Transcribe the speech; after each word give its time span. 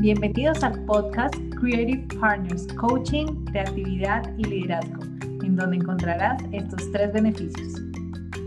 Bienvenidos 0.00 0.64
al 0.64 0.82
podcast 0.86 1.34
Creative 1.60 2.08
Partners, 2.18 2.66
Coaching, 2.68 3.44
Creatividad 3.52 4.34
y 4.38 4.44
Liderazgo, 4.44 5.02
en 5.44 5.56
donde 5.56 5.76
encontrarás 5.76 6.42
estos 6.52 6.90
tres 6.90 7.12
beneficios. 7.12 7.82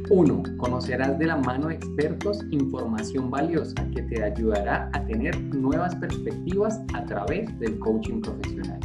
1. 0.10 0.44
Conocerás 0.58 1.20
de 1.20 1.28
la 1.28 1.36
mano 1.36 1.68
de 1.68 1.76
expertos 1.76 2.44
información 2.50 3.30
valiosa 3.30 3.76
que 3.94 4.02
te 4.02 4.24
ayudará 4.24 4.90
a 4.94 5.06
tener 5.06 5.40
nuevas 5.54 5.96
perspectivas 5.98 6.82
a 6.96 7.06
través 7.06 7.60
del 7.60 7.78
coaching 7.78 8.22
profesional. 8.22 8.80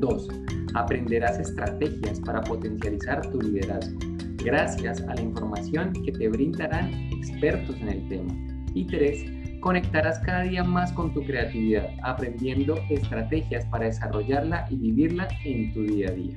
2. 0.00 0.28
Aprenderás 0.74 1.38
estrategias 1.38 2.18
para 2.18 2.40
potencializar 2.40 3.30
tu 3.30 3.40
liderazgo 3.40 3.96
gracias 4.38 5.00
a 5.02 5.14
la 5.14 5.20
información 5.20 5.92
que 5.92 6.10
te 6.10 6.28
brindarán 6.28 6.92
expertos 7.12 7.76
en 7.80 7.88
el 7.90 8.08
tema. 8.08 8.34
Y 8.74 8.86
3 8.86 9.41
conectarás 9.62 10.18
cada 10.18 10.42
día 10.42 10.64
más 10.64 10.92
con 10.92 11.14
tu 11.14 11.24
creatividad, 11.24 11.88
aprendiendo 12.02 12.74
estrategias 12.90 13.64
para 13.66 13.86
desarrollarla 13.86 14.66
y 14.68 14.76
vivirla 14.76 15.28
en 15.44 15.72
tu 15.72 15.84
día 15.84 16.08
a 16.08 16.12
día. 16.12 16.36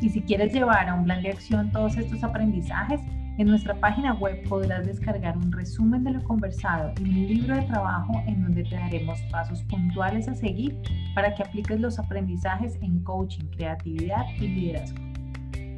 Y 0.00 0.10
si 0.10 0.20
quieres 0.20 0.52
llevar 0.52 0.88
a 0.88 0.94
un 0.94 1.04
plan 1.04 1.22
de 1.22 1.30
acción 1.30 1.70
todos 1.70 1.96
estos 1.96 2.22
aprendizajes, 2.24 3.00
en 3.38 3.46
nuestra 3.46 3.74
página 3.76 4.12
web 4.14 4.42
podrás 4.48 4.86
descargar 4.86 5.36
un 5.36 5.50
resumen 5.52 6.02
de 6.04 6.10
lo 6.10 6.24
conversado 6.24 6.92
y 7.00 7.02
un 7.02 7.26
libro 7.26 7.54
de 7.54 7.62
trabajo 7.62 8.12
en 8.26 8.42
donde 8.42 8.64
te 8.64 8.74
daremos 8.74 9.20
pasos 9.30 9.62
puntuales 9.62 10.28
a 10.28 10.34
seguir 10.34 10.76
para 11.14 11.32
que 11.34 11.44
apliques 11.44 11.80
los 11.80 11.98
aprendizajes 11.98 12.76
en 12.82 13.02
coaching, 13.04 13.46
creatividad 13.56 14.24
y 14.36 14.48
liderazgo. 14.48 14.98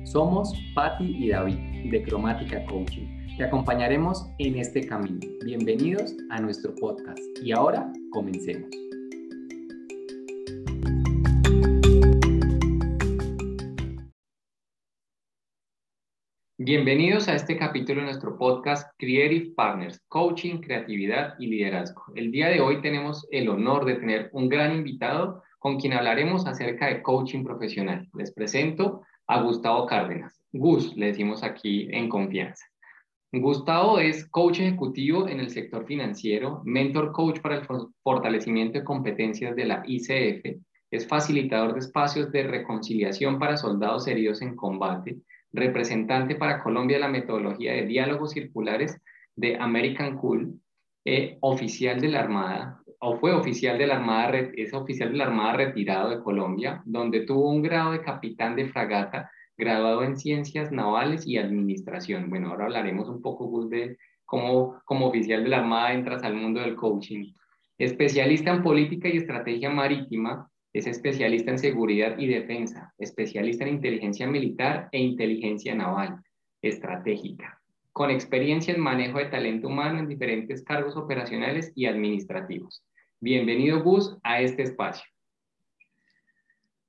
Somos 0.04 0.54
Patti 0.74 1.04
y 1.04 1.28
David 1.28 1.90
de 1.90 2.02
Cromática 2.02 2.64
Coaching 2.64 3.15
te 3.36 3.44
acompañaremos 3.44 4.26
en 4.38 4.56
este 4.56 4.86
camino. 4.86 5.20
Bienvenidos 5.44 6.14
a 6.30 6.40
nuestro 6.40 6.74
podcast 6.74 7.18
y 7.42 7.52
ahora 7.52 7.92
comencemos. 8.10 8.70
Bienvenidos 16.58 17.28
a 17.28 17.34
este 17.34 17.58
capítulo 17.58 18.00
de 18.00 18.06
nuestro 18.06 18.38
podcast 18.38 18.90
Creative 18.96 19.52
Partners, 19.54 20.00
Coaching, 20.08 20.60
Creatividad 20.60 21.34
y 21.38 21.48
Liderazgo. 21.48 22.04
El 22.14 22.32
día 22.32 22.48
de 22.48 22.60
hoy 22.60 22.80
tenemos 22.80 23.28
el 23.30 23.50
honor 23.50 23.84
de 23.84 23.96
tener 23.96 24.30
un 24.32 24.48
gran 24.48 24.74
invitado 24.74 25.42
con 25.58 25.78
quien 25.78 25.92
hablaremos 25.92 26.46
acerca 26.46 26.86
de 26.86 27.02
coaching 27.02 27.44
profesional. 27.44 28.08
Les 28.14 28.32
presento 28.32 29.02
a 29.26 29.42
Gustavo 29.42 29.84
Cárdenas. 29.86 30.40
Gus, 30.52 30.96
le 30.96 31.08
decimos 31.08 31.42
aquí 31.42 31.88
en 31.92 32.08
confianza. 32.08 32.64
Gustavo 33.32 33.98
es 33.98 34.28
coach 34.30 34.60
ejecutivo 34.60 35.28
en 35.28 35.40
el 35.40 35.50
sector 35.50 35.84
financiero, 35.84 36.62
mentor 36.64 37.12
coach 37.12 37.40
para 37.40 37.56
el 37.56 37.66
fortalecimiento 38.02 38.78
de 38.78 38.84
competencias 38.84 39.56
de 39.56 39.64
la 39.64 39.82
ICF, 39.84 40.60
es 40.90 41.08
facilitador 41.08 41.74
de 41.74 41.80
espacios 41.80 42.30
de 42.30 42.44
reconciliación 42.44 43.38
para 43.38 43.56
soldados 43.56 44.06
heridos 44.06 44.42
en 44.42 44.54
combate, 44.54 45.18
representante 45.52 46.36
para 46.36 46.62
Colombia 46.62 46.96
de 46.96 47.00
la 47.00 47.08
metodología 47.08 47.72
de 47.72 47.86
diálogos 47.86 48.30
circulares 48.30 48.96
de 49.34 49.56
American 49.56 50.16
Cool, 50.16 50.60
eh, 51.04 51.36
oficial 51.40 52.00
de 52.00 52.08
la 52.08 52.20
Armada, 52.20 52.80
o 53.00 53.16
fue 53.18 53.32
oficial 53.32 53.76
de 53.76 53.88
la 53.88 53.96
Armada, 53.96 54.38
es 54.54 54.72
oficial 54.72 55.10
de 55.10 55.18
la 55.18 55.24
Armada 55.24 55.54
retirado 55.54 56.10
de 56.10 56.22
Colombia, 56.22 56.82
donde 56.84 57.20
tuvo 57.26 57.50
un 57.50 57.62
grado 57.62 57.92
de 57.92 58.02
capitán 58.02 58.54
de 58.56 58.68
fragata 58.68 59.30
graduado 59.56 60.04
en 60.04 60.16
Ciencias 60.16 60.70
Navales 60.70 61.26
y 61.26 61.38
Administración. 61.38 62.28
Bueno, 62.30 62.50
ahora 62.50 62.64
hablaremos 62.64 63.08
un 63.08 63.22
poco, 63.22 63.46
Gus, 63.46 63.70
de 63.70 63.96
cómo 64.24 64.80
como 64.84 65.06
oficial 65.06 65.44
de 65.44 65.50
la 65.50 65.58
Armada 65.58 65.92
entras 65.92 66.22
al 66.22 66.34
mundo 66.34 66.60
del 66.60 66.76
coaching. 66.76 67.32
Especialista 67.78 68.52
en 68.52 68.62
política 68.62 69.08
y 69.08 69.18
estrategia 69.18 69.70
marítima, 69.70 70.50
es 70.72 70.86
especialista 70.86 71.50
en 71.50 71.58
seguridad 71.58 72.18
y 72.18 72.26
defensa, 72.26 72.92
especialista 72.98 73.64
en 73.64 73.74
inteligencia 73.74 74.26
militar 74.26 74.88
e 74.92 75.00
inteligencia 75.00 75.74
naval, 75.74 76.22
estratégica, 76.60 77.60
con 77.92 78.10
experiencia 78.10 78.74
en 78.74 78.80
manejo 78.80 79.18
de 79.18 79.26
talento 79.26 79.68
humano 79.68 80.00
en 80.00 80.08
diferentes 80.08 80.62
cargos 80.62 80.96
operacionales 80.96 81.72
y 81.74 81.86
administrativos. 81.86 82.84
Bienvenido, 83.20 83.82
Gus, 83.82 84.18
a 84.22 84.42
este 84.42 84.64
espacio. 84.64 85.06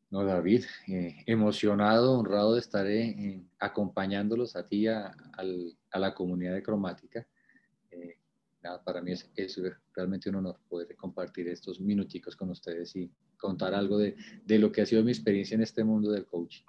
No, 0.10 0.24
David, 0.24 0.64
eh, 0.88 1.18
emocionado, 1.26 2.18
honrado 2.18 2.54
de 2.54 2.62
estar 2.62 2.88
eh, 2.88 3.44
acompañándolos 3.60 4.56
a 4.56 4.66
ti, 4.66 4.88
a, 4.88 5.14
a, 5.34 6.00
la 6.00 6.14
comunidad 6.14 6.54
de 6.54 6.64
cromática. 6.64 7.28
Eh, 7.92 8.18
nada, 8.64 8.82
para 8.82 9.02
mí 9.02 9.12
es, 9.12 9.30
es, 9.36 9.62
realmente 9.94 10.30
un 10.30 10.36
honor 10.36 10.60
poder 10.70 10.96
compartir 10.96 11.50
estos 11.50 11.82
minuticos 11.82 12.38
con 12.38 12.50
ustedes 12.52 12.96
y 12.96 13.12
contar 13.38 13.74
algo 13.74 13.98
de, 13.98 14.16
de, 14.46 14.60
lo 14.60 14.72
que 14.72 14.82
ha 14.82 14.86
sido 14.86 15.04
mi 15.04 15.12
experiencia 15.12 15.56
en 15.56 15.62
este 15.62 15.84
mundo 15.84 16.10
del 16.12 16.26
coaching. 16.26 16.64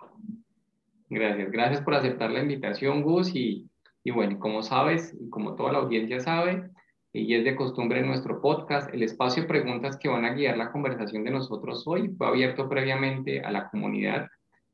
Gracias, 1.09 1.53
gracias 1.53 1.83
por 1.83 1.95
aceptar 1.95 2.33
la 2.33 2.41
invitación, 2.41 3.03
Gus. 3.03 3.35
Y, 3.37 3.71
y 4.03 4.11
bueno, 4.11 4.41
como 4.41 4.63
sabes, 4.65 5.15
y 5.19 5.31
como 5.31 5.55
toda 5.55 5.73
la 5.73 5.79
audiencia 5.79 6.19
sabe, 6.19 6.71
y 7.13 7.35
es 7.35 7.45
de 7.45 7.57
costumbre 7.57 8.01
en 8.01 8.07
nuestro 8.07 8.41
podcast, 8.41 8.93
el 8.93 9.03
espacio 9.03 9.47
preguntas 9.47 9.97
que 9.97 10.09
van 10.09 10.25
a 10.25 10.35
guiar 10.35 10.57
la 10.57 10.71
conversación 10.71 11.25
de 11.25 11.31
nosotros 11.31 11.85
hoy 11.87 12.09
fue 12.17 12.27
abierto 12.27 12.69
previamente 12.69 13.41
a 13.41 13.51
la 13.51 13.69
comunidad 13.71 14.29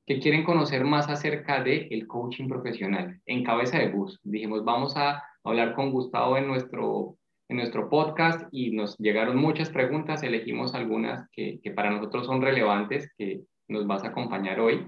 que 0.06 0.20
quieren 0.20 0.44
conocer 0.44 0.84
más 0.84 1.08
acerca 1.08 1.62
del 1.62 1.88
el 1.90 2.06
coaching 2.06 2.48
profesional 2.48 3.20
en 3.24 3.44
cabeza 3.44 3.78
de 3.78 3.88
bus. 3.88 4.20
Dijimos, 4.22 4.64
vamos 4.64 4.96
a 4.96 5.22
hablar 5.44 5.74
con 5.74 5.92
Gustavo 5.92 6.36
en 6.36 6.46
nuestro, 6.46 7.16
en 7.48 7.56
nuestro 7.56 7.88
podcast 7.88 8.46
y 8.50 8.72
nos 8.72 8.98
llegaron 8.98 9.36
muchas 9.36 9.70
preguntas, 9.70 10.22
elegimos 10.22 10.74
algunas 10.74 11.28
que, 11.30 11.60
que 11.62 11.70
para 11.70 11.90
nosotros 11.90 12.26
son 12.26 12.42
relevantes, 12.42 13.10
que 13.16 13.42
nos 13.68 13.86
vas 13.86 14.04
a 14.04 14.08
acompañar 14.08 14.60
hoy. 14.60 14.86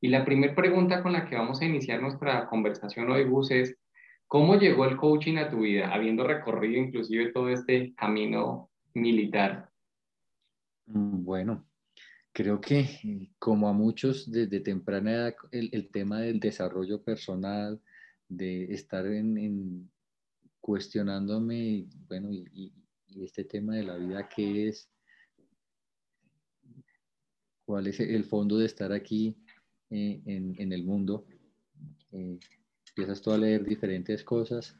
Y 0.00 0.08
la 0.08 0.24
primera 0.24 0.54
pregunta 0.54 1.02
con 1.02 1.12
la 1.12 1.26
que 1.26 1.36
vamos 1.36 1.60
a 1.60 1.64
iniciar 1.64 2.00
nuestra 2.00 2.46
conversación 2.46 3.10
hoy, 3.10 3.24
Gus, 3.24 3.50
es, 3.50 3.76
¿Cómo 4.26 4.56
llegó 4.56 4.84
el 4.84 4.96
coaching 4.96 5.36
a 5.36 5.50
tu 5.50 5.60
vida, 5.60 5.92
habiendo 5.92 6.26
recorrido 6.26 6.82
inclusive 6.82 7.32
todo 7.32 7.50
este 7.50 7.94
camino 7.94 8.70
militar? 8.94 9.70
Mm, 10.86 11.24
bueno, 11.24 11.66
creo 12.32 12.60
que 12.60 13.30
como 13.38 13.68
a 13.68 13.72
muchos 13.72 14.30
desde 14.30 14.60
temprana 14.60 15.12
edad, 15.12 15.34
el, 15.52 15.88
tema 15.90 16.20
del 16.20 16.40
desarrollo 16.40 17.02
personal, 17.02 17.80
de 18.28 18.64
estar 18.72 19.06
en, 19.06 19.90
cuestionándome, 20.60 21.86
bueno, 22.08 22.32
y, 22.32 22.72
este 23.22 23.44
tema 23.44 23.76
de 23.76 23.84
la 23.84 23.96
vida, 23.96 24.28
¿qué 24.28 24.68
es? 24.68 24.90
¿Cuál 27.64 27.86
es 27.86 28.00
el 28.00 28.24
fondo 28.24 28.58
de 28.58 28.66
estar 28.66 28.92
aquí 28.92 29.36
eh, 29.90 30.20
en, 30.26 30.72
el 30.72 30.82
mundo? 30.82 31.24
Eh, 32.10 32.40
empiezas 32.96 33.20
tú 33.20 33.32
a 33.32 33.38
leer 33.38 33.64
diferentes 33.64 34.22
cosas. 34.22 34.76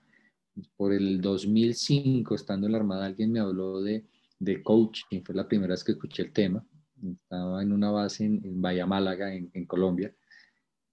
Por 0.77 0.93
el 0.93 1.21
2005, 1.21 2.37
estando 2.37 2.67
en 2.67 2.73
la 2.73 2.79
Armada, 2.79 3.07
alguien 3.07 3.33
me 3.33 3.41
habló 3.41 3.83
de, 3.83 4.07
de 4.39 4.63
coaching, 4.63 5.23
fue 5.25 5.35
la 5.35 5.49
primera 5.49 5.73
vez 5.73 5.83
que 5.83 5.93
escuché 5.93 6.23
el 6.23 6.33
tema. 6.33 6.65
Estaba 7.03 7.61
en 7.61 7.73
una 7.73 7.91
base 7.91 8.25
en, 8.25 8.41
en 8.45 8.63
Bahía 8.63 8.87
Málaga, 8.87 9.35
en, 9.35 9.51
en 9.53 9.67
Colombia. 9.67 10.15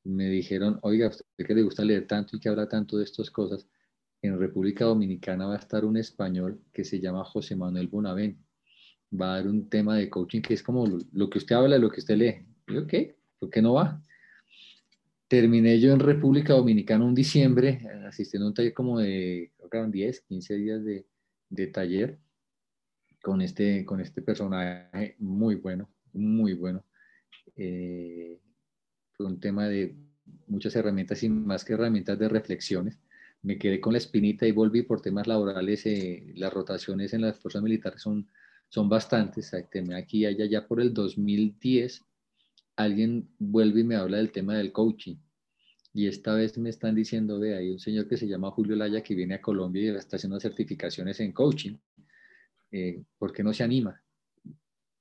Me 0.03 0.29
dijeron, 0.29 0.79
oiga, 0.81 1.09
usted 1.09 1.45
que 1.45 1.53
le 1.53 1.61
gusta 1.61 1.85
leer 1.85 2.07
tanto 2.07 2.35
y 2.35 2.39
que 2.39 2.49
habla 2.49 2.67
tanto 2.67 2.97
de 2.97 3.03
estas 3.03 3.29
cosas, 3.29 3.67
en 4.23 4.39
República 4.39 4.85
Dominicana 4.85 5.45
va 5.45 5.55
a 5.55 5.59
estar 5.59 5.85
un 5.85 5.97
español 5.97 6.59
que 6.73 6.83
se 6.83 6.99
llama 6.99 7.23
José 7.23 7.55
Manuel 7.55 7.87
Bonavent. 7.87 8.39
Va 9.13 9.33
a 9.33 9.35
dar 9.37 9.47
un 9.47 9.69
tema 9.69 9.95
de 9.95 10.09
coaching 10.09 10.41
que 10.41 10.55
es 10.55 10.63
como 10.63 10.87
lo, 10.87 11.29
que 11.29 11.37
usted 11.37 11.55
habla, 11.55 11.77
lo 11.77 11.91
que 11.91 11.99
usted 11.99 12.15
lee. 12.15 12.45
Y 12.67 12.87
¿qué? 12.87 13.17
¿Por 13.37 13.49
qué 13.51 13.61
no 13.61 13.73
va? 13.73 14.01
Terminé 15.31 15.79
yo 15.79 15.93
en 15.93 16.01
República 16.01 16.51
Dominicana 16.55 17.05
un 17.05 17.15
diciembre, 17.15 17.87
asistiendo 18.05 18.47
a 18.47 18.49
un 18.49 18.53
taller 18.53 18.73
como 18.73 18.99
de, 18.99 19.53
creo 19.55 19.69
que 19.69 19.78
eran 19.78 19.89
10, 19.89 20.22
15 20.28 20.55
días 20.55 20.83
de, 20.83 21.07
de 21.49 21.67
taller 21.67 22.19
con 23.23 23.41
este, 23.41 23.85
con 23.85 24.01
este 24.01 24.22
personaje 24.22 25.16
muy 25.19 25.55
bueno, 25.55 25.89
muy 26.11 26.53
bueno. 26.53 26.83
Eh, 27.55 28.41
fue 29.13 29.25
un 29.25 29.39
tema 29.39 29.69
de 29.69 29.95
muchas 30.47 30.75
herramientas 30.75 31.23
y 31.23 31.29
más 31.29 31.63
que 31.63 31.75
herramientas 31.75 32.19
de 32.19 32.27
reflexiones. 32.27 32.99
Me 33.41 33.57
quedé 33.57 33.79
con 33.79 33.93
la 33.93 33.99
espinita 33.99 34.45
y 34.45 34.51
volví 34.51 34.81
por 34.81 35.01
temas 35.01 35.27
laborales. 35.27 35.85
Eh, 35.85 36.34
las 36.35 36.51
rotaciones 36.51 37.13
en 37.13 37.22
las 37.22 37.39
fuerzas 37.39 37.61
militares 37.61 38.01
son, 38.01 38.27
son 38.67 38.89
bastantes. 38.89 39.53
Aquí 39.53 40.25
allá, 40.25 40.43
ya 40.45 40.67
por 40.67 40.81
el 40.81 40.93
2010 40.93 42.03
alguien 42.83 43.29
vuelve 43.39 43.81
y 43.81 43.83
me 43.83 43.95
habla 43.95 44.17
del 44.17 44.31
tema 44.31 44.57
del 44.57 44.72
coaching. 44.72 45.17
Y 45.93 46.07
esta 46.07 46.33
vez 46.33 46.57
me 46.57 46.69
están 46.69 46.95
diciendo, 46.95 47.39
ve, 47.39 47.55
hay 47.57 47.69
un 47.69 47.79
señor 47.79 48.07
que 48.07 48.17
se 48.17 48.28
llama 48.28 48.51
Julio 48.51 48.75
Laya 48.75 49.03
que 49.03 49.13
viene 49.13 49.35
a 49.35 49.41
Colombia 49.41 49.83
y 49.83 49.95
está 49.95 50.16
haciendo 50.16 50.39
certificaciones 50.39 51.19
en 51.19 51.33
coaching. 51.33 51.78
Eh, 52.72 53.03
¿Por 53.17 53.33
qué 53.33 53.43
no 53.43 53.53
se 53.53 53.63
anima? 53.63 54.01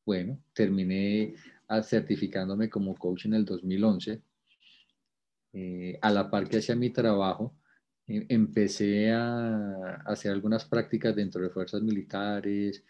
Bueno, 0.04 0.42
terminé 0.52 1.34
certificándome 1.82 2.68
como 2.68 2.96
coach 2.96 3.26
en 3.26 3.34
el 3.34 3.44
2011. 3.44 4.20
Eh, 5.52 5.98
a 6.00 6.10
la 6.10 6.30
par 6.30 6.48
que 6.48 6.58
hacía 6.58 6.74
mi 6.74 6.90
trabajo, 6.90 7.56
em, 8.06 8.26
empecé 8.28 9.12
a 9.12 10.02
hacer 10.06 10.32
algunas 10.32 10.64
prácticas 10.64 11.14
dentro 11.14 11.42
de 11.42 11.50
fuerzas 11.50 11.82
militares, 11.82 12.84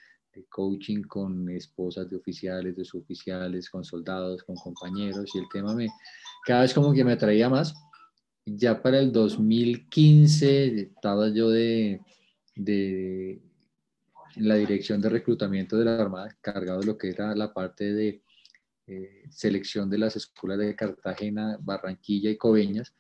coaching 0.49 1.03
con 1.03 1.49
esposas 1.51 2.09
de 2.09 2.17
oficiales, 2.17 2.77
de 2.77 2.85
suboficiales, 2.85 3.69
con 3.69 3.85
soldados, 3.85 4.43
con 4.45 4.57
compañeros, 4.57 5.31
y 5.35 5.39
el 5.39 5.45
tema 5.53 5.75
me, 5.75 5.89
cada 6.45 6.63
vez 6.63 6.75
como 6.75 6.93
que 6.93 7.05
me 7.05 7.13
atraía 7.13 7.49
más. 7.49 7.75
Ya 8.47 8.83
para 8.83 8.99
el 8.99 9.13
2015 9.13 10.81
estaba 10.81 11.29
yo 11.29 11.51
de, 11.51 12.01
de 12.57 13.41
la 14.37 14.55
dirección 14.57 15.01
de 15.01 15.09
reclutamiento 15.09 15.77
de 15.77 15.85
la 15.85 16.01
Armada, 16.01 16.37
cargado 16.41 16.81
de 16.81 16.87
lo 16.87 16.99
que 16.99 17.11
era 17.11 17.35
la 17.35 17.53
parte 17.53 17.93
de 17.93 18.23
eh, 18.87 19.25
selección 19.31 19.89
de 19.89 19.99
las 19.99 20.17
escuelas 20.17 20.59
de 20.59 20.75
Cartagena, 20.75 21.59
Barranquilla 21.61 22.31
y 22.31 22.37
Coveñas. 22.37 22.95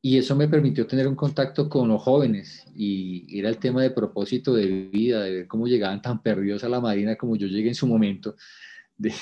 Y 0.00 0.16
eso 0.16 0.36
me 0.36 0.48
permitió 0.48 0.86
tener 0.86 1.08
un 1.08 1.16
contacto 1.16 1.68
con 1.68 1.88
los 1.88 2.00
jóvenes 2.00 2.64
y 2.74 3.36
era 3.36 3.48
el 3.48 3.58
tema 3.58 3.82
de 3.82 3.90
propósito 3.90 4.54
de 4.54 4.66
vida, 4.66 5.22
de 5.22 5.32
ver 5.32 5.46
cómo 5.48 5.66
llegaban 5.66 6.00
tan 6.00 6.22
perdidos 6.22 6.62
a 6.62 6.68
la 6.68 6.80
Marina 6.80 7.16
como 7.16 7.34
yo 7.34 7.48
llegué 7.48 7.68
en 7.68 7.74
su 7.74 7.86
momento, 7.86 8.36
de, 8.96 9.12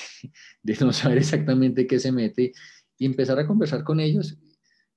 no 0.81 0.93
saber 0.93 1.17
exactamente 1.17 1.87
qué 1.87 1.99
se 1.99 2.11
mete 2.11 2.53
y 2.97 3.05
empezar 3.05 3.39
a 3.39 3.47
conversar 3.47 3.83
con 3.83 3.99
ellos, 3.99 4.37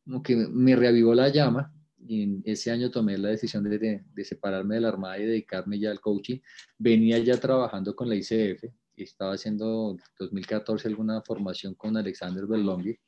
como 0.04 0.22
que 0.22 0.36
me 0.36 0.76
reavivó 0.76 1.14
la 1.14 1.28
llama. 1.28 1.74
Y 1.98 2.22
en 2.22 2.42
ese 2.44 2.70
año 2.70 2.90
tomé 2.90 3.16
la 3.18 3.28
decisión 3.28 3.64
de, 3.64 4.04
separarme 4.24 4.76
de 4.76 4.80
la 4.82 4.88
Armada 4.88 5.18
y 5.18 5.26
dedicarme 5.26 5.78
ya 5.78 5.90
al 5.90 6.00
coaching. 6.00 6.40
Venía 6.78 7.18
ya 7.18 7.38
trabajando 7.38 7.94
con 7.94 8.08
la 8.08 8.16
ICF, 8.16 8.64
estaba 8.96 9.34
haciendo 9.34 9.96
2014 10.18 10.88
alguna 10.88 11.22
formación 11.22 11.74
con 11.74 11.96
Alexander 11.96 12.46
Berlonghi 12.46 12.98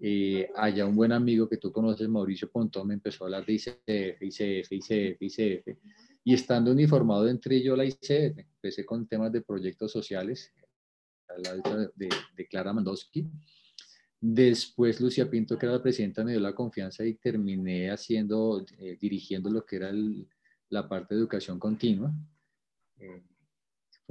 eh, 0.00 0.50
allá 0.56 0.86
un 0.86 0.96
buen 0.96 1.12
amigo 1.12 1.48
que 1.48 1.56
tú 1.56 1.70
conoces, 1.70 2.08
Mauricio 2.08 2.50
Pontón, 2.50 2.88
me 2.88 2.94
empezó 2.94 3.24
a 3.24 3.26
hablar 3.26 3.46
de 3.46 3.52
ICF, 3.52 4.22
ICF, 4.22 4.72
ICF, 4.72 5.22
ICF. 5.22 5.78
Y 6.24 6.34
estando 6.34 6.70
uniformado 6.70 7.28
entre 7.28 7.62
yo 7.62 7.76
la 7.76 7.84
ICF, 7.84 8.38
empecé 8.38 8.84
con 8.84 9.06
temas 9.06 9.32
de 9.32 9.42
proyectos 9.42 9.92
sociales, 9.92 10.52
de, 11.96 12.08
de, 12.36 12.46
Clara 12.46 12.72
Mandowski. 12.72 13.26
Después 14.20 15.00
Lucia 15.00 15.28
Pinto, 15.28 15.58
que 15.58 15.66
era 15.66 15.76
la 15.76 15.82
presidenta, 15.82 16.22
me 16.22 16.32
dio 16.32 16.40
la 16.40 16.54
confianza 16.54 17.04
y 17.04 17.14
terminé 17.14 17.90
haciendo, 17.90 18.64
eh, 18.78 18.96
dirigiendo 19.00 19.50
lo 19.50 19.64
que 19.64 19.76
era 19.76 19.92
la 20.68 20.88
parte 20.88 21.14
de 21.14 21.20
educación 21.20 21.58
continua. 21.58 22.12
Eh, 22.98 23.22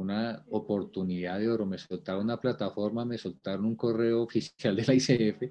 una 0.01 0.43
oportunidad 0.49 1.39
de 1.39 1.49
oro. 1.49 1.65
Me 1.65 1.77
soltaron 1.77 2.23
una 2.23 2.39
plataforma, 2.39 3.05
me 3.05 3.17
soltaron 3.17 3.65
un 3.65 3.75
correo 3.75 4.23
oficial 4.23 4.75
de 4.75 4.85
la 4.85 4.93
ICF 4.93 5.43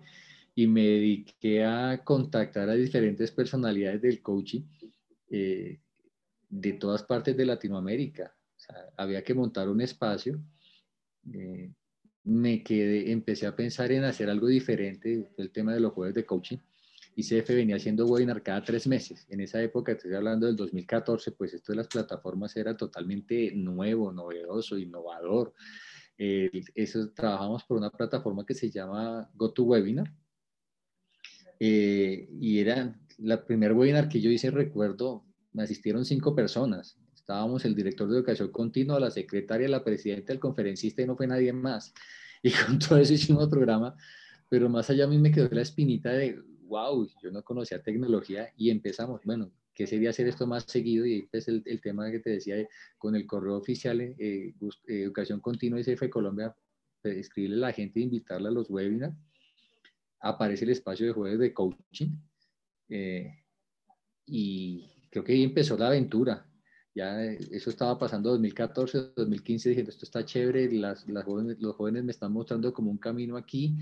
y 0.54 0.66
me 0.66 0.82
dediqué 0.82 1.64
a 1.64 2.02
contactar 2.04 2.68
a 2.68 2.74
diferentes 2.74 3.30
personalidades 3.30 4.02
del 4.02 4.20
coaching 4.20 4.62
eh, 5.30 5.80
de 6.48 6.72
todas 6.74 7.04
partes 7.04 7.36
de 7.36 7.46
Latinoamérica. 7.46 8.34
había 8.96 9.22
que 9.22 9.34
montar 9.34 9.68
un 9.68 9.80
espacio. 9.80 10.40
Eh, 11.32 11.70
me 12.24 12.62
quedé, 12.62 13.10
empecé 13.10 13.46
a 13.46 13.56
pensar 13.56 13.92
en 13.92 14.04
hacer 14.04 14.28
algo 14.28 14.48
diferente, 14.48 15.32
el 15.36 15.50
tema 15.50 15.72
de 15.72 15.80
los 15.80 15.92
jueves 15.92 16.14
de 16.14 16.26
coaching. 16.26 16.58
ICF 17.20 17.48
venía 17.50 17.76
haciendo 17.76 18.06
webinar 18.06 18.42
cada 18.42 18.62
tres 18.62 18.86
meses. 18.86 19.26
En 19.28 19.40
esa 19.40 19.62
época, 19.62 19.92
estoy 19.92 20.14
hablando 20.14 20.46
del 20.46 20.56
2014, 20.56 21.32
pues 21.32 21.54
esto 21.54 21.72
de 21.72 21.76
las 21.76 21.88
plataformas 21.88 22.56
era 22.56 22.76
totalmente 22.76 23.52
nuevo, 23.54 24.12
novedoso, 24.12 24.76
innovador. 24.78 25.54
eso, 26.16 27.10
trabajamos 27.12 27.64
por 27.64 27.78
una 27.78 27.90
plataforma 27.90 28.44
que 28.44 28.54
se 28.54 28.70
llama 28.70 29.30
GoToWebinar. 29.34 30.12
Eh, 31.58 32.28
y 32.40 32.58
era 32.58 32.98
la 33.18 33.44
primer 33.44 33.72
webinar 33.72 34.08
que 34.08 34.20
yo 34.20 34.30
hice, 34.30 34.50
recuerdo, 34.50 35.24
me 35.52 35.62
asistieron 35.62 36.04
cinco 36.04 36.34
personas. 36.34 36.98
Estábamos 37.14 37.64
el 37.64 37.74
director 37.74 38.08
de 38.08 38.16
educación 38.16 38.50
continua, 38.50 38.98
la 38.98 39.10
secretaria, 39.10 39.68
la 39.68 39.84
presidenta, 39.84 40.32
el 40.32 40.40
conferencista 40.40 41.02
y 41.02 41.06
no 41.06 41.16
fue 41.16 41.26
nadie 41.26 41.52
más. 41.52 41.92
Y 42.42 42.50
con 42.66 42.78
todo 42.78 42.98
eso 42.98 43.12
hicimos 43.12 43.44
el 43.44 43.50
programa, 43.50 43.94
pero 44.48 44.68
más 44.68 44.88
allá 44.88 45.04
a 45.04 45.06
mí 45.06 45.18
me 45.18 45.30
quedó 45.30 45.48
la 45.52 45.60
espinita 45.62 46.10
de, 46.10 46.42
wow, 46.70 47.06
yo 47.20 47.30
no 47.30 47.42
conocía 47.42 47.82
tecnología 47.82 48.48
y 48.56 48.70
empezamos, 48.70 49.20
bueno, 49.24 49.52
¿qué 49.74 49.86
sería 49.86 50.10
hacer 50.10 50.28
esto 50.28 50.46
más 50.46 50.64
seguido? 50.64 51.04
Y 51.04 51.28
es 51.32 51.48
el, 51.48 51.62
el 51.66 51.80
tema 51.80 52.10
que 52.10 52.20
te 52.20 52.30
decía 52.30 52.56
con 52.96 53.16
el 53.16 53.26
correo 53.26 53.56
oficial, 53.56 54.00
eh, 54.00 54.14
eh, 54.18 54.54
Educación 54.86 55.40
Continua 55.40 55.80
SF 55.80 56.08
Colombia, 56.08 56.54
pues, 57.02 57.16
escribirle 57.16 57.56
a 57.56 57.68
la 57.68 57.72
gente 57.72 58.00
invitarla 58.00 58.48
a 58.48 58.52
los 58.52 58.70
webinars. 58.70 59.14
Aparece 60.20 60.64
el 60.64 60.70
espacio 60.70 61.06
de 61.06 61.12
jueves 61.12 61.38
de 61.40 61.52
coaching. 61.52 62.10
Eh, 62.88 63.34
y 64.26 64.86
creo 65.10 65.24
que 65.24 65.32
ahí 65.32 65.42
empezó 65.42 65.76
la 65.76 65.88
aventura. 65.88 66.46
Ya 66.94 67.24
eso 67.24 67.70
estaba 67.70 67.98
pasando 67.98 68.30
2014, 68.30 69.12
2015, 69.16 69.68
diciendo 69.70 69.90
esto 69.90 70.04
está 70.04 70.24
chévere, 70.24 70.70
las, 70.72 71.08
las 71.08 71.24
jóvenes, 71.24 71.56
los 71.60 71.76
jóvenes 71.76 72.04
me 72.04 72.10
están 72.10 72.32
mostrando 72.32 72.72
como 72.72 72.90
un 72.90 72.98
camino 72.98 73.36
aquí 73.36 73.76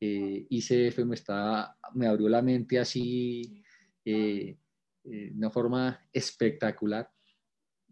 eh, 0.00 0.46
ICF 0.48 1.04
me, 1.04 1.14
está, 1.14 1.76
me 1.94 2.06
abrió 2.06 2.28
la 2.28 2.40
mente 2.40 2.78
así 2.78 3.62
eh, 4.04 4.56
eh, 5.04 5.30
de 5.30 5.36
una 5.36 5.50
forma 5.50 6.08
espectacular. 6.12 7.10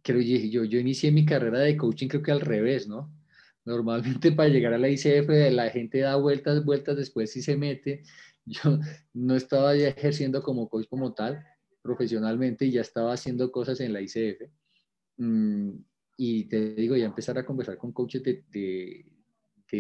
Creo 0.03 0.21
yo, 0.21 0.65
yo 0.65 0.79
inicié 0.79 1.13
mi 1.13 1.27
carrera 1.27 1.61
de 1.61 1.77
coaching 1.77 2.09
creo 2.09 2.23
que 2.23 2.33
al 2.33 2.41
revés, 2.41 2.89
¿no? 2.89 3.13
Normalmente 3.65 4.33
para 4.33 4.49
llegar 4.49 4.73
a 4.73 4.79
la 4.79 4.89
ICF 4.89 5.29
la 5.53 5.69
gente 5.71 5.99
da 5.99 6.17
vueltas, 6.17 6.65
vueltas, 6.65 6.97
después 6.97 7.31
si 7.31 7.43
se 7.43 7.57
mete. 7.57 8.03
Yo 8.47 8.79
no 9.13 9.37
estaba 9.37 9.77
ya 9.77 9.89
ejerciendo 9.89 10.43
como 10.43 10.71
coach 10.71 10.87
como 10.89 11.13
tal, 11.13 11.45
profesionalmente, 11.83 12.65
y 12.65 12.73
ya 12.73 12.81
estaba 12.81 13.13
haciendo 13.13 13.53
cosas 13.53 13.81
en 13.81 13.93
la 13.93 14.01
ICF. 14.01 14.51
Mm, 15.19 15.73
y 16.17 16.45
te 16.49 16.75
digo, 16.75 16.97
ya 16.97 17.05
empezar 17.05 17.37
a 17.37 17.45
conversar 17.45 17.77
con 17.77 17.93
coaches 17.93 18.23
de, 18.23 18.45
de 18.51 19.05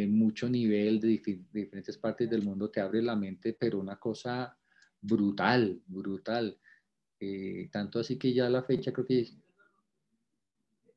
mucho 0.06 0.48
nivel 0.48 1.00
de, 1.00 1.20
diferentes 1.52 1.96
partes 1.98 2.28
del 2.28 2.42
mundo 2.42 2.70
te 2.70 2.80
abre 2.80 3.02
la 3.02 3.16
mente, 3.16 3.56
pero 3.58 3.78
una 3.78 3.96
cosa 3.96 4.56
brutal, 5.00 5.80
brutal. 5.86 6.58
Eh, 7.20 7.68
tanto 7.72 7.98
así 7.98 8.16
que 8.16 8.32
ya 8.32 8.48
la 8.48 8.62
fecha 8.62 8.92
creo 8.92 9.06
que 9.06 9.26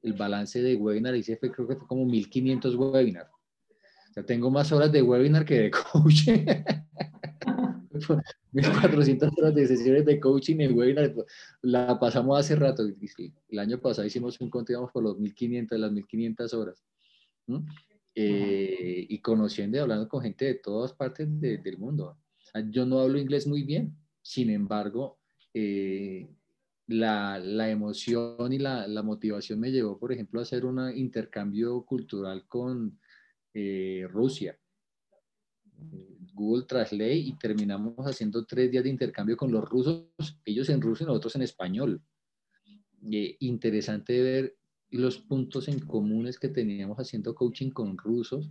el 0.04 0.14
balance 0.14 0.62
de 0.62 0.76
webinar 0.76 1.16
hice 1.16 1.38
fue, 1.38 1.52
creo 1.52 1.68
que 1.68 1.76
fue 1.76 1.88
como 1.88 2.06
1500 2.06 2.76
webinars. 2.76 3.30
O 3.30 4.14
sea, 4.14 4.26
tengo 4.26 4.52
más 4.52 4.72
horas 4.72 4.92
de 4.92 5.02
webinar 5.02 5.46
que 5.46 5.60
de 5.60 5.72
coaching. 5.94 6.46
1400 8.52 9.30
horas 9.38 9.56
de 9.56 9.68
sesiones 9.68 10.06
de 10.06 10.20
coaching 10.20 10.60
en 10.60 10.78
webinar. 10.78 11.14
La 11.62 12.00
pasamos 12.00 12.40
hace 12.40 12.56
rato. 12.56 12.84
El 12.84 13.60
año 13.60 13.80
pasado 13.80 14.06
hicimos 14.08 14.40
un 14.42 14.50
conteo 14.50 14.90
por 14.92 15.04
los 15.04 15.18
1500, 15.20 15.80
las 15.80 15.92
1500 15.92 16.54
horas. 16.54 16.84
Eh, 18.14 19.06
y 19.08 19.20
conociendo 19.20 19.78
y 19.78 19.80
hablando 19.80 20.10
con 20.10 20.22
gente 20.22 20.44
de 20.44 20.56
todas 20.56 20.92
partes 20.92 21.28
del 21.40 21.78
mundo. 21.78 22.18
Yo 22.70 22.86
no 22.86 23.00
hablo 23.00 23.18
inglés 23.18 23.48
muy 23.48 23.64
bien, 23.64 23.96
sin 24.22 24.50
embargo, 24.50 25.20
eh, 25.54 26.30
la, 26.88 27.40
la, 27.40 27.70
emoción 27.70 28.52
y 28.52 28.60
la, 28.60 28.86
la, 28.86 29.02
motivación 29.02 29.62
me 29.62 29.72
llevó, 29.72 29.98
por 29.98 30.12
ejemplo, 30.12 30.42
a 30.42 30.44
hacer 30.44 30.66
un 30.66 30.92
intercambio 30.94 31.86
cultural 31.86 32.46
con 32.50 33.00
eh, 33.54 34.06
Rusia. 34.10 34.60
Google 36.34 36.66
Translate 36.66 37.16
y 37.16 37.38
terminamos 37.38 37.96
haciendo 38.06 38.46
tres 38.46 38.70
días 38.72 38.84
de 38.84 38.90
intercambio 38.90 39.38
con 39.38 39.54
los 39.54 39.64
rusos, 39.68 40.10
ellos 40.44 40.68
en 40.70 40.82
ruso 40.82 41.06
y 41.06 41.08
nosotros 41.08 41.36
en 41.38 41.44
español. 41.44 42.04
interesante 43.02 44.22
ver 44.22 44.61
los 44.92 45.18
puntos 45.18 45.68
en 45.68 45.80
comunes 45.80 46.38
que 46.38 46.50
teníamos 46.50 46.98
haciendo 46.98 47.34
coaching 47.34 47.72
con 47.72 47.98
rusos, 47.98 48.50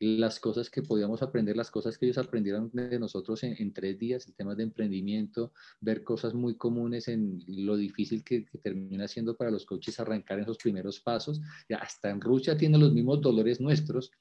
las 0.00 0.38
cosas 0.38 0.70
que 0.70 0.82
podíamos 0.82 1.22
aprender, 1.22 1.56
las 1.56 1.70
cosas 1.70 1.98
que 1.98 2.06
ellos 2.06 2.18
aprendieron 2.18 2.70
de 2.72 2.98
nosotros 2.98 3.42
en, 3.42 3.72
tres 3.72 3.98
días, 3.98 4.26
el 4.28 4.34
tema 4.34 4.54
de 4.54 4.62
emprendimiento, 4.62 5.52
ver 5.80 6.04
cosas 6.04 6.34
muy 6.34 6.56
comunes 6.56 7.08
en 7.08 7.42
lo 7.48 7.76
difícil 7.76 8.22
que, 8.22 8.46
termina 8.62 9.08
siendo 9.08 9.36
para 9.36 9.50
los 9.50 9.66
coaches 9.66 9.98
arrancar 9.98 10.38
en 10.38 10.44
esos 10.44 10.58
primeros 10.58 11.00
pasos. 11.00 11.40
Hasta 11.80 12.10
en 12.10 12.20
Rusia 12.20 12.56
tiene 12.56 12.78
los 12.78 12.92
mismos 12.92 13.20
dolores 13.20 13.60
nuestros. 13.60 14.12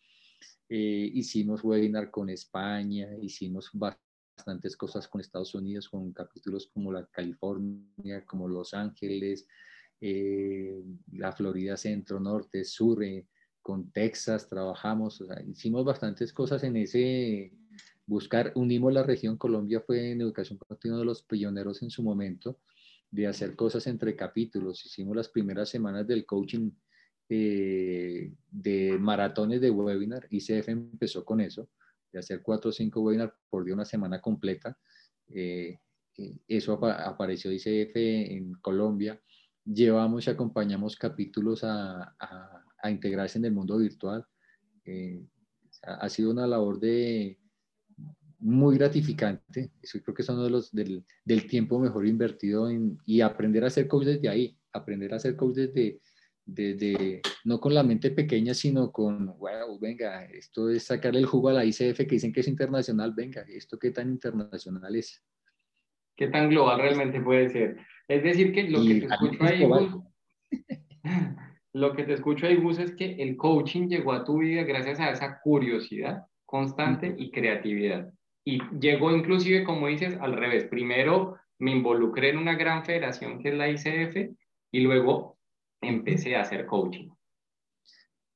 Eh, 0.67 1.11
hicimos 1.13 1.63
webinar 1.63 2.09
con 2.09 2.29
España, 2.29 3.09
hicimos 3.21 3.69
bastantes 3.71 4.75
cosas 4.75 5.07
con 5.07 5.21
Estados 5.21 5.53
Unidos, 5.53 5.89
con 5.89 6.11
capítulos 6.11 6.67
como 6.73 6.91
la 6.91 7.05
California, 7.05 8.25
como 8.25 8.47
Los 8.47 8.73
Ángeles, 8.73 9.47
eh, 9.99 10.83
la 11.13 11.31
Florida 11.31 11.75
Centro, 11.75 12.19
Norte, 12.19 12.63
Sur, 12.63 13.03
eh, 13.03 13.25
con 13.61 13.91
Texas 13.91 14.47
trabajamos, 14.47 15.23
hicimos 15.47 15.83
bastantes 15.83 16.31
cosas 16.31 16.63
en 16.63 16.77
ese 16.77 17.51
buscar, 18.05 18.53
unimos 18.55 18.93
la 18.93 19.03
región, 19.03 19.37
Colombia 19.37 19.81
fue 19.81 20.11
en 20.11 20.21
educación 20.21 20.57
continua 20.57 20.99
de 20.99 21.05
los 21.05 21.23
pioneros 21.23 21.81
en 21.81 21.89
su 21.89 22.01
momento, 22.01 22.59
de 23.11 23.27
hacer 23.27 23.55
cosas 23.55 23.85
entre 23.87 24.15
capítulos, 24.15 24.85
hicimos 24.85 25.17
las 25.17 25.27
primeras 25.27 25.67
semanas 25.67 26.07
del 26.07 26.25
coaching 26.25 26.71
eh, 27.27 28.31
de 28.49 28.97
maratones 28.99 29.59
de 29.59 29.71
webinar, 29.71 30.27
ICF 30.29 30.69
empezó 30.69 31.25
con 31.25 31.41
eso, 31.41 31.67
de 32.13 32.19
hacer 32.19 32.41
cuatro 32.41 32.69
o 32.69 32.73
cinco 32.73 33.01
webinars 33.01 33.33
por 33.49 33.65
día 33.65 33.73
una 33.73 33.83
semana 33.83 34.21
completa, 34.21 34.77
eso 36.47 36.73
apareció 36.85 37.51
ICF 37.51 37.95
en 37.95 38.53
Colombia, 38.61 39.21
llevamos 39.67 40.27
y 40.27 40.29
acompañamos 40.29 40.95
capítulos 40.95 41.63
a, 41.63 42.15
a, 42.19 42.91
integrarse 42.91 43.37
en 43.37 43.45
el 43.45 43.51
mundo 43.51 43.77
virtual. 43.77 44.25
Eh, 44.85 45.21
ha 45.83 46.07
sido 46.09 46.31
una 46.31 46.47
labor 46.47 46.79
de 46.79 47.37
muy 48.39 48.77
gratificante. 48.77 49.71
Eso 49.81 49.99
creo 50.01 50.15
que 50.15 50.21
es 50.21 50.29
uno 50.29 50.43
de 50.43 50.49
los 50.49 50.71
del, 50.71 51.03
del 51.25 51.47
tiempo 51.47 51.79
mejor 51.79 52.07
invertido 52.07 52.69
en, 52.69 52.97
y 53.05 53.21
aprender 53.21 53.65
a 53.65 53.69
ser 53.69 53.87
coach 53.87 54.05
desde 54.05 54.29
ahí, 54.29 54.57
aprender 54.71 55.13
a 55.13 55.19
ser 55.19 55.35
coach 55.35 55.55
desde, 55.55 55.99
desde, 56.45 57.21
no 57.43 57.59
con 57.59 57.73
la 57.73 57.83
mente 57.83 58.11
pequeña, 58.11 58.53
sino 58.53 58.91
con, 58.91 59.37
wow, 59.37 59.77
venga, 59.79 60.25
esto 60.25 60.69
es 60.69 60.83
sacarle 60.83 61.19
el 61.19 61.25
jugo 61.25 61.49
a 61.49 61.53
la 61.53 61.65
ICF 61.65 61.97
que 61.97 62.15
dicen 62.15 62.31
que 62.31 62.41
es 62.41 62.47
internacional, 62.47 63.13
venga, 63.13 63.43
esto 63.49 63.77
qué 63.77 63.91
tan 63.91 64.09
internacional 64.09 64.95
es. 64.95 65.21
¿Qué 66.17 66.27
tan 66.27 66.49
global 66.49 66.81
realmente 66.81 67.21
puede 67.21 67.49
ser? 67.49 67.77
Es 68.07 68.23
decir, 68.23 68.51
que 68.51 68.63
lo 68.63 68.83
que 68.83 68.95
te 68.95 69.05
escucho 69.05 69.43
ahí, 69.43 69.63
Gus, 69.63 69.97
lo 71.73 71.93
que 71.93 72.03
te 72.03 72.13
escucho 72.13 72.47
ahí, 72.47 72.55
Gus, 72.55 72.79
es 72.79 72.95
que 72.95 73.21
el 73.21 73.37
coaching 73.37 73.87
llegó 73.87 74.13
a 74.13 74.23
tu 74.23 74.39
vida 74.39 74.63
gracias 74.63 74.99
a 74.99 75.11
esa 75.11 75.39
curiosidad 75.41 76.25
constante 76.45 77.13
y 77.17 77.29
creatividad. 77.29 78.11
Y 78.43 78.59
llegó 78.79 79.15
inclusive, 79.15 79.63
como 79.63 79.87
dices, 79.87 80.17
al 80.19 80.33
revés. 80.33 80.63
Primero 80.65 81.37
me 81.59 81.71
involucré 81.71 82.29
en 82.29 82.37
una 82.37 82.55
gran 82.55 82.83
federación 82.83 83.39
que 83.39 83.49
es 83.49 83.55
la 83.55 83.69
ICF 83.69 84.35
y 84.71 84.79
luego 84.79 85.37
empecé 85.81 86.35
a 86.35 86.41
hacer 86.41 86.65
coaching. 86.65 87.09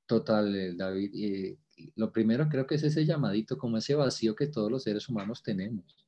Total, 0.05 0.55
eh, 0.55 0.73
David. 0.75 1.11
Eh, 1.15 1.57
lo 1.95 2.11
primero 2.11 2.47
creo 2.47 2.67
que 2.67 2.75
es 2.75 2.83
ese 2.83 3.05
llamadito, 3.05 3.57
como 3.57 3.77
ese 3.77 3.95
vacío 3.95 4.35
que 4.35 4.47
todos 4.47 4.69
los 4.69 4.83
seres 4.83 5.09
humanos 5.09 5.41
tenemos 5.41 6.00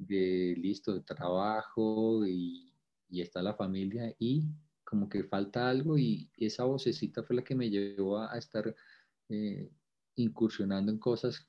de 0.00 0.54
listo, 0.56 0.94
de 0.94 1.02
trabajo 1.02 2.26
y, 2.26 2.72
y, 3.08 3.20
está 3.20 3.42
la 3.42 3.54
familia 3.54 4.14
y 4.18 4.44
como 4.84 5.08
que 5.08 5.24
falta 5.24 5.68
algo 5.68 5.98
y 5.98 6.30
esa 6.36 6.64
vocecita 6.64 7.22
fue 7.22 7.36
la 7.36 7.44
que 7.44 7.54
me 7.54 7.70
llevó 7.70 8.18
a, 8.18 8.36
estar 8.38 8.74
eh, 9.28 9.70
incursionando 10.16 10.90
en 10.90 10.98
cosas 10.98 11.46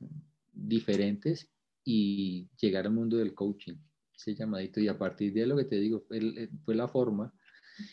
diferentes 0.52 1.50
y 1.84 2.50
llegar 2.62 2.86
al 2.86 2.94
mundo 2.94 3.18
del 3.18 3.34
coaching, 3.34 3.76
ese 4.14 4.36
llamadito. 4.36 4.80
Y 4.80 4.90
a 4.90 4.98
partir 4.98 5.34
de 5.34 5.48
lo 5.48 5.58
que 5.58 5.66
te 5.66 5.78
digo 5.78 6.02
fue, 6.02 6.50
fue 6.64 6.76
la 6.76 6.88
forma 6.88 7.34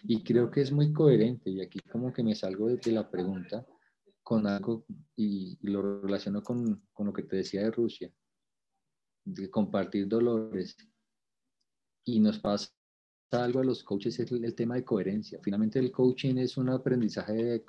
y 0.02 0.22
creo 0.22 0.50
que 0.50 0.60
es 0.60 0.72
muy 0.72 0.92
coherente 0.92 1.50
y 1.50 1.62
aquí 1.62 1.78
como 1.90 2.12
que 2.12 2.22
me 2.22 2.34
salgo 2.34 2.68
de, 2.68 2.92
la 2.92 3.08
pregunta 3.08 3.64
con 4.22 4.46
algo 4.46 4.84
y, 5.16 5.56
y 5.62 5.68
lo 5.68 6.02
relaciono 6.02 6.42
con, 6.42 6.82
con 6.92 7.06
lo 7.06 7.12
que 7.12 7.22
te 7.22 7.36
decía 7.36 7.62
de 7.62 7.70
Rusia 7.70 8.12
de 9.34 9.50
compartir 9.50 10.08
dolores 10.08 10.76
y 12.04 12.20
nos 12.20 12.38
pasa 12.38 12.70
algo 13.30 13.60
a 13.60 13.64
los 13.64 13.84
coaches 13.84 14.18
es 14.18 14.32
el, 14.32 14.54
tema 14.54 14.76
de 14.76 14.84
coherencia. 14.84 15.38
Finalmente 15.42 15.78
el 15.78 15.92
coaching 15.92 16.36
es 16.36 16.56
un 16.56 16.70
aprendizaje 16.70 17.32
de 17.34 17.64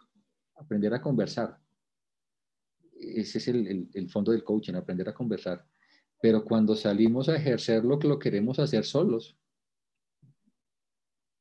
aprender 0.55 0.93
a 0.93 1.01
conversar. 1.01 1.59
Ese 2.93 3.37
es 3.39 3.47
el, 3.49 3.89
el, 3.93 4.09
fondo 4.09 4.31
del 4.31 4.43
coaching, 4.43 4.75
aprender 4.75 5.09
a 5.09 5.13
conversar. 5.13 5.65
Pero 6.21 6.43
cuando 6.45 6.75
salimos 6.75 7.27
a 7.27 7.35
ejercer 7.35 7.83
lo 7.83 7.99
que 7.99 8.07
lo 8.07 8.19
queremos 8.19 8.59
hacer 8.59 8.85
solos 8.85 9.37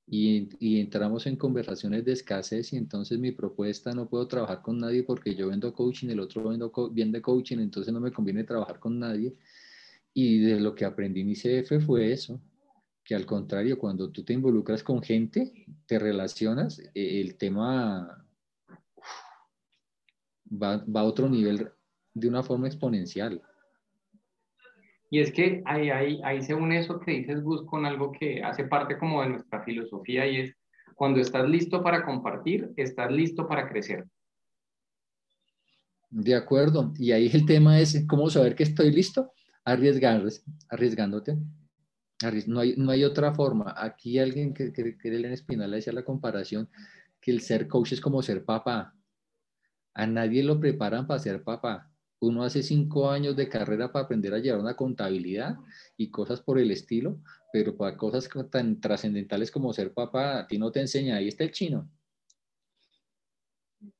y, 0.07 0.49
y, 0.59 0.81
entramos 0.81 1.27
en 1.27 1.37
conversaciones 1.37 2.05
de 2.05 2.13
escasez 2.13 2.73
y 2.73 2.77
entonces 2.77 3.19
mi 3.19 3.31
propuesta 3.33 3.93
no 3.93 4.09
puedo 4.09 4.27
trabajar 4.27 4.63
con 4.63 4.79
nadie 4.79 5.03
porque 5.03 5.35
yo 5.35 5.49
vendo 5.49 5.73
coaching, 5.73 6.09
el 6.09 6.21
otro 6.21 6.49
vendo 6.49 6.73
vende 6.93 7.21
coaching, 7.21 7.59
entonces 7.59 7.93
no 7.93 8.01
me 8.01 8.11
conviene 8.11 8.45
trabajar 8.45 8.81
con 8.81 8.99
nadie 8.99 9.37
y 10.15 10.41
de 10.41 10.61
lo 10.61 10.75
que 10.75 10.85
aprendí 10.85 11.21
en 11.21 11.31
ICF 11.31 11.85
fue 11.85 12.13
eso, 12.13 12.41
que 13.05 13.15
al 13.15 13.25
contrario, 13.25 13.79
cuando 13.79 14.11
tú 14.11 14.23
te 14.23 14.35
involucras 14.35 14.83
con 14.83 15.03
gente, 15.03 15.53
te 15.87 15.99
relacionas, 15.99 16.79
e, 16.95 17.21
el 17.21 17.37
tema 17.37 18.27
va, 20.51 20.85
va, 20.85 21.01
a 21.01 21.05
otro 21.05 21.29
nivel 21.29 21.71
de 22.13 22.29
una 22.29 22.43
forma 22.43 22.67
exponencial. 22.67 23.43
Y 25.11 25.21
es 25.21 25.33
que 25.33 25.63
ahí, 25.65 25.89
ahí, 25.89 26.21
ahí 26.23 26.43
se 26.43 26.55
une 26.55 26.81
eso 26.81 27.01
que 27.01 27.13
dices, 27.13 27.43
Gus, 27.43 27.65
con 27.65 27.87
algo 27.87 28.13
que 28.13 28.43
hace 28.43 28.65
parte 28.65 28.99
como 28.99 29.23
de 29.23 29.31
nuestra 29.31 29.63
filosofía 29.63 30.27
y 30.27 30.41
es, 30.41 30.55
cuando 30.95 31.21
estás 31.21 31.49
listo 31.49 31.83
para 31.83 32.05
compartir, 32.05 32.73
estás 32.77 33.11
listo 33.11 33.49
para 33.49 33.69
crecer. 33.69 34.05
De 36.11 36.35
acuerdo. 36.35 36.93
Y 36.99 37.13
ahí 37.13 37.31
el 37.33 37.47
tema 37.47 37.79
es 37.81 38.05
cómo 38.07 38.29
saber 38.29 38.55
que 38.55 38.65
estoy 38.65 38.91
listo 38.91 39.33
arriesgándote. 40.69 41.37
No 42.47 42.61
hay, 42.61 42.75
no 42.77 42.91
hay 42.91 43.05
otra 43.05 43.35
forma. 43.35 43.75
Aquí 43.77 44.19
alguien 44.19 44.53
que, 44.53 44.73
que, 44.73 44.97
que 44.97 45.09
en 45.17 45.25
Espinal 45.27 45.71
decía 45.71 45.93
la 45.93 46.05
comparación 46.05 46.69
que 47.21 47.31
el 47.31 47.41
ser 47.41 47.69
coach 47.69 47.93
es 47.93 48.01
como 48.01 48.23
ser 48.23 48.45
papá. 48.45 48.95
A 49.95 50.07
nadie 50.07 50.43
lo 50.43 50.59
preparan 50.59 51.07
para 51.07 51.21
ser 51.21 51.43
papá. 51.43 51.91
Uno 52.21 52.43
hace 52.43 52.63
cinco 52.63 53.11
años 53.11 53.37
de 53.37 53.49
carrera 53.49 53.93
para 53.93 54.07
aprender 54.07 54.35
a 54.35 54.39
llevar 54.39 54.61
una 54.61 54.75
contabilidad 54.75 55.57
y 55.97 56.11
cosas 56.11 56.41
por 56.41 56.59
el 56.59 56.71
estilo, 56.73 57.21
pero 57.53 57.77
para 57.77 57.97
cosas 57.97 58.29
tan 58.51 58.81
trascendentales 58.81 59.51
como 59.53 59.73
ser 59.73 59.93
papá, 59.93 60.41
a 60.41 60.47
ti 60.47 60.59
no 60.59 60.73
te 60.73 60.81
enseña. 60.81 61.17
Ahí 61.17 61.29
está 61.29 61.45
el 61.45 61.53
chino. 61.53 61.89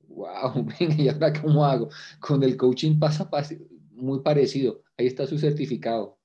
Wow, 0.09 0.67
¿y 0.81 1.09
ahora 1.09 1.33
cómo 1.41 1.65
hago? 1.65 1.91
Con 2.19 2.43
el 2.43 2.57
coaching 2.57 2.99
pasa 2.99 3.31
muy 3.93 4.21
parecido. 4.21 4.83
Ahí 4.99 5.07
está 5.07 5.27
su 5.29 5.39
certificado. 5.39 6.19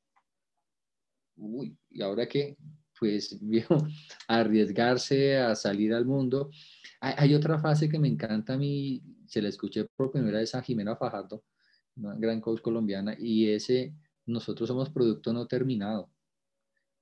Uy, 1.36 1.78
¿y 1.92 2.02
ahora 2.02 2.28
qué? 2.28 2.58
Pues, 3.00 3.38
viejo, 3.48 3.78
arriesgarse 4.28 5.38
a 5.38 5.54
salir 5.56 5.94
al 5.94 6.06
mundo. 6.06 6.50
Hay, 7.00 7.36
otra 7.36 7.60
frase 7.60 7.88
que 7.88 8.00
me 8.00 8.08
encanta 8.08 8.56
a 8.56 8.58
mí, 8.58 9.04
se 9.28 9.42
la 9.42 9.50
escuché 9.50 9.86
por 9.96 10.12
primera 10.12 10.40
vez 10.40 10.56
a 10.56 10.64
Jimena 10.64 10.96
Fajardo, 10.96 11.44
una 11.96 12.16
gran 12.16 12.42
coach 12.42 12.62
colombiana, 12.62 13.16
y 13.20 13.50
ese, 13.50 13.94
nosotros 14.26 14.70
somos 14.70 14.90
producto 14.90 15.34
no 15.34 15.46
terminado. 15.46 16.10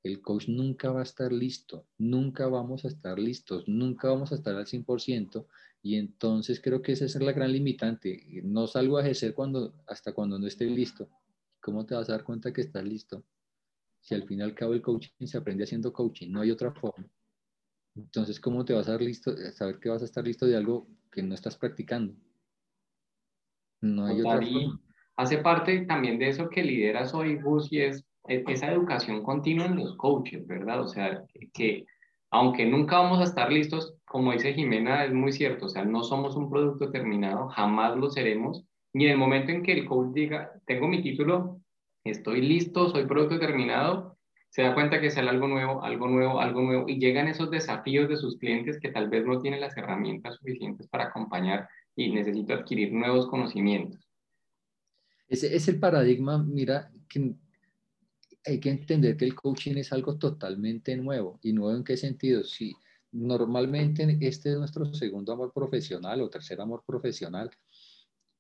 El 0.03 0.21
coach 0.21 0.49
nunca 0.49 0.91
va 0.91 1.01
a 1.01 1.03
estar 1.03 1.31
listo, 1.31 1.85
nunca 1.97 2.47
vamos 2.47 2.83
a 2.83 2.87
estar 2.89 3.19
listos, 3.19 3.67
nunca 3.67 4.09
vamos 4.09 4.31
a 4.31 4.35
estar 4.35 4.55
al 4.55 4.65
100%, 4.65 5.45
y 5.83 5.95
entonces 5.95 6.59
creo 6.59 6.81
que 6.81 6.93
esa 6.93 7.05
es 7.05 7.15
la 7.15 7.31
gran 7.31 7.51
limitante. 7.51 8.41
No 8.43 8.67
salgo 8.67 8.97
a 8.97 9.01
ejercer 9.01 9.33
cuando, 9.35 9.73
hasta 9.87 10.13
cuando 10.13 10.37
no 10.39 10.47
esté 10.47 10.65
listo. 10.65 11.07
¿Cómo 11.61 11.85
te 11.85 11.95
vas 11.95 12.09
a 12.09 12.13
dar 12.13 12.23
cuenta 12.23 12.51
que 12.51 12.61
estás 12.61 12.83
listo? 12.83 13.23
Si 14.01 14.15
al 14.15 14.23
fin 14.23 14.39
y 14.39 14.43
al 14.43 14.55
cabo 14.55 14.73
el 14.73 14.81
coaching 14.81 15.25
se 15.25 15.37
aprende 15.37 15.63
haciendo 15.63 15.93
coaching, 15.93 16.31
no 16.31 16.41
hay 16.41 16.51
otra 16.51 16.71
forma. 16.71 17.07
Entonces, 17.95 18.39
¿cómo 18.39 18.65
te 18.65 18.73
vas 18.73 18.87
a 18.87 18.93
dar 18.93 19.01
listo, 19.01 19.35
saber 19.51 19.79
que 19.79 19.89
vas 19.89 20.01
a 20.01 20.05
estar 20.05 20.25
listo 20.25 20.45
de 20.45 20.57
algo 20.57 20.87
que 21.11 21.21
no 21.21 21.35
estás 21.35 21.57
practicando? 21.57 22.15
No 23.81 24.05
hay 24.05 24.21
otra 24.21 24.41
forma. 24.41 24.81
Hace 25.17 25.37
parte 25.37 25.85
también 25.85 26.17
de 26.17 26.29
eso 26.29 26.49
que 26.49 26.63
lideras 26.63 27.13
hoy, 27.13 27.39
Gus, 27.39 27.71
y 27.71 27.81
es 27.81 28.03
esa 28.27 28.71
educación 28.71 29.23
continua 29.23 29.65
en 29.65 29.77
los 29.77 29.95
coaches, 29.97 30.47
¿verdad? 30.47 30.81
O 30.81 30.87
sea, 30.87 31.23
que 31.53 31.85
aunque 32.31 32.65
nunca 32.65 32.99
vamos 32.99 33.19
a 33.19 33.25
estar 33.25 33.51
listos, 33.51 33.93
como 34.05 34.31
dice 34.31 34.53
Jimena, 34.53 35.05
es 35.05 35.13
muy 35.13 35.33
cierto, 35.33 35.65
o 35.65 35.69
sea, 35.69 35.83
no 35.83 36.03
somos 36.03 36.35
un 36.35 36.49
producto 36.49 36.89
terminado, 36.89 37.49
jamás 37.49 37.97
lo 37.97 38.09
seremos, 38.09 38.63
ni 38.93 39.05
en 39.05 39.11
el 39.11 39.17
momento 39.17 39.51
en 39.51 39.63
que 39.63 39.73
el 39.73 39.85
coach 39.85 40.13
diga, 40.13 40.51
tengo 40.65 40.87
mi 40.87 41.01
título, 41.01 41.61
estoy 42.03 42.41
listo, 42.41 42.89
soy 42.89 43.05
producto 43.05 43.39
terminado, 43.39 44.17
se 44.49 44.63
da 44.63 44.73
cuenta 44.73 44.99
que 44.99 45.09
sale 45.09 45.29
algo 45.29 45.47
nuevo, 45.47 45.83
algo 45.83 46.07
nuevo, 46.07 46.41
algo 46.41 46.61
nuevo, 46.61 46.89
y 46.89 46.99
llegan 46.99 47.27
esos 47.27 47.49
desafíos 47.49 48.09
de 48.09 48.17
sus 48.17 48.37
clientes 48.37 48.79
que 48.79 48.89
tal 48.89 49.09
vez 49.09 49.25
no 49.25 49.39
tienen 49.39 49.61
las 49.61 49.77
herramientas 49.77 50.35
suficientes 50.35 50.87
para 50.87 51.05
acompañar 51.05 51.69
y 51.95 52.11
necesito 52.11 52.53
adquirir 52.53 52.91
nuevos 52.91 53.27
conocimientos. 53.27 54.01
Ese 55.27 55.55
es 55.55 55.69
el 55.69 55.79
paradigma, 55.79 56.43
mira, 56.43 56.91
que 57.07 57.33
hay 58.45 58.59
que 58.59 58.69
entender 58.69 59.15
que 59.15 59.23
el 59.23 59.35
coaching 59.35 59.77
es 59.77 59.93
algo 59.93 60.17
totalmente 60.17 60.97
nuevo. 60.97 61.39
¿Y 61.41 61.53
nuevo 61.53 61.77
en 61.77 61.85
qué 61.85 61.95
sentido? 61.95 62.43
Si 62.43 62.73
normalmente 63.13 64.17
este 64.19 64.51
es 64.51 64.57
nuestro 64.57 64.93
segundo 64.93 65.31
amor 65.31 65.53
profesional 65.53 66.21
o 66.21 66.29
tercer 66.29 66.59
amor 66.59 66.83
profesional 66.85 67.49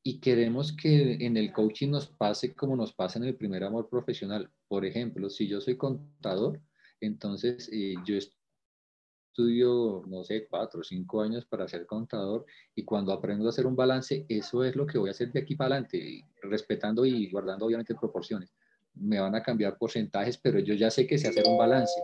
y 0.03 0.19
queremos 0.19 0.75
que 0.75 1.13
en 1.25 1.37
el 1.37 1.53
coaching 1.53 1.89
nos 1.89 2.07
pase 2.07 2.53
como 2.53 2.75
nos 2.75 2.93
pasa 2.93 3.19
en 3.19 3.25
el 3.25 3.35
primer 3.35 3.63
amor 3.63 3.89
profesional. 3.89 4.49
Por 4.67 4.85
ejemplo, 4.85 5.29
si 5.29 5.47
yo 5.47 5.61
soy 5.61 5.77
contador, 5.77 6.59
entonces 6.99 7.69
eh, 7.71 7.95
yo 8.05 8.15
estudio, 8.17 10.03
no 10.07 10.23
sé, 10.23 10.47
cuatro 10.49 10.81
o 10.81 10.83
cinco 10.83 11.21
años 11.21 11.45
para 11.45 11.67
ser 11.67 11.85
contador 11.85 12.45
y 12.75 12.83
cuando 12.83 13.13
aprendo 13.13 13.45
a 13.45 13.49
hacer 13.49 13.65
un 13.65 13.75
balance, 13.75 14.25
eso 14.27 14.63
es 14.63 14.75
lo 14.75 14.85
que 14.85 14.97
voy 14.97 15.09
a 15.09 15.11
hacer 15.11 15.31
de 15.31 15.39
aquí 15.39 15.55
para 15.55 15.75
adelante, 15.75 16.25
respetando 16.41 17.05
y 17.05 17.29
guardando 17.29 17.65
obviamente 17.65 17.95
proporciones 17.95 18.51
me 18.95 19.19
van 19.19 19.35
a 19.35 19.43
cambiar 19.43 19.77
porcentajes, 19.77 20.37
pero 20.37 20.59
yo 20.59 20.73
ya 20.73 20.89
sé 20.89 21.07
que 21.07 21.17
sé 21.17 21.29
hacer 21.29 21.45
un 21.47 21.57
balance. 21.57 21.99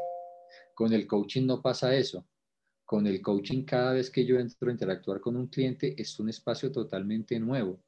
Con 0.73 0.93
el 0.93 1.07
coaching 1.07 1.45
no 1.45 1.61
pasa 1.61 1.95
eso. 1.95 2.25
Con 2.85 3.05
el 3.07 3.21
coaching, 3.21 3.63
cada 3.65 3.93
vez 3.93 4.09
que 4.09 4.25
yo 4.25 4.39
entro 4.39 4.69
a 4.69 4.71
interactuar 4.71 5.19
con 5.19 5.35
un 5.35 5.47
cliente, 5.47 5.99
es 6.01 6.17
un 6.19 6.29
espacio 6.29 6.71
totalmente 6.71 7.39
nuevo. 7.39 7.81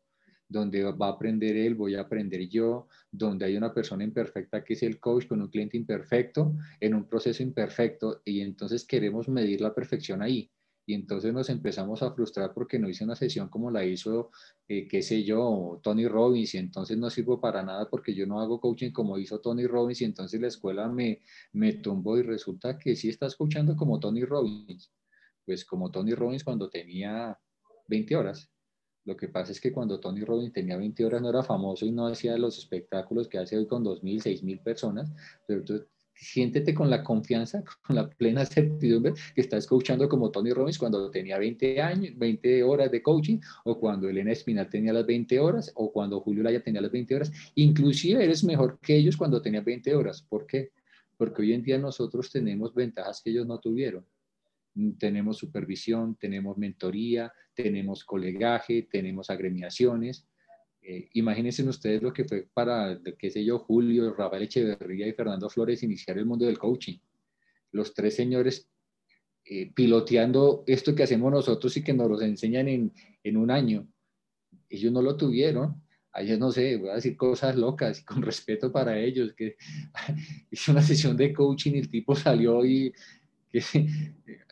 Donde 0.49 0.83
va 0.83 1.07
a 1.07 1.11
aprender 1.11 1.55
él, 1.55 1.75
voy 1.75 1.95
a 1.95 2.01
aprender 2.01 2.49
yo, 2.49 2.87
donde 3.11 3.45
hay 3.45 3.55
una 3.55 3.73
persona 3.73 4.03
imperfecta 4.03 4.63
que 4.63 4.73
es 4.73 4.83
el 4.83 4.99
coach 4.99 5.27
con 5.27 5.41
un 5.41 5.49
cliente 5.49 5.77
imperfecto 5.77 6.55
en 6.79 6.95
un 6.95 7.05
proceso 7.07 7.43
imperfecto 7.43 8.21
y 8.25 8.41
entonces 8.41 8.85
queremos 8.85 9.29
medir 9.29 9.61
la 9.61 9.73
perfección 9.73 10.21
ahí. 10.23 10.51
Y 10.87 10.95
entonces 10.95 11.31
nos 11.31 11.51
empezamos 11.51 12.01
a 12.01 12.11
frustrar 12.15 12.51
porque 12.51 12.79
no 12.79 12.89
hice 12.89 13.03
una 13.03 13.15
sesión 13.15 13.47
como 13.47 13.69
la 13.69 13.85
hizo, 13.85 14.31
eh, 14.67 14.87
qué 14.87 15.03
sé 15.03 15.23
yo, 15.23 15.79
Tony 15.83 16.07
Robbins, 16.07 16.55
y 16.55 16.57
entonces 16.57 16.97
no 16.97 17.11
sirvo 17.11 17.39
para 17.39 17.61
nada 17.61 17.87
porque 17.87 18.15
yo 18.15 18.25
no 18.25 18.41
hago 18.41 18.59
coaching 18.59 18.89
como 18.91 19.19
hizo 19.19 19.39
Tony 19.39 19.67
Robbins, 19.67 20.01
y 20.01 20.05
entonces 20.05 20.41
la 20.41 20.47
escuela 20.47 20.87
me, 20.87 21.21
me 21.53 21.73
tumbó 21.73 22.17
y 22.17 22.23
resulta 22.23 22.79
que 22.79 22.95
sí 22.95 23.09
estás 23.09 23.33
escuchando 23.33 23.75
como 23.75 23.99
Tony 23.99 24.23
Robbins. 24.25 24.91
Pues 25.45 25.63
como 25.63 25.91
Tony 25.91 26.15
Robbins 26.15 26.43
cuando 26.43 26.71
tenía 26.71 27.37
20 27.87 28.15
horas. 28.15 28.49
Lo 29.09 29.17
que 29.17 29.27
pasa 29.27 29.51
es 29.51 29.59
que 29.59 29.71
cuando 29.71 29.99
Tony 29.99 30.23
Robbins 30.23 30.53
tenía 30.53 30.77
20 30.77 31.03
horas 31.03 31.19
no 31.19 31.29
era 31.31 31.41
famoso 31.41 31.83
y 31.83 31.91
no 31.91 32.05
hacía 32.05 32.37
los 32.37 32.59
espectáculos 32.59 33.27
que 33.27 33.39
hace 33.39 33.57
hoy 33.57 33.65
con 33.65 33.83
2.000, 33.83 34.21
6.000 34.21 34.61
personas, 34.61 35.11
pero 35.47 35.63
tú 35.63 35.83
siéntete 36.13 36.75
con 36.75 36.91
la 36.91 37.03
confianza, 37.03 37.63
con 37.87 37.95
la 37.95 38.07
plena 38.07 38.45
certidumbre 38.45 39.13
que 39.33 39.41
estás 39.41 39.65
coachando 39.65 40.07
como 40.07 40.29
Tony 40.29 40.53
Robbins 40.53 40.77
cuando 40.77 41.09
tenía 41.09 41.39
20 41.39 41.81
años, 41.81 42.15
20 42.19 42.61
horas 42.61 42.91
de 42.91 43.01
coaching, 43.01 43.39
o 43.63 43.79
cuando 43.79 44.07
Elena 44.07 44.31
Espinal 44.31 44.69
tenía 44.69 44.93
las 44.93 45.07
20 45.07 45.39
horas, 45.39 45.71
o 45.73 45.91
cuando 45.91 46.19
Julio 46.19 46.43
Laya 46.43 46.61
tenía 46.61 46.79
las 46.79 46.91
20 46.91 47.15
horas. 47.15 47.31
Inclusive 47.55 48.23
eres 48.23 48.43
mejor 48.43 48.77
que 48.79 48.95
ellos 48.95 49.17
cuando 49.17 49.41
tenían 49.41 49.65
20 49.65 49.95
horas. 49.95 50.21
¿Por 50.21 50.45
qué? 50.45 50.69
Porque 51.17 51.41
hoy 51.41 51.53
en 51.53 51.63
día 51.63 51.79
nosotros 51.79 52.29
tenemos 52.31 52.75
ventajas 52.75 53.23
que 53.23 53.31
ellos 53.31 53.47
no 53.47 53.59
tuvieron. 53.59 54.05
Tenemos 54.97 55.37
supervisión, 55.37 56.15
tenemos 56.15 56.57
mentoría, 56.57 57.31
tenemos 57.53 58.03
colegaje, 58.03 58.87
tenemos 58.89 59.29
agremiaciones, 59.29 60.27
eh, 60.81 61.09
imagínense 61.13 61.63
ustedes 61.63 62.01
lo 62.01 62.13
que 62.13 62.25
fue 62.25 62.47
para, 62.53 62.99
qué 63.17 63.29
sé 63.29 63.43
yo, 63.43 63.59
Julio, 63.59 64.13
Rafael 64.13 64.43
Echeverría 64.43 65.07
y 65.07 65.13
Fernando 65.13 65.49
Flores 65.49 65.83
iniciar 65.83 66.17
el 66.17 66.25
mundo 66.25 66.45
del 66.45 66.57
coaching. 66.57 66.97
Los 67.71 67.93
tres 67.93 68.15
señores 68.15 68.69
eh, 69.45 69.71
piloteando 69.73 70.63
esto 70.67 70.95
que 70.95 71.03
hacemos 71.03 71.31
nosotros 71.31 71.75
y 71.77 71.83
que 71.83 71.93
nos 71.93 72.09
lo 72.09 72.21
enseñan 72.21 72.67
en, 72.67 72.93
en 73.23 73.37
un 73.37 73.51
año. 73.51 73.87
Ellos 74.69 74.91
no 74.91 75.01
lo 75.01 75.17
tuvieron. 75.17 75.83
Ayer 76.11 76.39
no 76.39 76.51
sé, 76.51 76.77
voy 76.77 76.89
a 76.89 76.95
decir 76.95 77.15
cosas 77.15 77.55
locas 77.55 77.99
y 77.99 78.03
con 78.05 78.21
respeto 78.23 78.71
para 78.71 78.97
ellos, 78.97 79.33
que 79.33 79.57
hice 80.51 80.71
una 80.71 80.81
sesión 80.81 81.15
de 81.17 81.33
coaching 81.33 81.73
y 81.73 81.79
el 81.79 81.89
tipo 81.89 82.15
salió 82.15 82.65
y 82.65 82.93
que, 83.51 83.61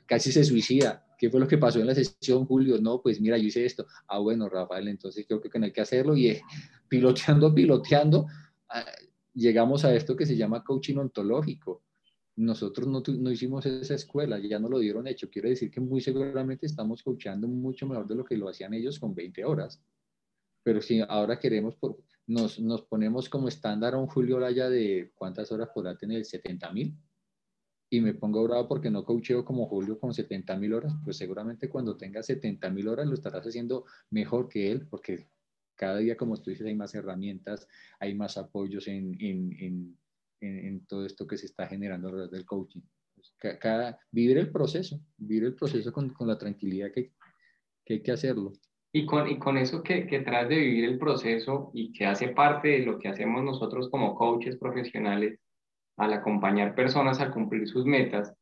casi 0.08 0.32
se 0.32 0.44
suicida 0.44 1.08
¿Qué 1.18 1.32
fue 1.32 1.40
lo 1.40 1.48
que 1.48 1.58
pasó 1.58 1.80
en 1.80 1.88
la 1.88 1.96
sesión, 1.96 2.46
Julio? 2.46 2.80
No, 2.80 3.02
pues 3.02 3.20
mira, 3.20 3.38
yo 3.38 3.48
hice 3.48 3.66
esto. 3.66 3.88
Ah, 4.08 4.20
bueno, 4.20 4.48
Rafael, 4.48 4.88
entonces 4.88 5.26
creo 5.28 5.42
que 5.42 5.58
no 5.58 5.66
hay 5.66 5.72
que 5.72 5.82
hacerlo. 5.82 6.16
Y 6.16 6.28
eh, 6.28 6.42
piloteando, 6.88 7.54
piloteando, 7.54 8.28
ah, 8.70 8.86
llegamos 9.34 9.84
a 9.84 9.96
esto 9.96 10.16
que 10.16 10.28
se 10.28 10.38
llama 10.38 10.64
coaching 10.64 10.98
ontológico. 10.98 11.82
Nosotros 12.36 12.88
no, 12.88 13.02
no, 13.18 13.32
hicimos 13.32 13.66
esa 13.66 13.96
escuela, 13.96 14.38
ya 14.38 14.60
no 14.60 14.70
lo 14.70 14.78
dieron 14.78 15.08
hecho. 15.08 15.28
Quiere 15.28 15.50
decir 15.50 15.72
que 15.72 15.80
muy 15.80 16.02
seguramente 16.02 16.68
estamos 16.68 17.02
coachando 17.02 17.48
mucho 17.48 17.88
mejor 17.88 18.08
de 18.08 18.14
lo 18.14 18.24
que 18.24 18.38
lo 18.38 18.48
hacían 18.48 18.76
ellos 18.76 19.00
con 19.00 19.16
20 19.16 19.44
horas. 19.44 19.82
Pero 20.62 20.84
si 20.84 21.02
ahora 21.02 21.40
queremos, 21.40 21.78
nos, 22.28 22.60
nos 22.60 22.84
ponemos 22.84 23.28
como 23.28 23.48
estándar 23.48 23.96
a 23.96 23.98
un 23.98 24.06
Julio 24.06 24.38
Laya 24.38 24.70
de 24.70 25.12
cuántas 25.16 25.52
horas 25.52 25.70
podrá 25.74 25.98
tener, 25.98 26.24
70 26.24 26.72
mil 26.74 26.96
y 27.90 28.02
me 28.02 28.14
pongo 28.14 28.44
bravo 28.44 28.68
porque 28.68 28.90
no 28.90 29.06
coacheo 29.06 29.46
como 29.46 29.68
Julio 29.68 30.00
con 30.00 30.14
70 30.14 30.58
mil 30.58 30.74
horas, 30.74 30.94
pues 31.04 31.18
seguramente 31.18 31.70
cuando 31.70 31.96
tenga 31.96 32.22
70 32.22 32.70
mil 32.70 32.88
horas 32.88 33.08
lo 33.08 33.14
estarás 33.14 33.46
haciendo 33.46 33.86
mejor 34.10 34.50
que 34.50 34.72
él, 34.72 34.88
porque 34.90 35.30
cada 35.76 35.98
día, 35.98 36.18
como 36.18 36.36
tú 36.42 36.50
dices, 36.50 36.68
hay 36.68 36.76
más 36.76 36.94
herramientas, 36.96 37.68
hay 38.00 38.16
más 38.16 38.38
apoyos 38.38 38.88
en, 38.88 39.16
en, 39.22 39.54
en, 39.60 39.98
en 40.42 40.86
todo 40.88 41.06
esto 41.06 41.28
que 41.28 41.38
se 41.38 41.46
está 41.46 41.68
generando 41.68 42.08
alrededor 42.08 42.32
del 42.32 42.46
coaching. 42.46 42.82
Pues, 43.16 43.60
cada, 43.60 44.00
vivir 44.12 44.38
el 44.38 44.52
proceso, 44.52 45.00
vivir 45.18 45.46
el 45.46 45.56
proceso 45.56 45.92
con, 45.94 46.10
con 46.10 46.28
la 46.28 46.38
tranquilidad 46.38 46.92
que, 46.92 47.14
que, 47.86 47.96
hay 47.96 48.02
que 48.02 48.12
hacerlo. 48.12 48.54
Y 48.92 49.06
con, 49.06 49.30
y 49.30 49.38
con 49.38 49.58
eso 49.58 49.84
que, 49.84 50.08
que 50.08 50.22
traes 50.22 50.50
de 50.50 50.58
vivir 50.58 50.86
el 50.86 50.98
proceso 50.98 51.72
y 51.74 51.94
que 51.94 52.06
hace 52.06 52.30
parte 52.30 52.70
de 52.70 52.80
lo 52.80 52.98
que 53.00 53.08
hacemos 53.08 53.44
nosotros 53.44 53.90
como 53.90 54.16
coaches 54.16 54.58
profesionales, 54.58 55.40
al 55.98 56.14
acompañar 56.14 56.76
personas 56.76 57.20
a 57.20 57.32
cumplir 57.32 57.68
sus 57.68 57.86
metas, 57.86 58.34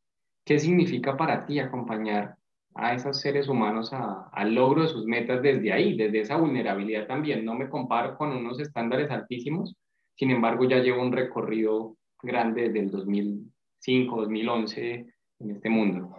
¿qué 0.44 0.58
significa 0.58 1.16
para 1.16 1.46
ti 1.46 1.58
acompañar 1.58 2.36
a 2.74 2.94
esos 2.94 3.20
seres 3.20 3.48
humanos 3.48 3.90
al 3.92 4.54
logro 4.54 4.82
de 4.82 4.88
sus 4.88 5.06
metas 5.06 5.42
desde 5.42 5.72
ahí, 5.72 5.96
desde 5.96 6.20
esa 6.20 6.36
vulnerabilidad 6.36 7.06
también? 7.06 7.44
No 7.44 7.54
me 7.54 7.68
comparo 7.68 8.16
con 8.16 8.30
unos 8.30 8.60
estándares 8.60 9.10
altísimos, 9.10 9.74
sin 10.14 10.30
embargo 10.30 10.68
ya 10.68 10.78
llevo 10.78 11.02
un 11.02 11.12
recorrido 11.12 11.96
grande 12.22 12.62
desde 12.62 12.80
el 12.80 12.90
2005, 12.90 14.16
2011 14.20 15.06
en 15.38 15.50
este 15.50 15.70
mundo. 15.70 16.14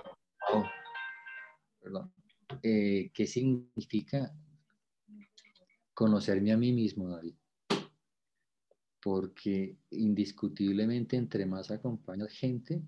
perdón. 1.79 2.11
Eh, 2.63 3.11
¿Qué 3.13 3.27
significa 3.27 4.31
conocerme 5.93 6.51
a 6.53 6.57
mí 6.57 6.71
mismo, 6.71 7.09
David? 7.09 7.35
Porque 9.07 9.77
indiscutiblemente 9.91 11.15
entre 11.15 11.45
más 11.45 11.71
acompaño 11.71 12.25
gente, 12.29 12.81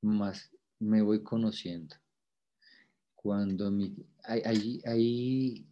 más 0.00 0.52
me 0.78 1.02
voy 1.02 1.24
conociendo. 1.24 1.96
Cuando 3.16 3.68
mi, 3.72 3.92
hay, 4.22 4.80
hay, 4.84 5.66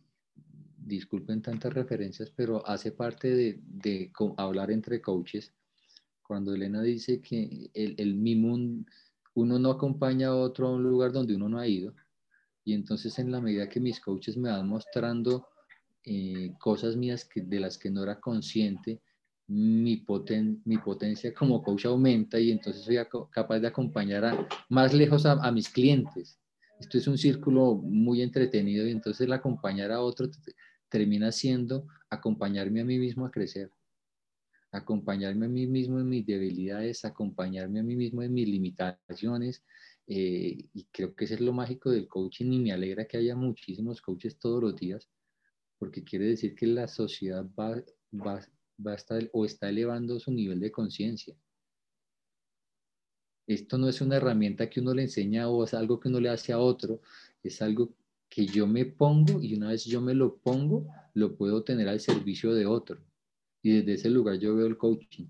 disculpen 0.76 1.40
tantas 1.40 1.72
referencias, 1.72 2.33
pero 2.35 2.66
hace 2.66 2.90
parte 2.90 3.30
de, 3.33 3.61
de, 3.64 4.12
hablar 4.38 4.72
entre 4.72 5.00
coaches. 5.00 5.54
Cuando 6.20 6.52
Elena 6.52 6.83
dice 6.83 7.22
que 7.22 7.70
el, 7.72 7.94
el 7.96 8.20
uno 9.35 9.59
no 9.61 9.70
acompaña 9.70 10.30
a 10.30 10.37
otro 10.37 10.66
a 10.66 10.72
un 10.72 10.83
lugar 10.83 11.12
donde 11.12 11.37
uno 11.37 11.48
no 11.48 11.61
ha 11.61 11.68
ido, 11.68 11.94
y 12.64 12.74
entonces 12.74 13.16
en 13.20 13.30
la 13.30 13.40
medida 13.40 13.68
que 13.68 13.78
mis 13.78 14.00
coaches 14.00 14.37
me 14.37 14.50
van 14.50 14.66
mostrando 14.66 15.46
eh, 16.02 16.54
cosas 16.59 16.96
mías 16.96 17.24
que, 17.24 17.42
de 17.42 17.61
las 17.61 17.78
que 17.78 17.88
no 17.88 18.02
era 18.02 18.18
consciente, 18.18 19.00
mi, 19.50 19.96
poten, 19.96 20.62
mi 20.64 20.78
potencia 20.78 21.34
como 21.34 21.60
coach 21.60 21.86
aumenta 21.86 22.38
y 22.38 22.52
entonces 22.52 22.84
soy 22.84 22.98
capaz 23.32 23.58
de 23.58 23.66
acompañar 23.66 24.24
a, 24.24 24.48
más 24.68 24.94
lejos 24.94 25.26
a, 25.26 25.50
mis 25.50 25.68
clientes. 25.68 26.38
Esto 26.78 26.98
es 26.98 27.08
un 27.08 27.18
círculo 27.18 27.74
muy 27.74 28.22
entretenido 28.22 28.86
y 28.86 28.92
entonces 28.92 29.22
el 29.26 29.32
acompañar 29.32 29.90
a 29.90 30.00
otro 30.00 30.30
termina 30.88 31.32
siendo 31.32 31.86
acompañarme 32.08 32.80
a 32.80 32.84
mí 32.84 32.98
mismo 32.98 33.26
a 33.26 33.30
crecer, 33.32 33.72
acompañarme 34.70 35.46
a 35.46 35.48
mí 35.48 35.66
mismo 35.66 35.98
en 35.98 36.08
mis 36.08 36.24
debilidades, 36.24 37.04
acompañarme 37.04 37.80
a 37.80 37.82
mí 37.82 37.96
mismo 37.96 38.22
en 38.22 38.32
mis 38.32 38.48
limitaciones. 38.48 39.64
Eh, 40.06 40.68
y 40.72 40.84
creo 40.92 41.14
que 41.14 41.24
es 41.24 41.40
lo 41.40 41.52
mágico 41.52 41.90
del 41.90 42.06
coaching 42.06 42.52
y 42.52 42.58
me 42.60 42.72
alegra 42.72 43.04
que 43.04 43.16
haya 43.16 43.34
muchísimos 43.34 44.00
coaches 44.00 44.38
todos 44.38 44.62
los 44.62 44.76
días, 44.76 45.08
porque 45.76 46.04
quiere 46.04 46.26
decir 46.26 46.54
que 46.54 46.68
la 46.68 46.86
sociedad 46.86 47.44
va, 47.58 47.82
va 48.12 48.40
va 48.84 48.92
a 48.92 48.96
estar 48.96 49.28
o 49.32 49.44
está 49.44 49.68
elevando 49.68 50.18
su 50.20 50.32
nivel 50.32 50.60
de 50.60 50.70
conciencia. 50.70 51.34
Esto 53.46 53.78
no 53.78 53.88
es 53.88 54.00
una 54.00 54.16
herramienta 54.16 54.70
que 54.70 54.80
uno 54.80 54.94
le 54.94 55.02
enseña 55.02 55.48
o 55.48 55.64
es 55.64 55.74
algo 55.74 55.98
que 55.98 56.08
uno 56.08 56.20
le 56.20 56.28
hace 56.28 56.52
a 56.52 56.58
otro, 56.58 57.00
es 57.42 57.60
algo 57.62 57.92
que 58.28 58.46
yo 58.46 58.66
me 58.66 58.86
pongo 58.86 59.42
y 59.42 59.54
una 59.54 59.70
vez 59.70 59.84
yo 59.84 60.00
me 60.00 60.14
lo 60.14 60.36
pongo, 60.36 60.86
lo 61.14 61.36
puedo 61.36 61.64
tener 61.64 61.88
al 61.88 61.98
servicio 61.98 62.54
de 62.54 62.66
otro. 62.66 63.00
Y 63.62 63.72
desde 63.72 63.94
ese 63.94 64.10
lugar 64.10 64.38
yo 64.38 64.54
veo 64.54 64.66
el 64.66 64.78
coaching 64.78 65.26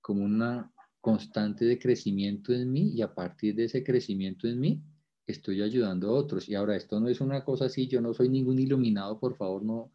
como 0.00 0.24
una 0.24 0.72
constante 1.00 1.64
de 1.64 1.78
crecimiento 1.78 2.52
en 2.52 2.70
mí 2.72 2.90
y 2.90 3.02
a 3.02 3.14
partir 3.14 3.54
de 3.54 3.64
ese 3.64 3.84
crecimiento 3.84 4.48
en 4.48 4.58
mí 4.58 4.82
estoy 5.26 5.62
ayudando 5.62 6.08
a 6.08 6.12
otros. 6.12 6.48
Y 6.48 6.54
ahora 6.54 6.76
esto 6.76 6.98
no 7.00 7.08
es 7.08 7.20
una 7.20 7.44
cosa 7.44 7.66
así, 7.66 7.86
yo 7.86 8.00
no 8.00 8.12
soy 8.12 8.28
ningún 8.28 8.58
iluminado, 8.58 9.18
por 9.18 9.36
favor, 9.36 9.62
no, 9.62 9.92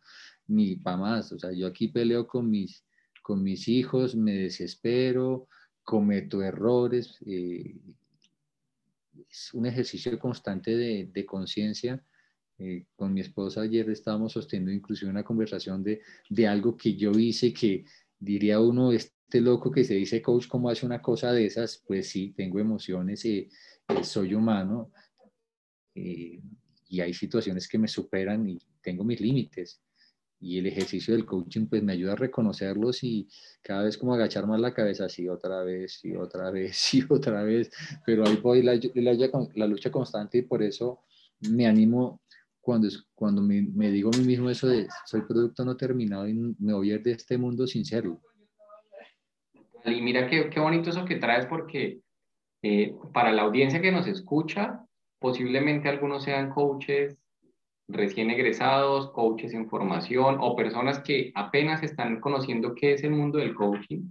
ni 0.47 0.77
para 0.77 0.97
más. 0.97 1.31
O 1.31 1.39
sea, 1.39 1.51
yo 1.51 1.67
aquí 1.67 1.89
peleo 1.89 2.25
con 2.25 2.49
mis 2.49 2.85
con 3.25 3.41
mis 3.41 3.67
hijos 3.67 4.15
me 4.15 4.33
desespero, 4.33 5.47
cometo 5.83 6.43
errores. 6.43 7.17
Eh, 7.25 7.75
es 9.27 9.51
un 9.55 9.65
ejercicio 9.65 10.19
constante 10.19 10.77
de, 10.77 11.09
de 11.11 11.25
conciencia. 11.25 12.05
Eh, 12.59 12.85
con 12.95 13.11
mi 13.11 13.21
esposa 13.21 13.61
ayer 13.61 13.89
estábamos 13.89 14.33
sosteniendo 14.33 14.71
inclusive 14.71 15.09
una 15.09 15.23
conversación 15.23 15.83
de, 15.83 16.03
de, 16.29 16.47
algo 16.47 16.77
que 16.77 16.95
yo 16.95 17.13
hice 17.13 17.51
que 17.51 17.83
diría 18.19 18.59
uno, 18.59 18.91
este 18.91 19.41
loco 19.41 19.71
que 19.71 19.83
se 19.83 19.95
dice 19.95 20.21
coach, 20.21 20.47
¿cómo 20.47 20.69
hace 20.69 20.85
una 20.85 21.01
cosa 21.01 21.31
de 21.31 21.47
esas? 21.47 21.83
Pues 21.87 22.07
sí, 22.07 22.31
tengo 22.37 22.59
emociones, 22.59 23.25
y 23.25 23.49
eh, 23.87 24.03
soy 24.03 24.35
humano 24.35 24.91
y 25.95 27.01
hay 27.01 27.13
situaciones 27.15 27.67
que 27.67 27.79
me 27.79 27.87
superan 27.87 28.47
y 28.47 28.59
tengo 28.83 29.03
mis 29.03 29.19
límites 29.19 29.81
y 30.39 30.59
el 30.59 30.67
ejercicio 30.67 31.13
del 31.13 31.25
coaching 31.25 31.67
pues 31.67 31.81
me 31.83 31.93
ayuda 31.93 32.13
a 32.13 32.17
reconocerlos 32.17 33.03
y 33.03 33.27
cada 33.61 33.83
vez 33.83 33.97
como 33.97 34.13
agachar 34.13 34.45
más 34.47 34.59
la 34.59 34.73
cabeza, 34.73 35.09
sí, 35.09 35.27
otra 35.27 35.63
vez, 35.63 35.99
sí, 35.99 36.15
otra 36.15 36.51
vez, 36.51 36.75
sí, 36.77 37.03
otra 37.09 37.43
vez, 37.43 37.71
pero 38.05 38.25
ahí 38.25 38.37
voy 38.37 38.61
la, 38.61 38.75
la, 38.95 39.47
la 39.55 39.67
lucha 39.67 39.91
constante 39.91 40.39
y 40.39 40.41
por 40.43 40.61
eso 40.61 41.01
me 41.41 41.67
animo 41.67 42.21
cuando, 42.61 42.87
cuando 43.13 43.41
me, 43.41 43.61
me, 43.61 43.91
digo 43.91 44.09
a 44.13 44.17
mí 44.17 44.25
mismo 44.25 44.49
eso 44.49 44.67
de 44.67 44.87
soy 45.05 45.21
producto 45.21 45.63
no 45.63 45.77
terminado 45.77 46.27
y 46.27 46.33
me 46.33 46.73
voy 46.73 46.91
a 46.91 46.95
ir 46.95 47.03
de 47.03 47.11
este 47.11 47.37
mundo 47.37 47.67
sin 47.67 47.85
serlo. 47.85 48.19
Y 49.85 50.01
mira 50.01 50.27
qué, 50.27 50.49
qué 50.49 50.59
bonito 50.59 50.89
eso 50.89 51.05
que 51.05 51.17
traes 51.17 51.45
porque 51.45 51.99
eh, 52.63 52.95
para 53.13 53.31
la 53.31 53.43
audiencia 53.43 53.81
que 53.81 53.91
nos 53.91 54.07
escucha, 54.07 54.83
posiblemente 55.19 55.87
algunos 55.87 56.23
sean 56.23 56.49
coaches 56.49 57.15
recién 57.87 58.31
egresados, 58.31 59.11
coaches 59.11 59.53
en 59.53 59.69
formación 59.69 60.37
o 60.39 60.55
personas 60.55 60.99
que 60.99 61.31
apenas 61.35 61.83
están 61.83 62.19
conociendo 62.19 62.73
qué 62.75 62.93
es 62.93 63.03
el 63.03 63.11
mundo 63.11 63.37
del 63.37 63.53
coaching. 63.53 64.09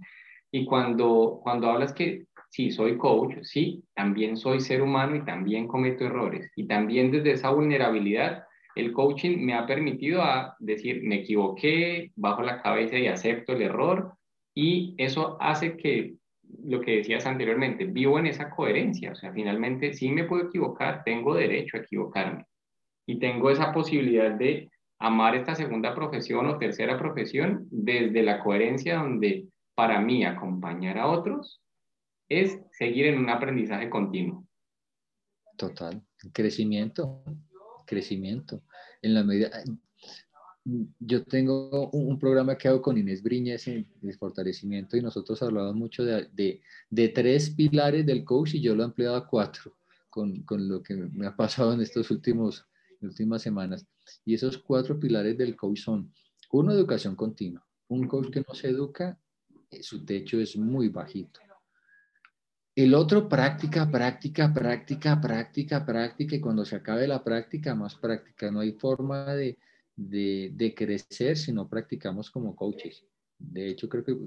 Y 0.51 0.65
cuando, 0.65 1.39
cuando 1.43 1.69
hablas 1.69 1.93
que 1.93 2.25
sí, 2.49 2.71
soy 2.71 2.97
coach, 2.97 3.35
sí, 3.41 3.83
también 3.93 4.37
soy 4.37 4.61
ser 4.61 4.81
humano 4.81 5.17
y 5.17 5.25
también 5.25 5.67
cometo 5.67 6.05
errores. 6.05 6.49
Y 6.55 6.67
también 6.67 7.11
desde 7.11 7.31
esa 7.31 7.49
vulnerabilidad, 7.49 8.45
el 8.75 8.93
coaching 8.93 9.37
me 9.39 9.53
ha 9.53 9.65
permitido 9.65 10.21
a 10.21 10.55
decir, 10.59 11.01
me 11.03 11.15
equivoqué, 11.15 12.11
bajo 12.15 12.41
la 12.43 12.61
cabeza 12.61 12.97
y 12.97 13.07
acepto 13.07 13.53
el 13.53 13.63
error. 13.63 14.13
Y 14.53 14.95
eso 14.97 15.37
hace 15.41 15.75
que 15.75 16.15
lo 16.63 16.79
que 16.81 16.97
decías 16.97 17.25
anteriormente, 17.25 17.85
vivo 17.85 18.19
en 18.19 18.27
esa 18.27 18.49
coherencia. 18.49 19.11
O 19.11 19.15
sea, 19.15 19.33
finalmente 19.33 19.93
sí 19.93 20.09
me 20.09 20.23
puedo 20.23 20.47
equivocar, 20.47 21.03
tengo 21.03 21.33
derecho 21.35 21.77
a 21.77 21.81
equivocarme. 21.81 22.45
Y 23.05 23.19
tengo 23.19 23.49
esa 23.49 23.71
posibilidad 23.71 24.31
de 24.31 24.69
amar 24.99 25.35
esta 25.35 25.55
segunda 25.55 25.93
profesión 25.93 26.47
o 26.47 26.57
tercera 26.57 26.97
profesión 26.97 27.67
desde 27.69 28.23
la 28.23 28.39
coherencia 28.43 28.97
donde 28.97 29.47
para 29.75 29.99
mí 29.99 30.23
acompañar 30.23 30.97
a 30.97 31.07
otros 31.07 31.61
es 32.29 32.59
seguir 32.71 33.07
en 33.07 33.19
un 33.19 33.29
aprendizaje 33.29 33.89
continuo. 33.89 34.47
Total, 35.57 36.01
crecimiento, 36.33 37.23
crecimiento. 37.85 38.63
En 39.01 39.13
la 39.13 39.23
medida, 39.23 39.51
yo 40.99 41.23
tengo 41.23 41.89
un, 41.91 42.17
programa 42.17 42.57
que 42.57 42.67
hago 42.67 42.81
con 42.81 42.97
Inés 42.97 43.21
Briñez 43.21 43.67
en 43.67 43.87
el 44.01 44.17
fortalecimiento 44.17 44.97
y 44.97 45.01
nosotros 45.01 45.41
hablamos 45.43 45.75
mucho 45.75 46.03
de, 46.03 46.61
de, 46.89 47.07
tres 47.09 47.51
pilares 47.51 48.05
del 48.05 48.23
coach 48.23 48.55
y 48.55 48.61
yo 48.61 48.75
lo 48.75 48.81
he 48.81 48.85
ampliado 48.85 49.15
a 49.15 49.27
cuatro 49.27 49.77
con, 50.09 50.41
con 50.43 50.67
lo 50.67 50.81
que 50.81 50.95
me 50.95 51.27
ha 51.27 51.35
pasado 51.35 51.73
en 51.73 51.81
estos 51.81 52.09
últimos 52.09 52.65
últimas 53.05 53.41
semanas. 53.41 53.85
Y 54.23 54.33
esos 54.33 54.57
cuatro 54.57 54.99
pilares 54.99 55.37
del 55.37 55.55
coach 55.55 55.79
son, 55.79 56.13
uno, 56.51 56.71
educación 56.71 57.15
continua. 57.15 57.65
Un 57.87 58.07
coach 58.07 58.31
que 58.31 58.43
no 58.47 58.53
se 58.53 58.69
educa, 58.69 59.19
eh, 59.69 59.83
su 59.83 60.05
techo 60.05 60.39
es 60.39 60.57
muy 60.57 60.89
bajito. 60.89 61.39
El 62.75 62.93
otro, 62.93 63.29
práctica, 63.29 63.89
práctica, 63.89 64.53
práctica, 64.53 65.21
práctica, 65.21 65.85
práctica. 65.85 66.35
Y 66.35 66.41
cuando 66.41 66.65
se 66.65 66.75
acabe 66.75 67.07
la 67.07 67.23
práctica, 67.23 67.73
más 67.73 67.95
práctica. 67.95 68.51
No 68.51 68.59
hay 68.59 68.73
forma 68.73 69.33
de, 69.33 69.57
de, 69.95 70.73
crecer 70.75 71.37
si 71.37 71.53
no 71.53 71.69
practicamos 71.69 72.29
como 72.29 72.53
coaches. 72.53 73.05
De 73.39 73.69
hecho, 73.69 73.87
creo 73.87 74.03
que 74.03 74.17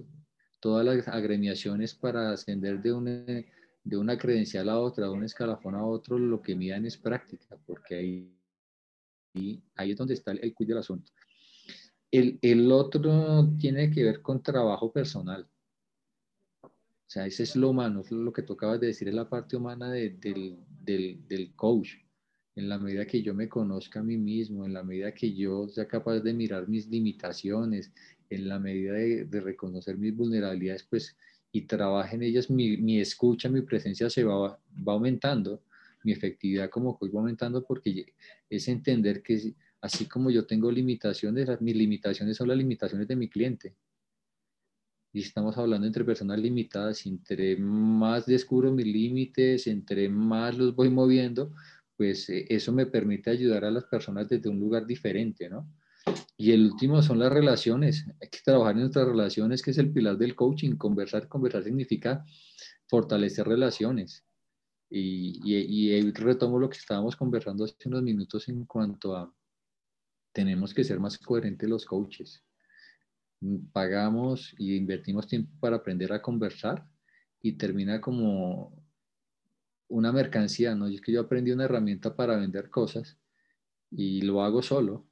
todas 0.61 0.85
las 0.85 1.09
agremiaciones 1.09 1.95
para 1.95 2.33
ascender 2.33 2.81
de 2.81 2.93
una, 2.93 3.25
de 3.85 3.97
una 3.97 4.17
credencial 4.17 4.69
a 4.71 4.79
otra, 4.79 5.07
de 5.07 5.13
un 5.13 5.25
escalafón 5.25 5.75
a 5.75 5.85
otro, 5.85 6.19
lo 6.19 6.41
que 6.41 6.57
midan 6.57 6.87
es 6.87 6.97
práctica, 6.97 7.59
porque 7.67 7.95
ahí, 7.97 8.38
ahí 9.75 9.93
es 9.93 9.97
donde 9.97 10.15
está 10.15 10.33
el, 10.33 10.41
el 10.43 10.55
del 10.67 10.79
asunto. 10.79 11.13
El, 12.11 12.39
el, 12.41 12.73
otro 12.73 13.49
tiene 13.59 13.91
que 13.91 14.05
ver 14.05 14.23
con 14.23 14.43
trabajo 14.43 14.93
personal. 14.93 15.47
O 16.63 17.11
sea, 17.11 17.27
ese 17.27 17.43
es 17.43 17.57
lo 17.57 17.71
humano, 17.71 18.01
es 18.01 18.11
lo 18.11 18.33
que 18.33 18.43
tocabas 18.43 18.81
de 18.81 18.89
decir, 18.89 19.09
es 19.09 19.15
la 19.15 19.29
parte 19.29 19.57
humana 19.57 19.91
del, 19.91 20.19
del, 20.21 21.27
del, 21.27 21.55
coach. 21.55 21.95
En 22.55 22.69
la 22.69 22.79
medida 22.79 23.07
que 23.07 23.23
yo 23.23 23.35
me 23.35 23.49
conozca 23.49 24.01
a 24.01 24.03
mí 24.03 24.17
mismo, 24.17 24.67
en 24.67 24.73
la 24.73 24.83
medida 24.83 25.15
que 25.15 25.33
yo 25.35 25.69
sea 25.69 25.87
capaz 25.87 26.21
de 26.21 26.35
mirar 26.35 26.69
mis 26.69 26.89
limitaciones, 26.89 27.93
en 28.31 28.49
la 28.49 28.59
medida 28.59 28.93
de, 28.95 29.25
de 29.25 29.41
reconocer 29.41 29.97
mis 29.97 30.15
vulnerabilidades, 30.15 30.85
pues, 30.85 31.17
y 31.53 31.63
trabaje 31.63 32.17
en 32.17 32.23
ellas, 32.23 32.51
mi, 32.51 32.77
mi 32.77 33.01
escucha, 33.01 33.49
mi 33.49 33.63
presencia 33.63 34.11
se 34.11 34.25
va, 34.25 34.61
va 34.87 34.93
aumentando, 34.93 35.63
mi 36.05 36.13
efectividad 36.13 36.71
como 36.71 36.99
coach 36.99 37.15
va 37.15 37.21
aumentando 37.21 37.65
porque 37.65 38.15
es 38.49 38.69
entender 38.69 39.23
que 39.23 39.55
así 39.81 40.07
como 40.07 40.31
yo 40.31 40.47
tengo 40.47 40.71
limitaciones, 40.71 41.49
mis 41.61 41.77
limitaciones 41.77 42.37
son 42.37 42.49
las 42.49 42.57
limitaciones 42.57 43.09
de 43.09 43.17
mi 43.17 43.29
cliente 43.29 43.77
y 45.13 45.21
estamos 45.21 45.57
hablando 45.57 45.87
entre 45.87 46.05
personas 46.05 46.39
limitadas, 46.39 47.07
entre 47.07 47.57
más 47.57 48.27
descubro 48.27 48.71
mis 48.73 48.87
límites, 48.87 49.67
entre 49.67 50.09
más 50.09 50.57
los 50.57 50.75
voy 50.75 50.91
moviendo, 50.91 51.53
pues 51.97 52.29
eh, 52.29 52.47
eso 52.49 52.73
me 52.73 52.87
permite 52.87 53.31
ayudar 53.31 53.65
a 53.65 53.71
las 53.71 53.85
personas 53.85 54.29
desde 54.29 54.49
un 54.49 54.61
lugar 54.61 54.87
diferente, 54.87 55.49
¿no? 55.49 55.69
Y 56.37 56.53
el 56.53 56.67
último 56.67 57.03
son 57.03 57.19
las 57.19 57.33
relaciones. 57.33 58.07
Hay 58.21 58.29
que 58.29 58.39
trabajar 58.45 58.75
en 58.75 58.83
nuestras 58.83 59.09
relaciones, 59.09 59.63
que 59.63 59.73
es 59.73 59.79
el 59.79 59.93
pilar 59.93 60.17
del 60.17 60.37
coaching. 60.37 60.77
Conversar, 60.77 61.27
conversar 61.27 61.65
significa 61.65 62.25
fortalecer 62.87 63.47
relaciones. 63.47 64.25
Y, 64.91 65.41
y, 65.45 65.93
y 65.93 66.13
retomo 66.13 66.59
lo 66.59 66.71
que 66.71 66.79
estábamos 66.79 67.17
conversando 67.17 67.65
hace 67.65 67.89
unos 67.89 68.03
minutos 68.03 68.49
en 68.49 68.65
cuanto 68.65 69.15
a 69.15 69.33
tenemos 70.33 70.73
que 70.73 70.85
ser 70.85 70.99
más 70.99 71.19
coherentes 71.19 71.69
los 71.69 71.85
coaches 71.85 72.43
pagamos 73.73 74.55
y 74.59 74.77
invertimos 74.77 75.27
tiempo 75.27 75.53
para 75.61 75.77
aprender 75.77 76.13
a 76.13 76.23
conversar 76.23 76.87
y 77.41 77.53
termina 77.53 78.01
como 78.01 78.85
una 79.89 80.13
mercancía, 80.13 80.75
¿no? 80.75 80.87
Es 80.89 81.01
que 81.01 81.13
yo 81.13 81.21
aprendí 81.21 81.53
una 81.53 81.65
herramienta 81.65 82.15
para 82.15 82.37
vender 82.37 82.69
cosas 82.69 83.19
y 83.91 84.23
lo 84.23 84.43
hago 84.43 84.63
solo. 84.63 85.09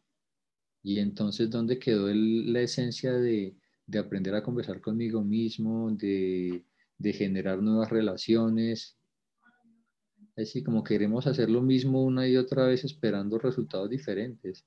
Y 0.82 0.98
entonces, 0.98 1.50
¿dónde 1.50 1.78
quedó 1.78 2.08
la 2.12 2.60
esencia 2.60 3.12
de, 3.12 3.56
de, 3.86 3.98
aprender 3.98 4.34
a 4.34 4.42
conversar 4.42 4.80
conmigo 4.80 5.22
mismo, 5.22 5.90
de, 5.92 6.64
de 6.98 7.12
generar 7.12 7.62
nuevas 7.62 7.90
relaciones? 7.90 8.95
Así 10.37 10.62
como 10.62 10.85
queremos 10.85 11.27
hacer 11.27 11.49
lo 11.49 11.62
mismo 11.62 12.03
una 12.03 12.29
y 12.29 12.37
otra 12.37 12.66
vez 12.66 12.85
esperando 12.85 13.38
resultados 13.38 13.88
diferentes. 13.88 14.66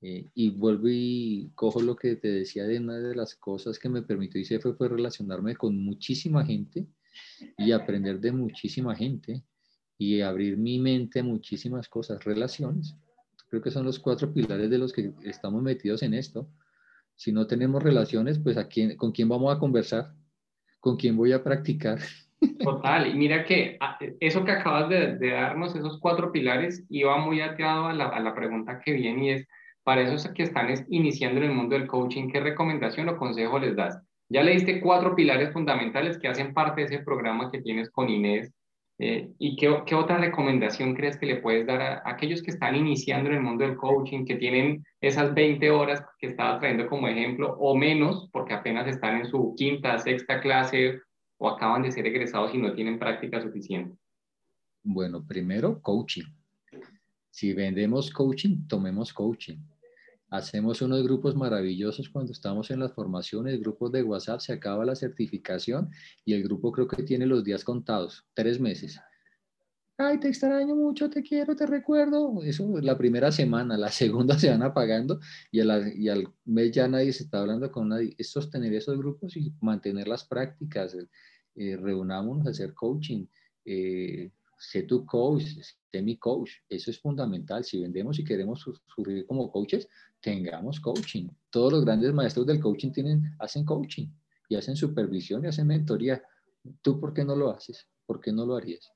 Eh, 0.00 0.28
y 0.34 0.50
vuelvo 0.50 0.88
y 0.88 1.50
cojo 1.54 1.80
lo 1.80 1.96
que 1.96 2.16
te 2.16 2.28
decía 2.28 2.64
de 2.64 2.78
una 2.78 2.98
de 2.98 3.14
las 3.14 3.34
cosas 3.34 3.78
que 3.78 3.88
me 3.88 4.02
permitió 4.02 4.42
fue, 4.60 4.74
fue 4.74 4.88
relacionarme 4.88 5.56
con 5.56 5.82
muchísima 5.82 6.44
gente 6.44 6.86
y 7.56 7.72
aprender 7.72 8.20
de 8.20 8.32
muchísima 8.32 8.94
gente 8.94 9.44
y 9.96 10.20
abrir 10.20 10.56
mi 10.56 10.78
mente 10.78 11.20
a 11.20 11.24
muchísimas 11.24 11.88
cosas, 11.88 12.24
relaciones. 12.24 12.96
Creo 13.48 13.62
que 13.62 13.70
son 13.70 13.84
los 13.84 13.98
cuatro 13.98 14.32
pilares 14.32 14.68
de 14.68 14.78
los 14.78 14.92
que 14.92 15.12
estamos 15.22 15.62
metidos 15.62 16.02
en 16.02 16.14
esto. 16.14 16.50
Si 17.14 17.32
no 17.32 17.46
tenemos 17.46 17.82
relaciones, 17.82 18.38
pues 18.38 18.56
¿a 18.56 18.66
quién, 18.66 18.96
¿con 18.96 19.12
quién 19.12 19.28
vamos 19.28 19.54
a 19.54 19.58
conversar? 19.58 20.14
¿Con 20.80 20.96
quién 20.96 21.16
voy 21.16 21.32
a 21.32 21.42
practicar? 21.42 22.00
Total, 22.62 23.08
y 23.08 23.14
mira 23.14 23.44
que 23.44 23.76
ah, 23.80 23.98
eso 24.20 24.44
que 24.44 24.52
acabas 24.52 24.88
de, 24.88 25.16
darnos, 25.30 25.74
esos 25.74 25.98
cuatro 25.98 26.30
pilares, 26.30 26.84
iba 26.90 27.16
muy 27.18 27.40
ateado 27.40 27.86
a 27.86 27.92
la, 27.92 28.08
a 28.08 28.20
la 28.20 28.34
pregunta 28.34 28.80
que 28.84 28.92
viene 28.92 29.24
y 29.24 29.30
es, 29.30 29.46
para 29.82 30.02
esos 30.02 30.26
que 30.32 30.42
están 30.42 30.68
iniciando 30.88 31.40
en 31.40 31.50
el 31.50 31.56
mundo 31.56 31.76
del 31.76 31.86
coaching, 31.86 32.28
¿qué 32.28 32.40
recomendación 32.40 33.08
o 33.08 33.16
consejo 33.16 33.58
les 33.58 33.76
das? 33.76 34.00
Ya 34.28 34.42
le 34.42 34.52
diste 34.52 34.80
cuatro 34.80 35.14
pilares 35.14 35.52
fundamentales 35.52 36.18
que 36.18 36.28
hacen 36.28 36.54
parte 36.54 36.80
de 36.80 36.86
ese 36.86 36.98
programa 37.00 37.50
que 37.50 37.60
tienes 37.60 37.90
con 37.90 38.08
Inés. 38.08 38.52
Eh, 38.98 39.28
¿Y 39.38 39.56
qué, 39.56 39.82
qué, 39.86 39.94
otra 39.94 40.18
recomendación 40.18 40.94
crees 40.94 41.18
que 41.18 41.26
le 41.26 41.36
puedes 41.36 41.66
dar 41.66 41.82
a, 41.82 42.02
aquellos 42.04 42.42
que 42.42 42.52
están 42.52 42.76
iniciando 42.76 43.28
en 43.28 43.36
el 43.36 43.42
mundo 43.42 43.64
del 43.64 43.76
coaching, 43.76 44.24
que 44.24 44.36
tienen 44.36 44.84
esas 45.00 45.34
20 45.34 45.68
horas 45.70 46.02
que 46.18 46.28
estaba 46.28 46.60
trayendo 46.60 46.86
como 46.86 47.08
ejemplo, 47.08 47.56
o 47.58 47.76
menos, 47.76 48.30
porque 48.32 48.54
apenas 48.54 48.86
están 48.86 49.16
en 49.16 49.26
su 49.26 49.54
quinta, 49.56 49.98
sexta 49.98 50.40
clase 50.40 51.00
o 51.38 51.48
acaban 51.48 51.82
de 51.82 51.92
ser 51.92 52.06
egresados 52.06 52.54
y 52.54 52.58
no 52.58 52.72
tienen 52.74 52.98
práctica 52.98 53.40
suficiente? 53.40 53.96
Bueno, 54.82 55.26
primero, 55.26 55.80
coaching. 55.80 56.24
Si 57.30 57.52
vendemos 57.52 58.10
coaching, 58.10 58.66
tomemos 58.68 59.12
coaching. 59.12 59.58
Hacemos 60.30 60.82
unos 60.82 61.02
grupos 61.02 61.36
maravillosos 61.36 62.08
cuando 62.08 62.32
estamos 62.32 62.70
en 62.70 62.80
las 62.80 62.92
formaciones, 62.92 63.60
grupos 63.60 63.92
de 63.92 64.02
WhatsApp, 64.02 64.40
se 64.40 64.52
acaba 64.52 64.84
la 64.84 64.96
certificación 64.96 65.90
y 66.24 66.34
el 66.34 66.42
grupo 66.42 66.72
creo 66.72 66.88
que 66.88 67.02
tiene 67.02 67.24
los 67.24 67.44
días 67.44 67.64
contados, 67.64 68.26
tres 68.34 68.58
meses. 68.58 69.00
Ay, 69.96 70.18
te 70.18 70.26
extraño 70.26 70.74
mucho, 70.74 71.08
te 71.08 71.22
quiero, 71.22 71.54
te 71.54 71.66
recuerdo. 71.66 72.42
Eso 72.42 72.78
es 72.78 72.84
la 72.84 72.98
primera 72.98 73.30
semana, 73.30 73.76
la 73.76 73.90
segunda 73.92 74.36
se 74.38 74.50
van 74.50 74.62
apagando 74.62 75.20
y, 75.52 75.60
y 75.60 76.08
al 76.08 76.28
mes 76.44 76.72
ya 76.72 76.88
nadie 76.88 77.12
se 77.12 77.24
está 77.24 77.40
hablando 77.40 77.70
con 77.70 77.88
nadie. 77.88 78.14
Es 78.18 78.30
sostener 78.30 78.74
esos 78.74 78.98
grupos 78.98 79.36
y 79.36 79.52
mantener 79.60 80.08
las 80.08 80.24
prácticas. 80.24 80.96
Eh, 81.54 81.76
reunámonos 81.76 82.46
a 82.46 82.50
hacer 82.50 82.74
coaching. 82.74 83.26
Eh, 83.64 84.32
sé 84.58 84.82
tu 84.82 85.06
coach, 85.06 85.44
sé 85.92 86.02
mi 86.02 86.16
coach. 86.16 86.50
Eso 86.68 86.90
es 86.90 86.98
fundamental. 87.00 87.62
Si 87.62 87.80
vendemos 87.80 88.18
y 88.18 88.24
queremos 88.24 88.62
surgir 88.62 89.24
como 89.26 89.48
coaches, 89.52 89.88
tengamos 90.20 90.80
coaching. 90.80 91.28
Todos 91.50 91.72
los 91.72 91.84
grandes 91.84 92.12
maestros 92.12 92.46
del 92.46 92.58
coaching 92.58 92.90
tienen, 92.90 93.36
hacen 93.38 93.64
coaching 93.64 94.08
y 94.48 94.56
hacen 94.56 94.74
supervisión 94.74 95.44
y 95.44 95.48
hacen 95.48 95.68
mentoría. 95.68 96.20
¿Tú 96.82 96.98
por 96.98 97.14
qué 97.14 97.24
no 97.24 97.36
lo 97.36 97.50
haces? 97.50 97.86
¿Por 98.06 98.20
qué 98.20 98.32
no 98.32 98.44
lo 98.44 98.56
harías? 98.56 98.93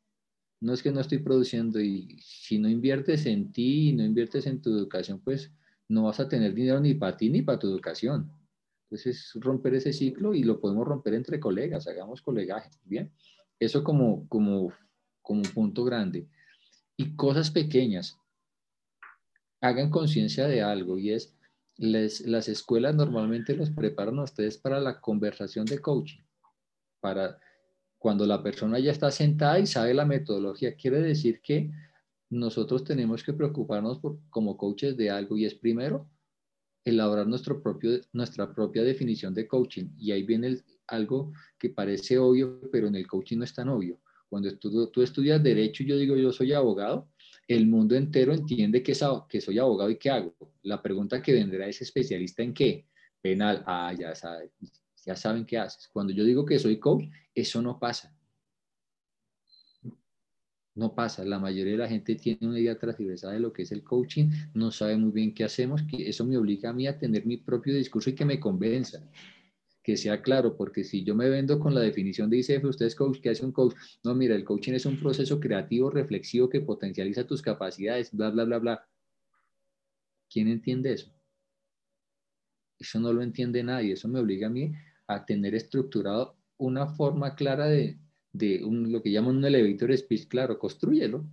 No 0.60 0.72
es 0.72 0.82
que 0.82 0.90
no 0.90 1.00
estoy 1.00 1.18
produciendo 1.18 1.80
y 1.80 2.18
si 2.20 2.58
no 2.58 2.68
inviertes 2.68 3.26
en 3.26 3.52
ti 3.52 3.90
y 3.90 3.92
no 3.92 4.04
inviertes 4.04 4.46
en 4.46 4.60
tu 4.60 4.70
educación, 4.70 5.20
pues 5.20 5.52
no 5.88 6.04
vas 6.04 6.20
a 6.20 6.28
tener 6.28 6.54
dinero 6.54 6.80
ni 6.80 6.94
para 6.94 7.16
ti 7.16 7.30
ni 7.30 7.42
para 7.42 7.58
tu 7.58 7.68
educación. 7.68 8.30
Entonces, 8.84 9.32
romper 9.34 9.74
ese 9.74 9.92
ciclo 9.92 10.34
y 10.34 10.42
lo 10.42 10.60
podemos 10.60 10.86
romper 10.86 11.14
entre 11.14 11.38
colegas, 11.38 11.86
hagamos 11.86 12.22
colegaje, 12.22 12.70
¿bien? 12.84 13.12
Eso 13.60 13.84
como, 13.84 14.26
como, 14.28 14.72
como 15.22 15.42
un 15.42 15.50
punto 15.52 15.84
grande. 15.84 16.26
Y 16.96 17.14
cosas 17.14 17.50
pequeñas, 17.50 18.18
hagan 19.60 19.90
conciencia 19.90 20.46
de 20.48 20.62
algo 20.62 20.98
y 20.98 21.12
es, 21.12 21.34
les, 21.76 22.26
las 22.26 22.48
escuelas 22.48 22.94
normalmente 22.94 23.54
los 23.54 23.70
preparan 23.70 24.18
a 24.18 24.24
ustedes 24.24 24.58
para 24.58 24.80
la 24.80 25.00
conversación 25.00 25.64
de 25.66 25.78
coaching, 25.80 26.22
para 27.00 27.38
cuando 27.98 28.26
la 28.26 28.42
persona 28.42 28.78
ya 28.78 28.92
está 28.92 29.10
sentada 29.10 29.58
y 29.58 29.66
sabe 29.66 29.92
la 29.92 30.04
metodología, 30.04 30.76
quiere 30.76 31.00
decir 31.00 31.40
que 31.42 31.70
nosotros 32.30 32.84
tenemos 32.84 33.24
que 33.24 33.32
preocuparnos 33.32 33.98
por, 33.98 34.18
como 34.30 34.56
coaches 34.56 34.96
de 34.96 35.10
algo 35.10 35.36
y 35.36 35.44
es 35.44 35.54
primero 35.54 36.08
elaborar 36.84 37.26
nuestro 37.26 37.62
propio, 37.62 38.00
nuestra 38.12 38.54
propia 38.54 38.82
definición 38.82 39.34
de 39.34 39.46
coaching. 39.46 39.90
Y 39.98 40.12
ahí 40.12 40.22
viene 40.22 40.58
algo 40.86 41.32
que 41.58 41.70
parece 41.70 42.18
obvio, 42.18 42.60
pero 42.70 42.86
en 42.86 42.94
el 42.94 43.06
coaching 43.06 43.38
no 43.38 43.44
es 43.44 43.54
tan 43.54 43.68
obvio. 43.68 44.00
Cuando 44.28 44.56
tú, 44.58 44.90
tú 44.90 45.02
estudias 45.02 45.42
derecho 45.42 45.82
y 45.82 45.86
yo 45.86 45.96
digo 45.96 46.16
yo 46.16 46.32
soy 46.32 46.52
abogado, 46.52 47.08
el 47.46 47.66
mundo 47.66 47.94
entero 47.94 48.32
entiende 48.32 48.82
que, 48.82 48.92
que 49.28 49.40
soy 49.40 49.58
abogado 49.58 49.90
y 49.90 49.96
qué 49.96 50.10
hago. 50.10 50.34
La 50.62 50.82
pregunta 50.82 51.22
que 51.22 51.32
vendrá 51.32 51.66
es 51.66 51.80
especialista 51.80 52.42
en 52.42 52.52
qué? 52.52 52.86
Penal. 53.20 53.62
Ah, 53.66 53.92
ya 53.98 54.14
saben, 54.14 54.50
ya 55.08 55.16
saben 55.16 55.46
qué 55.46 55.56
haces. 55.56 55.88
Cuando 55.90 56.12
yo 56.12 56.22
digo 56.22 56.44
que 56.44 56.58
soy 56.58 56.78
coach, 56.78 57.04
eso 57.34 57.62
no 57.62 57.78
pasa. 57.78 58.14
No 60.74 60.94
pasa. 60.94 61.24
La 61.24 61.38
mayoría 61.38 61.72
de 61.72 61.78
la 61.78 61.88
gente 61.88 62.14
tiene 62.14 62.46
una 62.46 62.60
idea 62.60 62.78
transversal 62.78 63.32
de 63.32 63.40
lo 63.40 63.50
que 63.50 63.62
es 63.62 63.72
el 63.72 63.82
coaching, 63.82 64.28
no 64.52 64.70
sabe 64.70 64.98
muy 64.98 65.10
bien 65.10 65.32
qué 65.32 65.44
hacemos, 65.44 65.82
eso 65.98 66.26
me 66.26 66.36
obliga 66.36 66.68
a 66.68 66.72
mí 66.74 66.86
a 66.86 66.98
tener 66.98 67.24
mi 67.24 67.38
propio 67.38 67.74
discurso 67.74 68.10
y 68.10 68.14
que 68.14 68.26
me 68.26 68.38
convenza 68.38 69.02
que 69.82 69.96
sea 69.96 70.20
claro, 70.20 70.54
porque 70.54 70.84
si 70.84 71.02
yo 71.02 71.14
me 71.14 71.30
vendo 71.30 71.58
con 71.58 71.74
la 71.74 71.80
definición 71.80 72.28
de 72.28 72.36
ICF, 72.36 72.64
usted 72.64 72.84
es 72.84 72.94
coach, 72.94 73.20
¿qué 73.22 73.30
hace 73.30 73.46
un 73.46 73.52
coach? 73.52 73.74
No, 74.04 74.14
mira, 74.14 74.34
el 74.34 74.44
coaching 74.44 74.74
es 74.74 74.84
un 74.84 75.00
proceso 75.00 75.40
creativo, 75.40 75.88
reflexivo 75.88 76.50
que 76.50 76.60
potencializa 76.60 77.26
tus 77.26 77.40
capacidades, 77.40 78.12
bla, 78.12 78.28
bla, 78.28 78.44
bla, 78.44 78.58
bla. 78.58 78.88
¿Quién 80.28 80.48
entiende 80.48 80.92
eso? 80.92 81.10
Eso 82.78 83.00
no 83.00 83.10
lo 83.14 83.22
entiende 83.22 83.62
nadie, 83.62 83.94
eso 83.94 84.06
me 84.06 84.20
obliga 84.20 84.48
a 84.48 84.50
mí 84.50 84.70
a 85.08 85.26
tener 85.26 85.54
estructurado 85.54 86.36
una 86.58 86.86
forma 86.86 87.34
clara 87.34 87.66
de, 87.66 87.98
de 88.32 88.60
lo 88.62 89.02
que 89.02 89.10
llaman 89.10 89.36
un 89.36 89.44
elevator 89.44 89.96
speech, 89.96 90.28
claro, 90.28 90.58
construyelo 90.58 91.24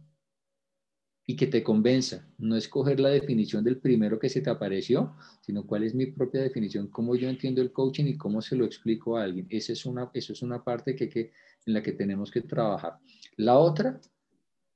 y 1.27 1.35
que 1.35 1.47
te 1.47 1.63
convenza. 1.63 2.27
No 2.38 2.55
escoger 2.55 2.99
la 2.99 3.09
definición 3.09 3.63
del 3.63 3.77
primero 3.77 4.19
que 4.19 4.29
se 4.29 4.41
te 4.41 4.49
apareció, 4.49 5.15
sino 5.41 5.65
cuál 5.65 5.83
es 5.83 5.95
mi 5.95 6.07
propia 6.07 6.41
definición, 6.41 6.88
cómo 6.88 7.15
yo 7.15 7.29
entiendo 7.29 7.61
el 7.61 7.71
coaching 7.71 8.05
y 8.05 8.17
cómo 8.17 8.41
se 8.41 8.55
lo 8.55 8.65
explico 8.65 9.17
a 9.17 9.23
alguien. 9.23 9.47
Esa 9.49 9.73
es 9.73 9.85
una, 9.85 10.09
eso 10.13 10.33
es 10.33 10.41
una 10.41 10.63
parte 10.63 10.95
que, 10.95 11.09
que, 11.09 11.31
en 11.65 11.73
la 11.73 11.81
que 11.81 11.93
tenemos 11.93 12.31
que 12.31 12.41
trabajar. 12.41 12.99
La 13.38 13.57
otra, 13.57 13.99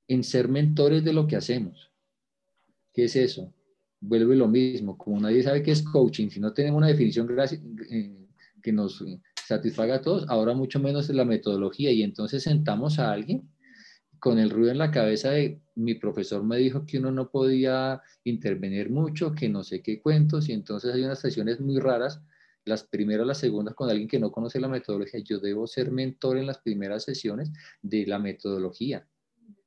en 0.07 0.23
ser 0.23 0.47
mentores 0.47 1.03
de 1.03 1.13
lo 1.13 1.27
que 1.27 1.35
hacemos. 1.35 1.91
¿Qué 2.91 3.05
es 3.05 3.15
eso? 3.15 3.53
Vuelve 4.01 4.35
lo 4.35 4.47
mismo. 4.47 4.97
Como 4.97 5.19
nadie 5.19 5.43
sabe 5.43 5.61
qué 5.61 5.71
es 5.71 5.83
coaching, 5.83 6.29
si 6.29 6.39
no 6.39 6.51
tenemos 6.51 6.79
una 6.79 6.87
definición 6.87 7.29
eh, 7.91 8.18
que 8.61 8.71
nos 8.71 9.03
satisfaga 9.47 9.95
a 9.95 10.01
todos, 10.01 10.25
ahora 10.29 10.53
mucho 10.53 10.79
menos 10.79 11.09
la 11.09 11.25
metodología. 11.25 11.91
Y 11.91 12.03
entonces 12.03 12.43
sentamos 12.43 12.99
a 12.99 13.11
alguien 13.11 13.49
con 14.19 14.37
el 14.37 14.49
ruido 14.49 14.71
en 14.71 14.77
la 14.77 14.91
cabeza 14.91 15.31
de 15.31 15.61
mi 15.75 15.95
profesor 15.95 16.43
me 16.43 16.57
dijo 16.57 16.85
que 16.85 16.99
uno 16.99 17.11
no 17.11 17.31
podía 17.31 18.01
intervenir 18.25 18.89
mucho, 18.89 19.33
que 19.33 19.47
no 19.49 19.63
sé 19.63 19.81
qué 19.81 20.01
cuentos, 20.01 20.49
y 20.49 20.53
entonces 20.53 20.93
hay 20.93 21.03
unas 21.03 21.19
sesiones 21.19 21.59
muy 21.61 21.79
raras, 21.79 22.21
las 22.65 22.83
primeras, 22.83 23.25
las 23.25 23.37
segundas, 23.37 23.73
con 23.75 23.89
alguien 23.89 24.09
que 24.09 24.19
no 24.19 24.31
conoce 24.31 24.59
la 24.59 24.67
metodología. 24.67 25.21
Yo 25.21 25.39
debo 25.39 25.65
ser 25.65 25.91
mentor 25.91 26.37
en 26.37 26.45
las 26.45 26.59
primeras 26.59 27.05
sesiones 27.05 27.51
de 27.81 28.05
la 28.05 28.19
metodología. 28.19 29.07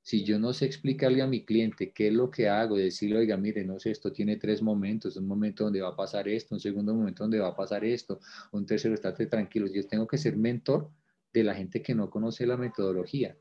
Si 0.03 0.25
yo 0.25 0.39
no 0.39 0.53
sé 0.53 0.67
explicarle 0.67 1.23
a 1.23 1.27
mi 1.27 1.45
cliente 1.45 1.93
qué 1.93 2.09
es 2.09 2.15
lo 2.15 2.31
que 2.31 2.49
hago, 2.49 2.77
decirle, 2.77 3.19
oiga, 3.19 3.37
mire, 3.37 3.65
no 3.65 3.79
sé, 3.79 3.93
esto 3.93 4.13
tiene 4.13 4.37
tres 4.37 4.61
momentos, 4.61 5.17
un 5.17 5.29
momento 5.29 5.65
donde 5.65 5.81
va 5.81 5.91
a 5.91 5.97
pasar 5.97 6.29
esto, 6.29 6.55
un 6.55 6.61
segundo 6.61 6.95
momento 6.95 7.25
donde 7.25 7.39
va 7.39 7.49
a 7.49 7.57
pasar 7.57 7.85
esto, 7.85 8.21
un 8.51 8.67
tercero, 8.67 8.95
estate 8.95 9.27
tranquilos. 9.27 9.73
Yo 9.73 9.87
tengo 9.87 10.07
que 10.07 10.19
ser 10.19 10.37
mentor 10.37 10.91
de 11.33 11.45
la 11.45 11.55
gente 11.55 11.83
que 11.83 11.95
no 11.95 12.11
conoce 12.11 12.47
la 12.47 12.57
metodología 12.57 13.37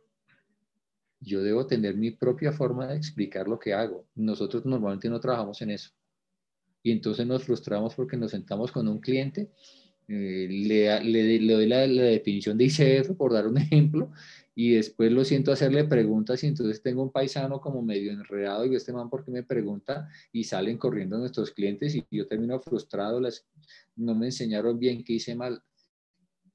yo 1.22 1.44
debo 1.44 1.68
tener 1.68 1.96
mi 1.96 2.12
propia 2.12 2.52
forma 2.52 2.88
de 2.88 2.98
explicar 2.98 3.48
lo 3.48 3.60
que 3.60 3.74
hago. 3.74 4.08
Nosotros 4.16 4.66
normalmente 4.66 5.08
no 5.08 5.20
trabajamos 5.20 5.62
en 5.62 5.70
eso. 5.70 5.92
Y 6.84 6.92
entonces 6.92 7.28
nos 7.28 7.44
frustramos 7.44 7.94
porque 7.94 8.18
nos 8.18 8.32
sentamos 8.32 8.72
con 8.72 8.88
un 8.88 9.00
cliente, 9.00 9.52
eh, 10.14 10.48
le, 10.50 11.40
le, 11.40 11.54
doy 11.54 11.68
la, 11.68 11.88
definición 11.88 12.58
de 12.58 12.66
ICF, 12.66 13.16
por 13.16 13.32
dar 13.32 13.48
un 13.48 13.58
ejemplo, 13.58 14.12
y 14.54 14.74
después 14.74 15.10
lo 15.10 15.24
siento 15.24 15.54
hacerle 15.54 15.86
preguntas 15.86 16.44
y 16.44 16.48
entonces 16.48 16.84
tengo 16.84 17.02
un 17.02 17.14
paisano 17.14 17.62
como 17.62 17.82
medio 17.82 18.12
enredado 18.12 18.66
y 18.66 18.76
este 18.76 18.92
man 18.92 19.10
porque 19.10 19.32
me 19.32 19.44
pregunta 19.44 20.10
y 20.34 20.44
salen 20.44 20.78
corriendo 20.78 21.18
nuestros 21.18 21.52
clientes 21.52 21.96
y 21.96 22.06
yo 22.12 22.28
termino 22.28 22.60
frustrado, 22.60 23.22
las, 23.22 23.48
no 23.96 24.14
me 24.14 24.26
enseñaron 24.26 24.78
bien 24.78 25.06
qué 25.06 25.14
hice 25.14 25.34
mal. 25.34 25.64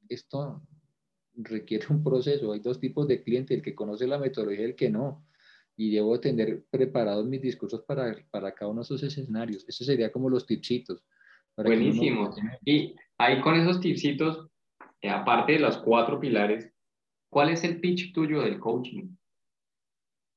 Esto 0.07 0.62
requiere 1.35 1.87
un 1.88 2.05
proceso. 2.05 2.53
Hay 2.53 2.61
dos 2.61 2.79
tipos 2.79 3.09
de 3.09 3.23
cliente, 3.23 3.55
el 3.55 3.62
que 3.62 3.75
conoce 3.75 4.07
la 4.07 4.19
metodología 4.19 4.66
y 4.66 4.71
el 4.71 4.77
que 4.77 4.90
no. 4.90 5.27
Y 5.79 5.95
debo 5.95 6.21
tener 6.21 6.64
preparados 6.71 7.27
mis 7.27 7.40
discursos 7.40 7.83
para, 7.83 8.14
para 8.31 8.55
cada 8.55 8.71
uno 8.71 8.83
de 8.83 8.85
esos 8.85 9.03
escenarios. 9.03 9.64
Eso 9.66 9.83
sería 9.83 10.12
como 10.12 10.29
los 10.29 10.47
tipsitos. 10.47 11.03
Buenísimo. 11.57 12.35
Y 12.64 12.95
ahí 13.18 13.40
con 13.40 13.55
esos 13.57 13.81
tipsitos, 13.81 14.48
eh, 15.00 15.11
aparte 15.11 15.52
de 15.52 15.61
los 15.61 15.79
cuatro 15.79 16.20
pilares, 16.20 16.72
¿cuál 17.31 17.50
es 17.50 17.64
el 17.64 17.81
pitch 17.81 18.12
tuyo 18.12 18.42
del 18.42 18.59
coaching? 18.59 19.16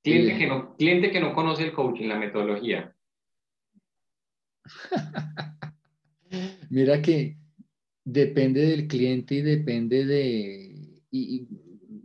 Cliente, 0.03 0.37
que 0.37 0.47
no, 0.47 0.75
cliente 0.75 1.11
que 1.11 1.19
no 1.19 1.33
conoce 1.33 1.63
el 1.63 1.73
coaching, 1.73 2.07
la 2.07 2.17
metodología. 2.17 2.95
Mira 6.69 7.01
que 7.01 7.37
depende 8.05 8.61
del 8.61 8.87
cliente 8.87 9.35
y 9.35 9.41
depende 9.41 10.05
de, 10.05 11.01
y, 11.11 11.47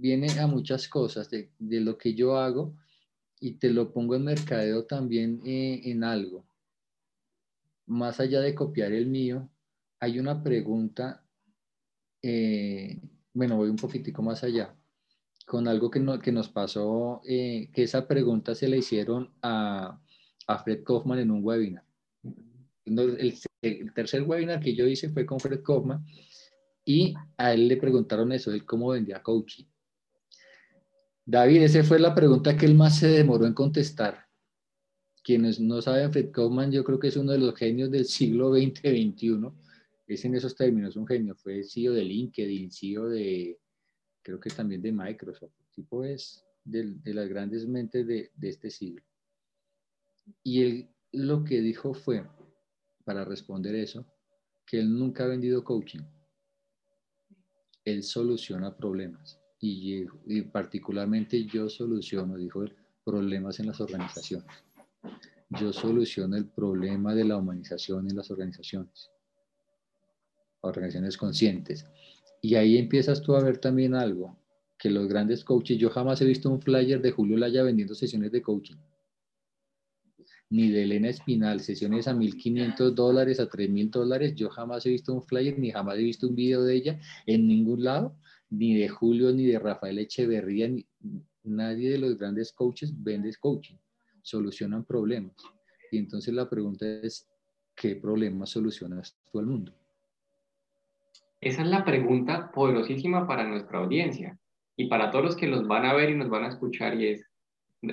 viene 0.04 0.28
a 0.38 0.46
muchas 0.46 0.88
cosas 0.88 1.30
de, 1.30 1.50
lo 1.58 1.96
que 1.96 2.14
yo 2.14 2.37
hago 2.37 2.76
y 3.40 3.52
te 3.52 3.70
lo 3.70 3.92
pongo 3.92 4.14
en 4.16 4.24
mercadeo 4.24 4.84
también 4.84 5.40
eh, 5.46 5.82
en 5.84 6.04
algo. 6.04 6.46
Más 7.87 8.20
allá 8.20 8.40
de 8.40 8.54
copiar 8.54 8.92
el 8.92 9.06
mío, 9.06 9.50
hay 10.05 10.19
una 10.19 10.43
pregunta, 10.43 11.25
eh, 12.23 13.01
bueno, 13.33 13.57
voy 13.57 13.71
un 13.71 13.77
poquitico 13.77 14.23
más 14.23 14.45
allá, 14.45 14.77
con 15.47 15.67
algo 15.67 15.90
que, 15.90 15.99
no, 15.99 16.19
que 16.19 16.31
nos 16.31 16.51
pasó, 16.51 17.23
eh, 17.27 17.71
que 17.73 17.85
esa 17.85 18.07
pregunta 18.07 18.55
se 18.55 18.69
le 18.69 18.79
hicieron 18.79 19.33
a, 19.40 19.99
a 20.47 20.59
Fred 20.59 20.85
Kaufman 20.85 21.21
en 21.21 21.31
un 21.31 21.43
webinar. 21.43 21.85
El, 22.85 23.35
el, 23.62 23.95
tercer 23.95 24.23
webinar 24.25 24.61
que 24.61 24.75
yo 24.75 24.87
hice 24.87 25.09
fue 25.09 25.25
con 25.25 25.40
Fred 25.40 25.62
Kaufman 25.62 26.05
y 26.85 27.14
a 27.38 27.55
él 27.55 27.67
le 27.67 27.79
preguntaron 27.79 28.31
eso, 28.33 28.53
él 28.53 28.67
cómo 28.67 28.88
vendía 28.88 29.23
coaching. 29.23 29.64
David, 31.25 31.62
esa 31.62 31.83
fue 31.83 31.99
la 31.99 32.14
pregunta 32.14 32.59
que 32.59 32.67
él 32.67 32.75
más 32.75 32.99
se 32.99 33.09
demoró 33.09 33.47
en 33.47 33.55
contestar. 33.55 34.27
Quienes 35.23 35.59
no 35.59 35.81
saben, 35.81 36.12
Fred 36.12 36.31
Kaufman 36.31 36.71
yo 36.71 36.85
creo 36.85 36.99
que 36.99 37.09
es 37.09 37.17
uno 37.17 37.33
de 37.33 37.38
los 37.38 37.55
genios 37.55 37.90
del 37.90 38.05
siglo 38.05 38.53
XX-XXI. 38.53 39.51
Es 40.07 40.25
en 40.25 40.35
esos 40.35 40.55
términos 40.55 40.97
un 40.97 41.07
genio. 41.07 41.35
Fue 41.35 41.62
CEO 41.64 41.93
de 41.93 42.05
LinkedIn, 42.05 42.71
CEO 42.71 43.09
de, 43.09 43.59
creo 44.23 44.38
que 44.38 44.51
también 44.51 44.83
de 44.83 44.93
Microsoft. 44.93 45.55
Tipo 45.71 46.05
es 46.05 46.45
de, 46.64 46.95
de 47.03 47.14
las 47.14 47.29
grandes 47.29 47.67
mentes 47.67 48.07
de, 48.07 48.31
de 48.35 48.49
este 48.49 48.71
siglo. 48.71 49.03
Y 50.43 50.62
él 50.62 50.90
lo 51.12 51.45
que 51.45 51.61
dijo 51.61 51.95
fue, 51.95 52.27
para 53.05 53.25
responder 53.25 53.75
eso, 53.75 54.07
que 54.67 54.81
él 54.81 54.93
nunca 54.93 55.25
ha 55.25 55.29
vendido 55.29 55.62
coaching 55.62 56.01
él 57.85 58.03
soluciona 58.03 58.77
problemas 58.77 59.38
y, 59.61 60.05
particularmente 60.53 61.45
yo 61.45 61.69
soluciono, 61.69 62.37
dijo 62.37 62.62
él, 62.62 62.75
problemas 63.05 63.61
en 63.61 63.67
las 63.67 63.81
organizaciones. 63.81 64.47
Yo 65.51 65.73
soluciono 65.73 66.37
el 66.37 66.47
problema 66.47 67.14
de 67.14 67.25
la 67.25 67.37
humanización 67.37 68.09
en 68.11 68.17
las 68.17 68.31
organizaciones, 68.31 69.11
organizaciones 70.68 71.16
conscientes. 71.16 71.87
Y 72.42 72.57
ahí 72.57 72.77
empiezas 72.79 73.22
tú 73.22 73.35
a 73.37 73.42
ver 73.42 73.59
también 73.59 73.94
algo, 73.94 74.38
que 74.79 74.90
los 74.90 75.09
grandes 75.09 75.44
coaches, 75.44 75.79
yo 75.79 75.90
jamás 75.90 76.20
he 76.20 76.24
visto 76.24 76.50
un 76.50 76.61
flyer 76.61 77.00
de 77.00 77.11
Julio 77.11 77.37
Laya 77.37 77.62
vendiendo 77.62 77.94
sesiones 77.94 78.33
de 78.33 78.42
coaching 78.42 78.77
ni 80.55 80.70
de 80.70 80.85
Elena 80.85 81.09
Espinal, 81.09 81.61
sesiones 81.61 82.07
a 82.07 82.14
1.500 82.14 82.92
dólares, 82.94 83.40
a 83.40 83.48
3.000 83.48 83.90
dólares. 83.90 84.35
Yo 84.37 84.50
jamás 84.50 84.87
he 84.87 84.90
visto 84.90 85.12
un 85.12 85.22
flyer, 85.22 85.59
ni 85.59 85.72
jamás 85.72 85.96
he 85.98 86.03
visto 86.03 86.29
un 86.29 86.37
video 86.37 86.62
de 86.62 86.77
ella 86.77 87.00
en 87.27 87.48
ningún 87.48 87.83
lado, 87.83 88.16
ni 88.50 88.77
de 88.77 88.88
Julio, 88.88 89.33
ni 89.33 89.46
de 89.46 89.59
Rafael 89.59 89.98
Echeverría. 89.98 90.70
nadie 91.42 91.90
de 91.90 91.98
los 91.98 92.16
grandes 92.16 92.53
coaches 92.53 92.92
vende 92.96 93.35
coaching, 93.40 93.77
solucionan 94.22 94.85
problemas. 94.85 95.35
Y 95.90 95.98
entonces 95.98 96.33
la 96.33 96.48
pregunta 96.48 96.87
es, 96.87 97.27
¿qué 97.74 97.96
problemas 97.96 98.50
solucionas 98.50 99.16
tú 99.31 99.40
al 99.40 99.46
mundo? 99.46 99.72
Esa 101.44 101.61
es 101.61 101.68
la 101.68 101.85
pregunta 101.85 102.50
poderosísima 102.52 103.26
para 103.26 103.46
nuestra 103.46 103.78
audiencia 103.78 104.38
y 104.78 104.88
para 104.88 105.11
todos 105.11 105.24
los 105.24 105.37
que 105.37 105.46
nos 105.46 105.68
van 105.68 105.85
a 105.85 105.92
ver 105.92 106.09
y 106.09 106.16
nos 106.16 106.30
van 106.30 106.44
a 106.44 106.48
escuchar 106.48 106.98
y 106.98 107.09
es, 107.09 107.30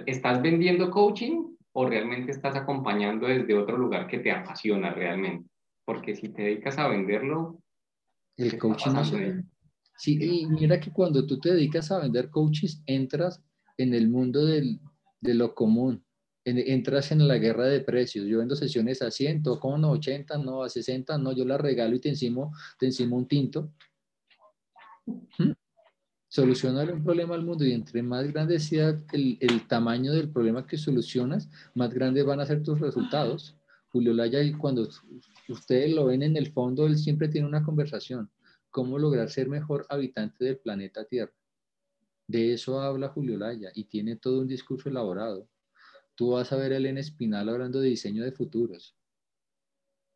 ¿estás 0.06 0.42
vendiendo 0.42 0.90
coaching 0.90 1.58
o 1.74 1.86
realmente 1.86 2.32
estás 2.32 2.56
acompañando 2.56 3.28
desde 3.28 3.54
otro 3.54 3.78
lugar 3.78 4.08
que 4.08 4.20
te 4.20 4.32
apasiona 4.32 4.94
realmente? 4.94 5.50
Porque 5.84 6.16
si 6.16 6.30
te 6.30 6.44
dedicas 6.44 6.78
a 6.78 6.88
venderlo, 6.88 7.62
el 8.38 8.58
coaching 8.58 8.92
no 8.94 9.04
Sí, 9.98 10.18
y 10.20 10.48
mira 10.48 10.80
que 10.80 10.92
cuando 10.92 11.28
tú 11.28 11.38
te 11.38 11.54
dedicas 11.54 11.92
a 11.92 12.00
vender 12.00 12.30
coaches, 12.30 12.82
entras 12.86 13.44
en 13.78 13.94
el 13.94 14.10
mundo 14.10 14.46
del, 14.46 14.80
de 15.20 15.34
lo 15.34 15.54
común, 15.54 16.04
entras 16.46 17.12
en 17.12 17.28
la 17.28 17.38
guerra 17.38 17.68
de 17.68 17.82
precios. 17.82 18.26
Yo 18.26 18.40
vendo 18.40 18.56
sesiones 18.56 19.02
a 19.02 19.12
100, 19.12 19.44
¿cómo 19.60 19.78
no? 19.78 19.92
80, 19.92 20.38
no, 20.38 20.64
a 20.64 20.70
60, 20.70 21.18
no, 21.18 21.32
yo 21.34 21.46
la 21.46 21.58
regalo 21.58 21.96
y 21.96 22.00
te 22.00 22.10
encimo, 22.10 22.54
te 22.80 22.88
encimo 22.88 23.18
un 23.18 23.28
tinto. 23.28 23.74
¿Mm? 25.06 25.52
Solucionar 26.28 26.92
un 26.94 27.04
problema 27.04 27.36
al 27.36 27.44
mundo 27.44 27.66
y 27.66 27.74
entre 27.74 28.02
más 28.02 28.32
grande 28.32 28.60
sea 28.60 28.98
el, 29.12 29.38
el, 29.42 29.68
tamaño 29.68 30.14
del 30.14 30.30
problema 30.30 30.66
que 30.66 30.78
solucionas, 30.78 31.50
más 31.76 31.94
grandes 31.94 32.26
van 32.26 32.40
a 32.40 32.46
ser 32.46 32.64
tus 32.64 32.80
resultados. 32.80 33.58
Julio 33.90 34.14
Laya, 34.14 34.40
cuando 34.58 34.88
ustedes 35.50 35.94
lo 35.94 36.06
ven 36.06 36.24
en 36.24 36.38
el 36.38 36.54
fondo, 36.54 36.88
él 36.88 36.98
siempre 36.98 37.28
tiene 37.28 37.48
una 37.48 37.64
conversación. 37.64 38.32
¿Cómo 38.70 38.98
lograr 38.98 39.30
ser 39.30 39.50
mejor 39.50 39.86
habitante 39.90 40.46
del 40.46 40.58
planeta 40.58 41.04
Tierra? 41.04 41.34
De 42.26 42.54
eso 42.54 42.80
habla 42.80 43.10
Julio 43.10 43.38
Laya 43.38 43.70
y 43.76 43.84
tiene 43.84 44.16
todo 44.16 44.40
un 44.40 44.48
discurso 44.48 44.88
elaborado. 44.88 45.50
Tú 46.22 46.30
vas 46.34 46.52
a 46.52 46.56
ver 46.56 46.72
a 46.72 46.78
Elena 46.78 47.00
Espinal 47.00 47.50
hablando 47.50 47.82
de 47.82 47.90
diseño 47.90 48.24
de 48.24 48.32
futuros. 48.32 48.96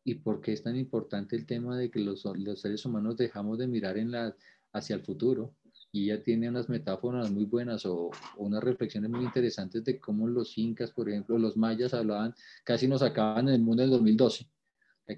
¿Y 0.04 0.14
por 0.14 0.40
qué 0.40 0.52
es 0.52 0.62
tan 0.62 0.76
importante 0.76 1.34
el 1.34 1.46
tema 1.46 1.76
de 1.76 1.90
que 1.90 1.98
los, 1.98 2.24
los 2.24 2.60
seres 2.60 2.84
humanos 2.86 3.16
dejamos 3.16 3.58
de 3.58 3.66
mirar 3.66 3.98
en 3.98 4.12
la, 4.12 4.36
hacia 4.72 4.94
el 4.94 5.02
futuro? 5.02 5.56
y 5.90 6.04
ella 6.04 6.22
tiene 6.22 6.48
unas 6.48 6.68
metáforas 6.68 7.28
muy 7.32 7.44
buenas 7.44 7.84
o, 7.86 8.12
unas 8.36 8.62
reflexiones 8.62 9.10
muy 9.10 9.24
interesantes 9.24 9.82
de 9.82 9.98
cómo 9.98 10.28
los 10.28 10.56
incas, 10.56 10.92
por 10.92 11.08
ejemplo, 11.10 11.38
los 11.38 11.56
mayas 11.56 11.92
hablaban, 11.92 12.36
casi 12.62 12.86
nos 12.86 13.02
acaban 13.02 13.48
en 13.48 13.54
el 13.54 13.62
mundo 13.62 13.82
del 13.82 13.90
2012. 13.90 14.48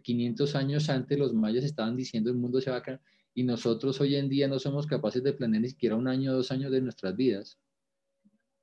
500 0.03 0.55
años 0.55 0.88
antes 0.88 1.18
los 1.18 1.35
mayas 1.35 1.64
estaban 1.64 1.96
diciendo 1.96 2.31
el 2.31 2.37
mundo 2.38 2.62
se 2.62 2.70
va 2.70 2.77
a 2.77 2.79
acabar 2.79 3.03
y 3.35 3.42
nosotros 3.42 4.01
hoy 4.01 4.16
en 4.16 4.31
día 4.31 4.48
no 4.48 4.59
somos 4.59 4.87
capaces 4.87 5.22
de 5.22 5.35
planear 5.35 5.61
ni 5.61 5.68
siquiera 5.68 5.96
un 5.96 6.09
año 6.09 6.33
o 6.33 6.37
dos 6.37 6.51
años 6.51 6.72
de 6.72 6.81
nuestras 6.81 7.14
vidas. 7.14 7.59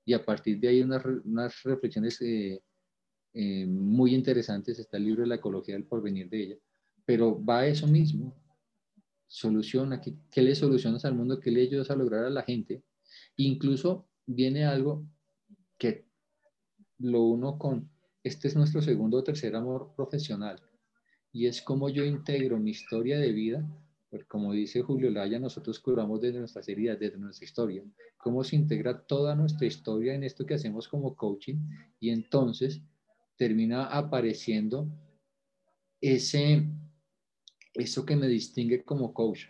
Y 0.06 0.14
a 0.14 0.24
partir 0.24 0.60
de 0.60 0.68
ahí 0.68 0.82
unas, 0.82 1.04
unas 1.24 1.64
reflexiones 1.64 2.22
eh, 2.22 2.62
eh, 3.34 3.66
muy 3.66 4.14
interesantes, 4.14 4.80
está 4.80 4.98
el 4.98 5.06
libro 5.06 5.24
de 5.24 5.28
la 5.28 5.36
ecología 5.36 5.76
del 5.76 5.86
porvenir 5.86 6.30
de 6.30 6.44
ella, 6.44 6.56
pero 7.06 7.44
va 7.44 7.60
a 7.60 7.68
eso 7.68 7.88
mismo, 7.88 8.34
soluciona, 9.28 10.00
¿qué, 10.00 10.14
qué 10.32 10.42
le 10.42 10.56
solucionas 10.56 11.04
al 11.06 11.16
mundo? 11.16 11.40
¿Qué 11.40 11.52
le 11.52 11.62
ayudas 11.62 11.90
a 11.90 11.96
lograr 11.96 12.26
a 12.26 12.30
la 12.30 12.44
gente? 12.44 12.84
Incluso 13.36 14.08
viene 14.26 14.66
algo 14.66 15.06
que 15.78 16.06
lo 17.00 17.24
uno 17.24 17.58
con, 17.58 17.90
este 18.24 18.48
es 18.48 18.56
nuestro 18.56 18.82
segundo 18.82 19.18
o 19.18 19.24
tercer 19.24 19.56
amor 19.56 19.94
profesional, 19.96 20.62
y 21.32 21.48
es 21.48 21.62
como 21.62 21.90
yo 21.90 22.06
integro 22.06 22.58
mi 22.58 22.72
historia 22.72 23.20
de 23.20 23.34
vida, 23.34 23.68
pues 24.16 24.28
como 24.28 24.54
dice 24.54 24.82
Julio 24.82 25.12
Laya, 25.12 25.40
nosotros 25.40 25.78
curamos 25.78 26.22
desde 26.22 26.40
nuestras 26.40 26.70
heridas, 26.70 26.98
desde 26.98 27.18
nuestra 27.18 27.44
historia, 27.44 27.84
cómo 28.16 28.46
se 28.46 28.56
integra 28.56 29.02
toda 29.02 29.36
nuestra 29.36 29.68
historia 29.68 30.14
en 30.14 30.24
esto 30.24 30.46
que 30.46 30.54
hacemos 30.54 30.88
como 30.88 31.18
coaching, 31.18 31.58
y 32.00 32.12
entonces 32.12 32.82
termina 33.36 33.88
apareciendo 33.88 34.88
ese 36.00 36.66
eso 37.74 38.06
que 38.06 38.16
me 38.16 38.30
distingue 38.30 38.86
como 38.86 39.14
coach, 39.14 39.48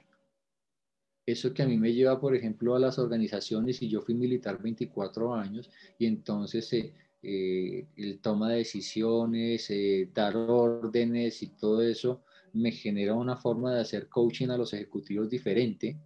eso 1.27 1.53
que 1.53 1.61
a 1.61 1.67
mí 1.67 1.77
me 1.77 1.93
lleva, 1.93 2.19
por 2.19 2.35
ejemplo, 2.35 2.75
a 2.75 2.79
las 2.79 2.97
organizaciones, 2.97 3.83
y 3.83 3.87
yo 3.87 4.01
fui 4.01 4.15
militar 4.15 4.59
24 4.59 5.35
años, 5.35 5.69
y 5.99 6.07
entonces 6.07 6.73
eh, 6.73 6.91
eh, 7.21 7.85
el 7.97 8.19
toma 8.19 8.49
de 8.49 8.57
decisiones, 8.57 9.69
eh, 9.69 10.09
dar 10.11 10.35
órdenes 10.35 11.43
y 11.43 11.49
todo 11.49 11.83
eso, 11.83 12.23
me 12.55 12.71
genera 12.71 13.13
una 13.13 13.35
forma 13.35 13.73
de 13.73 13.81
hacer 13.81 14.09
coaching 14.09 14.49
a 14.49 14.57
los 14.57 14.73
ejecutivos 14.73 15.29
diferente, 15.29 15.97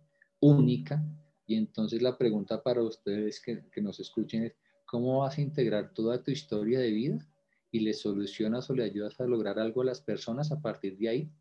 única, 0.42 1.04
y 1.46 1.56
entonces 1.56 2.02
la 2.02 2.18
pregunta 2.18 2.62
para 2.62 2.84
ustedes 2.84 3.42
que, 3.42 3.82
nos 3.82 4.00
escuchen 4.00 4.44
es, 4.44 4.56
¿cómo 4.86 5.20
vas 5.20 5.38
a 5.38 5.42
integrar 5.42 5.94
toda 5.94 6.24
tu 6.24 6.32
historia 6.32 6.80
de 6.80 6.92
vida 6.92 7.20
y 7.72 7.80
le 7.82 7.94
solucionas 7.94 8.70
o 8.70 8.76
le 8.76 8.84
ayudas 8.84 9.20
a 9.20 9.26
lograr 9.26 9.60
algo 9.60 9.82
a 9.82 9.86
las 9.86 10.02
personas 10.02 10.52
a 10.52 10.62
partir 10.62 10.98
de 10.98 11.10
ahí? 11.10 11.32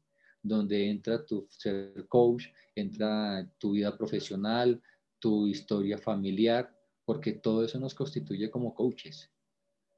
donde 0.40 0.88
entra 0.88 1.24
tu 1.24 1.46
ser 1.50 2.06
coach, 2.08 2.46
entra 2.74 3.50
tu 3.58 3.72
vida 3.72 3.96
profesional, 3.96 4.80
tu 5.18 5.46
historia 5.48 5.98
familiar, 5.98 6.72
porque 7.04 7.32
todo 7.32 7.64
eso 7.64 7.78
nos 7.78 7.94
constituye 7.94 8.50
como 8.50 8.74
coaches. 8.74 9.30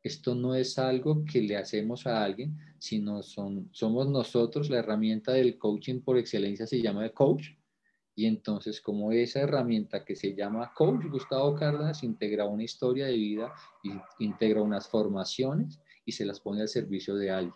Esto 0.02 0.34
no 0.34 0.54
es 0.54 0.78
algo 0.78 1.24
que 1.24 1.42
le 1.42 1.56
hacemos 1.56 2.06
a 2.06 2.24
alguien, 2.24 2.56
sino 2.78 3.22
son, 3.22 3.68
somos 3.72 4.08
nosotros, 4.08 4.70
la 4.70 4.78
herramienta 4.78 5.32
del 5.32 5.58
coaching 5.58 6.00
por 6.00 6.16
excelencia 6.16 6.66
se 6.66 6.80
llama 6.80 7.04
el 7.04 7.12
coach. 7.12 7.48
Y 8.14 8.26
entonces, 8.26 8.80
como 8.80 9.12
esa 9.12 9.40
herramienta 9.40 10.04
que 10.04 10.16
se 10.16 10.34
llama 10.34 10.72
coach, 10.74 11.04
Gustavo 11.06 11.54
Cárdenas 11.54 12.02
integra 12.02 12.46
una 12.46 12.64
historia 12.64 13.06
de 13.06 13.16
vida, 13.16 13.52
integra 14.18 14.62
unas 14.62 14.88
formaciones 14.88 15.80
y 16.04 16.12
se 16.12 16.24
las 16.24 16.40
pone 16.40 16.62
al 16.62 16.68
servicio 16.68 17.14
de 17.14 17.30
alguien. 17.30 17.54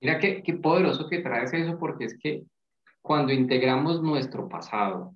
Mira 0.00 0.18
qué, 0.18 0.42
qué 0.42 0.54
poderoso 0.54 1.08
que 1.08 1.20
traes 1.20 1.52
eso, 1.52 1.78
porque 1.78 2.04
es 2.06 2.18
que 2.18 2.44
cuando 3.02 3.32
integramos 3.32 4.02
nuestro 4.02 4.48
pasado, 4.48 5.14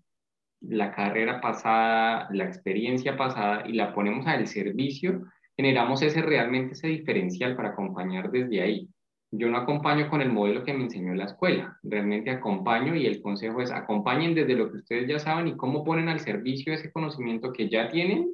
la 0.61 0.95
carrera 0.95 1.41
pasada, 1.41 2.29
la 2.31 2.45
experiencia 2.45 3.17
pasada 3.17 3.67
y 3.67 3.73
la 3.73 3.95
ponemos 3.95 4.27
al 4.27 4.47
servicio, 4.47 5.25
generamos 5.59 6.01
ese 6.03 6.23
realmente 6.23 6.75
ese 6.75 6.87
diferencial 6.87 7.57
para 7.57 7.71
acompañar 7.71 8.31
desde 8.31 8.63
ahí. 8.63 8.89
Yo 9.33 9.49
no 9.49 9.59
acompaño 9.59 10.09
con 10.09 10.23
el 10.23 10.31
modelo 10.31 10.63
que 10.63 10.73
me 10.73 10.85
enseñó 10.85 11.13
la 11.15 11.25
escuela, 11.25 11.77
realmente 11.83 12.31
acompaño 12.31 12.95
y 12.95 13.07
el 13.07 13.21
consejo 13.21 13.61
es 13.61 13.73
acompañen 13.73 14.37
desde 14.37 14.55
lo 14.55 14.71
que 14.71 14.79
ustedes 14.79 15.09
ya 15.09 15.19
saben 15.19 15.49
y 15.49 15.57
cómo 15.57 15.85
ponen 15.85 16.09
al 16.09 16.21
servicio 16.21 16.73
ese 16.73 16.93
conocimiento 16.93 17.53
que 17.53 17.69
ya 17.69 17.89
tienen 17.89 18.31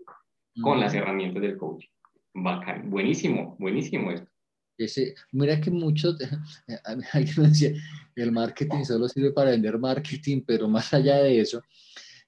con 0.63 0.79
las 0.79 0.93
herramientas 0.93 1.43
del 1.43 1.57
coaching. 1.57 1.89
Bacán, 2.35 2.91
buenísimo, 2.91 3.57
buenísimo 3.59 4.13
esto. 4.13 4.31
Ese, 4.77 5.15
mira 5.33 5.59
que 5.61 5.71
muchos, 5.71 6.19
alguien 7.15 7.49
decía, 7.49 7.71
el 8.17 8.33
marketing 8.33 8.85
solo 8.85 9.09
sirve 9.09 9.33
para 9.33 9.53
vender 9.53 9.79
marketing, 9.79 10.43
pero 10.47 10.69
más 10.69 10.93
allá 10.93 11.17
de 11.23 11.41
eso, 11.41 11.63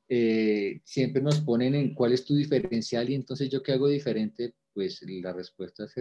eh, 0.09 0.81
siempre 0.85 1.21
nos 1.21 1.41
ponen 1.43 1.75
en 1.75 1.93
cuál 1.93 2.15
es 2.15 2.25
tu 2.25 2.35
diferencial 2.35 3.11
y 3.11 3.15
entonces 3.15 3.51
yo 3.51 3.63
qué 3.63 3.73
hago 3.73 3.89
diferente, 3.89 4.55
pues 4.77 5.01
la 5.03 5.33
respuesta 5.33 5.85
es 5.85 5.95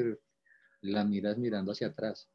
la 0.82 1.06
miras 1.06 1.38
mirando 1.38 1.72
hacia 1.72 1.88
atrás. 1.88 2.30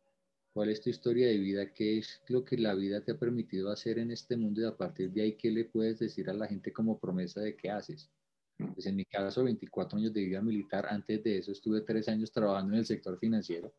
¿Cuál 0.55 0.70
es 0.70 0.81
tu 0.81 0.88
historia 0.88 1.29
de 1.29 1.37
vida? 1.37 1.70
¿Qué 1.74 1.98
es 1.98 2.22
lo 2.29 2.42
que 2.42 2.57
la 2.57 2.74
vida 2.74 3.05
te 3.05 3.12
ha 3.12 3.18
permitido 3.18 3.70
hacer 3.70 3.98
en 3.98 4.11
este 4.11 4.38
mundo? 4.38 4.62
Y 4.62 4.64
a 4.64 4.74
partir 4.74 5.12
de 5.12 5.20
ahí, 5.20 5.37
¿qué 5.37 5.50
le 5.50 5.66
puedes 5.66 5.98
decir 5.98 6.31
a 6.31 6.33
la 6.33 6.48
gente 6.48 6.72
como 6.72 6.98
promesa 6.98 7.42
de 7.42 7.55
qué 7.55 7.68
haces? 7.68 8.11
Pues 8.57 8.87
en 8.87 8.96
mi 8.96 9.05
caso, 9.05 9.44
24 9.44 9.98
años 9.98 10.14
de 10.14 10.24
vida 10.24 10.40
militar. 10.40 10.87
Antes 10.88 11.22
de 11.22 11.38
eso, 11.38 11.53
estuve 11.53 11.83
tres 11.83 12.09
años 12.09 12.33
trabajando 12.33 12.72
en 12.72 12.79
el 12.79 12.87
sector 12.87 13.18
financiero. 13.18 13.74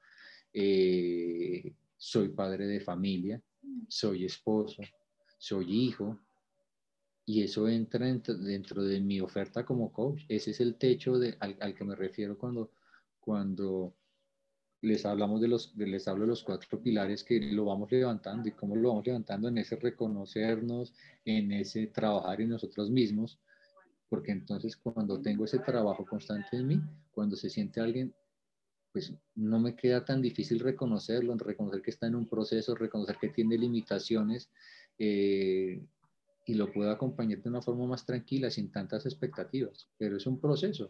Eh, 0.54 1.74
soy 1.98 2.30
padre 2.30 2.68
de 2.68 2.80
familia, 2.80 3.42
soy 3.88 4.26
esposo, 4.26 4.84
soy 5.40 5.88
hijo, 5.88 6.20
y 7.32 7.44
eso 7.44 7.70
entra 7.70 8.06
dentro, 8.06 8.84
de 8.84 9.00
mi 9.00 9.22
oferta 9.22 9.66
como 9.66 9.94
coach. 9.94 10.24
Ese 10.28 10.52
es 10.52 10.60
el 10.60 10.76
techo 10.76 11.18
de, 11.18 11.38
al, 11.40 11.74
que 11.74 11.86
me 11.86 11.96
refiero 11.96 12.38
cuando, 12.38 12.72
cuando 13.22 13.96
les 14.82 15.06
hablamos 15.06 15.40
de 15.40 15.48
los, 15.48 15.74
les 15.78 16.10
hablo 16.10 16.24
de 16.24 16.32
los 16.32 16.44
cuatro 16.44 16.82
pilares 16.82 17.24
que 17.24 17.40
lo 17.40 17.64
vamos 17.64 17.90
levantando 17.90 18.50
y 18.50 18.52
cómo 18.52 18.76
lo 18.76 18.90
vamos 18.90 19.08
levantando 19.08 19.48
en 19.48 19.60
ese 19.60 19.78
reconocernos, 19.78 20.94
en 21.24 21.54
ese 21.54 21.88
trabajar 21.88 22.42
en 22.42 22.50
nosotros 22.50 22.90
mismos, 22.90 23.40
porque 24.10 24.34
entonces 24.34 24.76
cuando 24.76 25.22
tengo 25.22 25.46
ese 25.46 25.60
trabajo 25.60 26.06
constante 26.06 26.58
en 26.58 26.68
mí, 26.68 26.82
cuando 27.12 27.38
se 27.38 27.50
siente 27.50 27.80
alguien 27.80 28.14
pues 28.92 29.14
no 29.36 29.58
me 29.58 29.74
queda 29.78 30.04
tan 30.04 30.22
difícil 30.22 30.60
reconocerlo, 30.60 31.34
reconocer 31.38 31.82
que 31.82 31.92
está 31.92 32.08
en 32.08 32.16
un 32.16 32.28
proceso, 32.28 32.76
reconocer 32.76 33.16
que 33.22 33.30
tiene 33.30 33.58
limitaciones 33.58 34.50
eh, 35.00 35.82
y 36.46 36.56
lo 36.56 36.72
puedo 36.72 36.92
acompañar 36.92 37.42
de 37.42 37.50
una 37.50 37.62
forma 37.62 37.86
más 37.86 38.06
tranquila, 38.06 38.50
sin 38.50 38.72
tantas 38.72 39.06
expectativas. 39.06 39.88
Pero 39.98 40.18
es 40.18 40.26
un 40.26 40.40
proceso, 40.40 40.90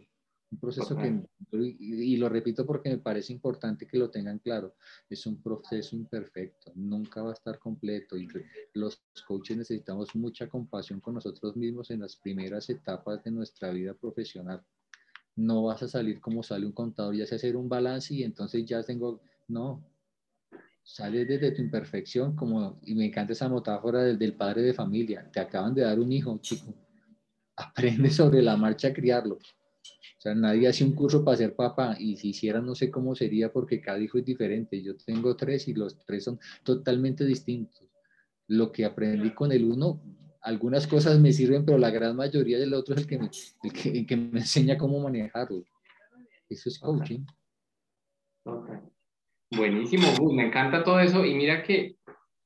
Un 0.50 0.58
proceso 0.58 0.96
que, 0.96 1.22
y, 1.58 2.16
lo 2.16 2.28
repito 2.28 2.66
porque 2.66 2.90
me 2.90 2.98
parece 2.98 3.32
importante 3.32 3.86
que 3.86 3.98
lo 3.98 4.10
tengan 4.10 4.38
claro, 4.38 4.74
es 5.08 5.26
un 5.26 5.42
proceso 5.42 5.96
imperfecto, 5.96 6.72
nunca 6.74 7.22
va 7.22 7.30
a 7.30 7.34
estar 7.34 7.58
completo 7.58 8.16
y 8.18 8.28
los 8.74 9.02
coaches 9.26 9.56
necesitamos 9.56 10.14
mucha 10.14 10.48
compasión 10.48 11.00
con 11.00 11.14
nosotros 11.14 11.56
mismos 11.56 11.90
en 11.90 12.00
las 12.00 12.16
primeras 12.16 12.68
etapas 12.68 13.24
de 13.24 13.30
nuestra 13.30 13.70
vida 13.70 13.94
profesional. 13.94 14.62
No 15.36 15.62
vas 15.62 15.82
a 15.82 15.88
salir 15.88 16.20
como 16.20 16.42
sale 16.42 16.66
un 16.66 16.72
contador 16.72 17.14
y 17.14 17.22
hace 17.22 17.36
hacer 17.36 17.56
un 17.56 17.68
balance 17.68 18.12
y 18.12 18.22
entonces 18.22 18.66
ya 18.66 18.82
tengo, 18.82 19.22
no, 19.48 19.82
sales 20.82 21.28
desde 21.28 21.52
tu 21.52 21.62
imperfección, 21.62 22.34
como, 22.36 22.80
y 22.82 22.94
me 22.94 23.06
encanta 23.06 23.32
esa 23.32 23.48
metáfora 23.48 24.02
del, 24.02 24.18
del 24.18 24.34
padre 24.34 24.62
de 24.62 24.74
familia, 24.74 25.28
te 25.32 25.40
acaban 25.40 25.74
de 25.74 25.82
dar 25.82 25.98
un 25.98 26.12
hijo, 26.12 26.38
chico, 26.40 26.74
aprende 27.56 28.10
sobre 28.10 28.42
la 28.42 28.56
marcha 28.56 28.88
a 28.88 28.92
criarlo 28.92 29.38
o 30.18 30.20
sea, 30.22 30.36
nadie 30.36 30.68
hace 30.68 30.84
un 30.84 30.92
curso 30.92 31.24
para 31.24 31.36
ser 31.36 31.56
papá 31.56 31.96
y 31.98 32.16
si 32.16 32.28
hiciera 32.28 32.60
no 32.60 32.76
sé 32.76 32.92
cómo 32.92 33.16
sería 33.16 33.52
porque 33.52 33.80
cada 33.80 33.98
hijo 33.98 34.18
es 34.18 34.24
diferente. 34.24 34.80
Yo 34.80 34.96
tengo 34.96 35.34
tres 35.34 35.66
y 35.66 35.74
los 35.74 35.98
tres 36.06 36.22
son 36.22 36.38
totalmente 36.62 37.24
distintos. 37.24 37.90
Lo 38.46 38.70
que 38.70 38.84
aprendí 38.84 39.34
con 39.34 39.50
el 39.50 39.64
uno, 39.64 40.00
algunas 40.42 40.86
cosas 40.86 41.18
me 41.18 41.32
sirven, 41.32 41.64
pero 41.64 41.76
la 41.76 41.90
gran 41.90 42.14
mayoría 42.14 42.56
del 42.60 42.72
otro 42.72 42.94
es 42.94 43.00
el 43.00 43.06
que 43.08 43.18
me, 43.18 43.30
el 43.64 44.06
que, 44.06 44.16
me 44.16 44.38
enseña 44.38 44.78
cómo 44.78 45.00
manejarlo. 45.00 45.64
Eso 46.48 46.68
es 46.68 46.78
coaching. 46.78 47.24
Buenísimo, 49.54 50.06
me 50.32 50.46
encanta 50.46 50.82
todo 50.82 50.98
eso 50.98 51.26
y 51.26 51.34
mira 51.34 51.62
que 51.62 51.96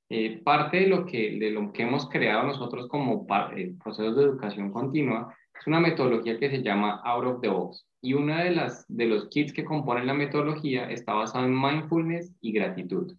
eh, 0.09 0.43
parte 0.43 0.79
de 0.79 0.87
lo 0.89 1.07
que, 1.07 1.39
de 1.39 1.51
lo 1.51 1.73
que 1.73 1.85
hemos 1.85 2.09
creado 2.09 2.43
nosotros 2.43 2.89
como 2.89 3.25
eh, 3.57 3.75
procesos 3.83 4.17
de 4.17 4.25
educación 4.25 4.73
continua 4.73 5.33
es 5.57 5.65
una 5.69 5.79
metodología 5.79 6.37
que 6.37 6.51
se 6.51 6.63
llama 6.63 7.01
Out 7.05 7.27
of 7.27 7.41
the 7.43 7.49
Box 7.49 7.87
y 8.03 8.15
una 8.15 8.43
de, 8.43 8.51
las, 8.51 8.85
de 8.89 9.07
los 9.07 9.29
kits 9.29 9.53
que 9.53 9.65
componen 9.65 10.09
la 10.09 10.15
metodología 10.15 10.91
está 10.91 11.15
basado 11.15 11.45
en 11.45 11.55
mindfulness 11.55 12.35
y 12.41 12.51
gratitud. 12.51 13.17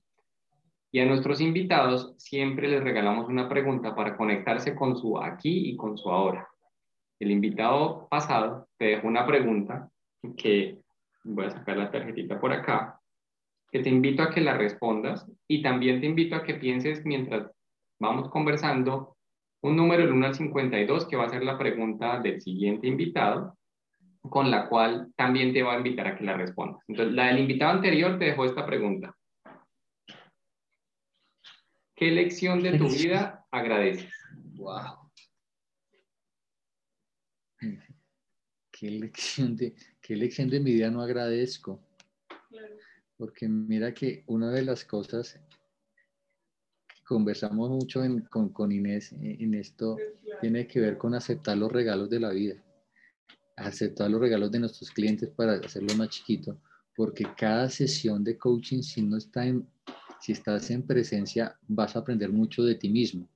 Y 0.92 1.00
a 1.00 1.06
nuestros 1.06 1.40
invitados 1.40 2.14
siempre 2.18 2.68
les 2.68 2.84
regalamos 2.84 3.30
una 3.30 3.48
pregunta 3.48 3.96
para 3.96 4.18
conectarse 4.18 4.76
con 4.76 4.98
su 4.98 5.18
aquí 5.18 5.70
y 5.70 5.78
con 5.78 5.98
su 5.98 6.10
ahora. 6.10 6.50
El 7.20 7.32
invitado 7.32 8.06
pasado 8.10 8.68
te 8.78 8.86
dejó 8.86 9.08
una 9.08 9.26
pregunta 9.26 9.90
que 10.36 10.78
voy 11.24 11.46
a 11.46 11.52
sacar 11.52 11.78
la 11.78 11.90
tarjetita 11.90 12.38
por 12.40 12.52
acá, 12.52 13.00
que 13.72 13.80
te 13.80 13.90
invito 13.90 14.24
a 14.24 14.30
que 14.30 14.42
la 14.42 14.58
respondas 14.58 15.26
y 15.48 15.62
también 15.62 16.00
te 16.00 16.08
invito 16.08 16.36
a 16.36 16.44
que 16.44 16.56
pienses 16.56 17.06
mientras 17.06 17.52
vamos 18.00 18.30
conversando 18.30 19.18
un 19.62 19.76
número 19.76 20.04
del 20.04 20.14
1 20.14 20.28
al 20.28 20.36
52 20.36 21.08
que 21.08 21.16
va 21.16 21.26
a 21.26 21.30
ser 21.30 21.44
la 21.44 21.58
pregunta 21.58 22.20
del 22.20 22.42
siguiente 22.42 22.88
invitado, 22.88 23.58
con 24.22 24.52
la 24.52 24.70
cual 24.70 25.12
también 25.16 25.54
te 25.54 25.64
va 25.64 25.74
a 25.74 25.78
invitar 25.78 26.08
a 26.08 26.18
que 26.18 26.24
la 26.24 26.38
respondas. 26.38 26.84
Entonces, 26.88 27.14
la 27.14 27.28
del 27.28 27.40
invitado 27.40 27.72
anterior 27.72 28.18
te 28.20 28.26
dejó 28.26 28.46
esta 28.46 28.66
pregunta. 28.66 29.16
¿Qué 31.96 32.12
lección 32.12 32.62
de 32.62 32.78
tu 32.78 32.88
vida 32.88 33.46
agradeces? 33.50 34.14
Wow. 34.56 35.10
¿Qué 38.72 38.92
lección 38.92 39.56
de, 39.56 39.74
qué 40.00 40.16
lección 40.16 40.50
de 40.50 40.60
mi 40.60 40.74
vida 40.74 40.92
no 40.92 41.02
agradezco? 41.02 41.87
Porque 43.18 43.48
mira 43.48 43.94
que 43.94 44.24
una 44.28 44.52
de 44.52 44.64
las 44.64 44.86
cosas 44.86 45.40
conversamos 47.08 47.70
mucho 47.70 48.02
con, 48.30 48.72
Inés 48.72 49.14
en 49.14 49.54
esto, 49.54 49.98
tiene 50.42 50.68
que 50.68 50.82
ver 50.82 50.98
con 50.98 51.16
aceptar 51.16 51.58
los 51.58 51.72
regalos 51.72 52.10
de 52.10 52.20
la 52.20 52.32
vida, 52.32 52.56
aceptar 53.56 54.12
los 54.12 54.20
regalos 54.20 54.52
de 54.52 54.60
nuestros 54.60 54.92
clientes 54.92 55.30
para 55.30 55.54
hacerlo 55.54 55.96
más 55.96 56.10
chiquito, 56.10 56.60
porque 56.96 57.26
cada 57.38 57.70
sesión 57.70 58.24
de 58.24 58.38
coaching, 58.38 58.82
si 58.82 59.02
no 59.02 59.18
está 59.18 59.46
en, 59.46 59.66
si 60.20 60.34
estás 60.34 60.70
en 60.70 60.84
presencia, 60.84 61.58
vas 61.68 61.96
a 61.96 62.00
aprender 62.00 62.30
mucho 62.30 62.64
de 62.64 62.76
ti 62.76 62.90
mismo. 62.90 63.28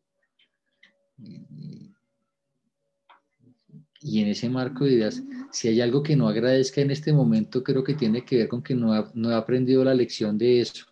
Y 4.01 4.21
en 4.21 4.29
ese 4.29 4.49
marco 4.49 4.85
de 4.85 4.93
ideas, 4.93 5.21
si 5.51 5.67
hay 5.67 5.79
algo 5.79 6.01
que 6.01 6.15
no 6.15 6.27
agradezca 6.27 6.81
en 6.81 6.91
este 6.91 7.13
momento, 7.13 7.63
creo 7.63 7.83
que 7.83 7.93
tiene 7.93 8.25
que 8.25 8.37
ver 8.37 8.47
con 8.47 8.63
que 8.63 8.73
no, 8.73 9.11
no 9.13 9.31
he 9.31 9.35
aprendido 9.35 9.83
la 9.83 9.93
lección 9.93 10.37
de 10.37 10.61
eso 10.61 10.91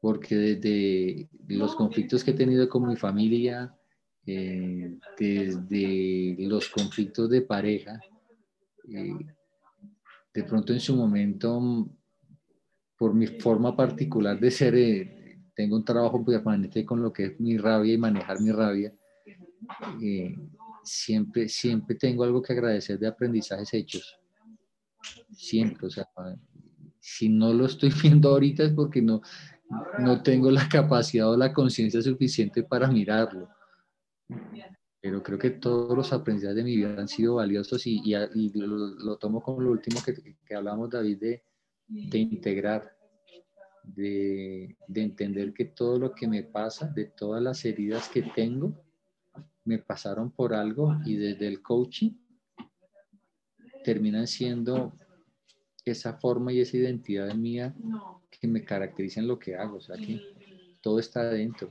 porque 0.00 0.36
desde 0.36 1.28
los 1.48 1.74
conflictos 1.74 2.22
que 2.22 2.30
he 2.30 2.34
tenido 2.34 2.68
con 2.68 2.86
mi 2.88 2.96
familia, 2.96 3.74
eh, 4.26 4.96
desde 5.18 6.36
los 6.46 6.68
conflictos 6.68 7.28
de 7.30 7.42
pareja, 7.42 8.00
eh, 8.88 9.18
de 10.32 10.44
pronto 10.44 10.72
en 10.72 10.80
su 10.80 10.94
momento, 10.94 11.88
por 12.96 13.14
mi 13.14 13.26
forma 13.26 13.76
particular 13.76 14.38
de 14.38 14.50
ser, 14.50 14.74
eh, 14.76 15.38
tengo 15.54 15.76
un 15.76 15.84
trabajo 15.84 16.24
permanente 16.24 16.84
con 16.84 17.02
lo 17.02 17.12
que 17.12 17.24
es 17.24 17.40
mi 17.40 17.58
rabia 17.58 17.94
y 17.94 17.98
manejar 17.98 18.40
mi 18.40 18.52
rabia. 18.52 18.92
Siempre, 20.88 21.48
siempre 21.48 21.96
tengo 21.96 22.24
algo 22.24 22.42
que 22.42 22.52
agradecer 22.52 22.98
de 22.98 23.06
aprendizajes 23.06 23.72
hechos. 23.74 24.18
Siempre, 25.32 25.86
o 25.86 25.90
sea, 25.90 26.08
si 26.98 27.28
no 27.28 27.52
lo 27.52 27.66
estoy 27.66 27.90
viendo 28.02 28.30
ahorita 28.30 28.64
es 28.64 28.72
porque 28.72 29.02
no, 29.02 29.20
no 29.98 30.22
tengo 30.22 30.50
la 30.50 30.68
capacidad 30.68 31.30
o 31.30 31.36
la 31.36 31.52
conciencia 31.52 32.02
suficiente 32.02 32.62
para 32.62 32.88
mirarlo. 32.88 33.48
Pero 35.00 35.22
creo 35.22 35.38
que 35.38 35.50
todos 35.50 35.96
los 35.96 36.12
aprendizajes 36.12 36.56
de 36.56 36.64
mi 36.64 36.76
vida 36.76 36.96
han 36.98 37.08
sido 37.08 37.36
valiosos 37.36 37.86
y, 37.86 38.02
lo, 38.54 39.16
tomo 39.16 39.40
como 39.40 39.60
lo 39.60 39.70
último 39.70 40.02
que, 40.04 40.36
que 40.44 40.54
hablamos, 40.54 40.90
David, 40.90 41.18
de, 41.18 41.42
de 41.86 42.18
integrar, 42.18 42.96
de, 43.84 44.76
de, 44.86 45.02
entender 45.02 45.54
que 45.54 45.66
todo 45.66 45.98
lo 45.98 46.12
que 46.12 46.26
me 46.26 46.42
pasa, 46.42 46.88
de 46.88 47.06
todas 47.06 47.42
las 47.42 47.64
heridas 47.64 48.08
que 48.08 48.22
tengo, 48.22 48.74
me 49.68 49.78
pasaron 49.78 50.30
por 50.30 50.54
algo 50.54 50.96
y 51.04 51.16
desde 51.16 51.46
el 51.46 51.60
coaching 51.60 52.12
terminan 53.84 54.26
siendo 54.26 54.92
esa 55.84 56.14
forma 56.14 56.52
y 56.52 56.60
esa 56.60 56.78
identidad 56.78 57.34
mía 57.34 57.74
que 58.30 58.48
me 58.48 58.64
caracteriza 58.64 59.20
en 59.20 59.28
lo 59.28 59.38
que 59.38 59.54
hago. 59.56 59.76
O 59.76 59.80
sea, 59.80 59.96
que 59.96 60.20
todo 60.80 60.98
está 60.98 61.20
adentro. 61.20 61.70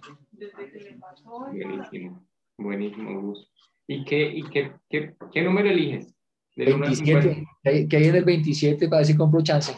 Buenísimo, 1.51 2.27
buenísimo, 2.57 3.21
Gus. 3.21 3.51
¿Y 3.87 4.05
qué, 4.05 4.31
y 4.31 4.43
qué, 4.43 4.73
qué, 4.89 5.15
qué 5.33 5.41
número 5.41 5.69
eliges? 5.69 6.13
27. 6.55 7.47
¿Qué 7.63 7.97
hay 7.97 8.05
en 8.05 8.15
el 8.15 8.25
27 8.25 8.87
para 8.87 8.99
ver 8.99 9.05
si 9.07 9.15
compro 9.15 9.41
chance? 9.41 9.73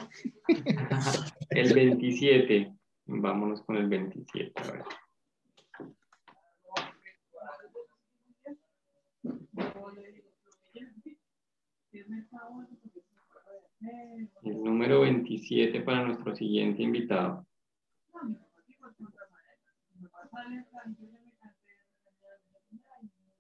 el 1.52 1.74
27. 1.74 2.74
Vámonos 3.06 3.62
con 3.64 3.78
el 3.78 3.88
27. 3.88 4.52
A 4.56 4.72
ver. 4.72 4.84
El 14.44 14.64
número 14.64 15.02
27 15.02 15.82
para 15.82 16.06
nuestro 16.06 16.36
siguiente 16.36 16.84
invitado. 16.84 17.46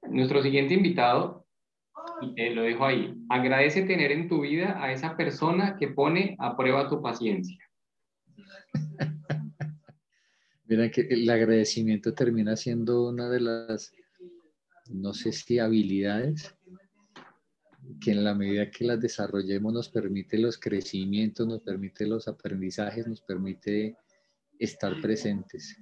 Nuestro 0.09 0.41
siguiente 0.41 0.73
invitado, 0.73 1.45
eh, 2.35 2.53
lo 2.55 2.63
dejo 2.63 2.85
ahí, 2.85 3.15
agradece 3.29 3.83
tener 3.83 4.11
en 4.11 4.27
tu 4.27 4.41
vida 4.41 4.81
a 4.83 4.91
esa 4.91 5.15
persona 5.15 5.77
que 5.77 5.89
pone 5.89 6.35
a 6.39 6.57
prueba 6.57 6.89
tu 6.89 7.01
paciencia. 7.01 7.57
Mira 10.65 10.89
que 10.89 11.01
el 11.01 11.29
agradecimiento 11.29 12.13
termina 12.13 12.55
siendo 12.55 13.09
una 13.09 13.29
de 13.29 13.41
las, 13.41 13.91
no 14.89 15.13
sé 15.13 15.31
si 15.31 15.59
habilidades 15.59 16.55
que 17.99 18.11
en 18.11 18.23
la 18.23 18.33
medida 18.33 18.69
que 18.69 18.85
las 18.85 18.99
desarrollemos 18.99 19.73
nos 19.73 19.89
permite 19.89 20.37
los 20.37 20.57
crecimientos, 20.57 21.47
nos 21.47 21.61
permite 21.61 22.05
los 22.05 22.27
aprendizajes, 22.27 23.07
nos 23.07 23.21
permite 23.21 23.95
estar 24.57 24.99
presentes. 25.01 25.77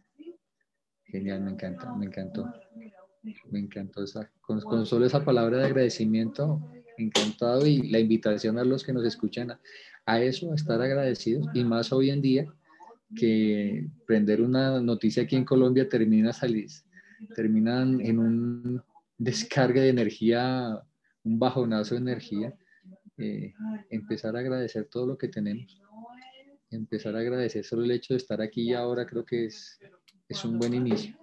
Genial, 1.06 1.42
me 1.42 1.52
encanta, 1.52 1.94
me 1.96 2.06
encantó. 2.06 2.52
Me 3.50 3.60
encantó 3.60 4.04
esa, 4.04 4.32
con, 4.42 4.86
solo 4.86 5.06
esa 5.06 5.24
palabra 5.24 5.58
de 5.58 5.66
agradecimiento, 5.66 6.62
encantado 6.98 7.66
y 7.66 7.90
la 7.90 8.00
invitación 8.00 8.58
a 8.58 8.64
los 8.64 8.84
que 8.84 8.94
nos 8.94 9.06
escuchan 9.06 9.58
a, 10.06 10.22
eso, 10.22 10.52
a 10.52 10.56
estar 10.56 10.82
agradecidos 10.82 11.48
y 11.54 11.64
más 11.64 11.92
hoy 11.92 12.10
en 12.10 12.22
día 12.22 12.46
que 13.16 13.88
prender 14.06 14.42
una 14.42 14.80
noticia 14.80 15.24
aquí 15.24 15.36
en 15.36 15.46
Colombia 15.46 15.90
termina 15.90 16.32
salir, 16.32 16.70
terminan 17.36 18.00
en 18.02 18.20
un 18.20 18.84
descarga 19.18 19.82
de 19.82 19.90
energía 19.90 20.82
un 21.28 21.40
bajonazo 21.40 21.96
de 21.96 22.02
energía, 22.02 22.54
eh, 23.18 23.54
empezar 23.90 24.36
a 24.36 24.40
agradecer 24.40 24.88
todo 24.90 25.06
lo 25.06 25.18
que 25.18 25.28
tenemos, 25.28 25.82
empezar 26.72 27.16
a 27.16 27.20
agradecer 27.20 27.64
solo 27.64 27.84
el 27.84 27.92
hecho 27.92 28.14
de 28.14 28.18
estar 28.18 28.42
aquí 28.42 28.70
y 28.70 28.74
ahora 28.74 29.06
creo 29.06 29.26
que 29.26 29.46
es, 29.46 29.80
es 30.30 30.46
un 30.46 30.58
buen 30.58 30.74
inicio. 30.74 31.16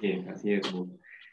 Bien, 0.00 0.28
así 0.28 0.52
es. 0.52 0.62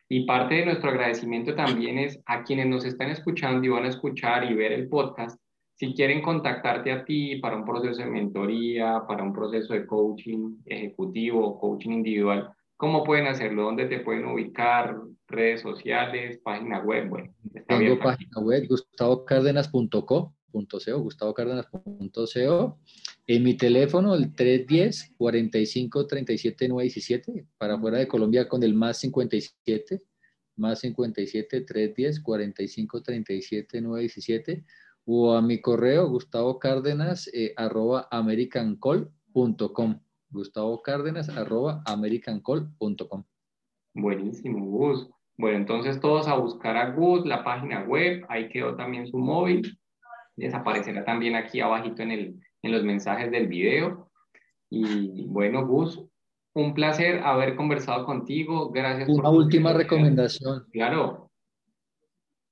Y 0.08 0.26
parte 0.26 0.56
de 0.56 0.66
nuestro 0.66 0.90
agradecimiento 0.90 1.56
también 1.56 1.98
es 1.98 2.20
a 2.26 2.44
quienes 2.44 2.68
nos 2.68 2.86
están 2.86 3.10
escuchando 3.10 3.66
y 3.66 3.70
van 3.70 3.86
a 3.86 3.90
escuchar 3.90 4.50
y 4.50 4.54
ver 4.54 4.72
el 4.72 4.88
podcast. 4.88 5.40
Si 5.76 5.94
quieren 5.94 6.22
contactarte 6.22 6.92
a 6.92 7.04
ti 7.04 7.38
para 7.38 7.58
un 7.58 7.66
proceso 7.66 8.04
de 8.04 8.10
mentoría, 8.10 9.02
para 9.08 9.24
un 9.24 9.34
proceso 9.34 9.74
de 9.74 9.86
coaching 9.86 10.58
ejecutivo, 10.66 11.60
coaching 11.60 11.92
individual, 11.92 12.54
¿cómo 12.78 13.04
pueden 13.04 13.28
hacerlo? 13.28 13.64
¿Dónde 13.64 13.88
te 13.88 14.00
pueden 14.00 14.26
ubicar? 14.26 14.96
¿Redes 15.28 15.62
sociales? 15.62 16.40
¿Página 16.44 16.82
web? 16.82 17.10
Bueno, 17.10 17.34
Tengo 17.68 18.00
página 18.00 18.42
web, 18.42 18.68
gustavocárdenas.co 18.68 20.34
gustavocárdenas.co. 20.54 22.80
En 23.26 23.44
mi 23.44 23.58
teléfono, 23.58 24.16
el 24.16 24.36
310 24.36 25.14
45 25.18 26.08
37 26.08 26.68
917, 26.68 27.48
para 27.58 27.80
fuera 27.80 28.00
de 28.00 28.08
Colombia 28.08 28.48
con 28.48 28.64
el 28.64 28.74
más 28.74 29.00
57, 29.00 30.02
más 30.58 30.80
57 30.80 31.62
310 31.62 32.20
45 32.22 33.02
37 33.02 33.82
917, 33.82 34.66
o 35.06 35.34
a 35.34 35.42
mi 35.42 35.62
correo 35.62 36.10
gustavo 36.10 36.60
cárdenas 36.60 37.30
eh, 37.34 37.54
arroba 37.56 38.08
americancall.com. 38.12 40.00
Gustavo 40.30 40.82
Cárdenas 40.82 41.30
arroba 41.30 41.84
americancall.com. 41.86 43.24
Buenísimo, 43.94 44.66
Gus. 44.66 45.10
Bueno, 45.38 45.58
entonces 45.58 46.00
todos 46.00 46.28
a 46.28 46.36
buscar 46.36 46.78
a 46.78 46.92
Gus, 46.92 47.26
la 47.26 47.44
página 47.44 47.84
web, 47.84 48.26
ahí 48.30 48.50
quedó 48.50 48.76
también 48.76 49.08
su 49.08 49.18
móvil 49.18 49.78
desaparecerá 50.36 51.06
también 51.06 51.36
aquí 51.36 51.60
abajito 51.60 52.02
en, 52.02 52.12
el, 52.12 52.40
en 52.62 52.72
los 52.72 52.84
mensajes 52.84 53.32
del 53.32 53.48
video. 53.48 54.10
Y 54.70 55.26
bueno, 55.28 55.66
Gus, 55.68 56.04
un 56.54 56.74
placer 56.74 57.20
haber 57.20 57.56
conversado 57.56 58.06
contigo. 58.06 58.72
Gracias. 58.72 59.10
Una 59.10 59.30
última 59.30 59.74
recomendación. 59.74 60.66
Claro. 60.72 61.30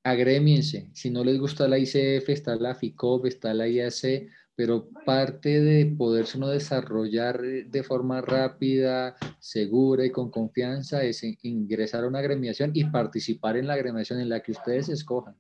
Agrémiense. 0.04 0.90
Si 0.94 1.10
no 1.10 1.24
les 1.24 1.40
gusta 1.40 1.68
la 1.68 1.78
ICF, 1.78 2.30
está 2.30 2.56
la 2.56 2.76
FICOP, 2.76 3.26
está 3.26 3.54
la 3.54 3.68
IAC, 3.68 4.28
pero 4.62 4.88
parte 5.08 5.60
de 5.60 5.88
poderse 5.98 6.38
uno 6.38 6.50
desarrollar 6.50 7.42
de 7.42 7.82
forma 7.82 8.22
rápida, 8.22 9.16
segura 9.40 10.06
y 10.06 10.12
con 10.12 10.30
confianza 10.30 11.04
es 11.04 11.24
ingresar 11.42 12.04
a 12.04 12.08
una 12.08 12.20
agremiación 12.20 12.70
y 12.76 12.84
participar 12.84 13.58
en 13.58 13.66
la 13.66 13.74
agremiación 13.74 14.20
en 14.20 14.30
la 14.30 14.42
que 14.44 14.52
ustedes 14.52 14.88
escojan 14.90 15.36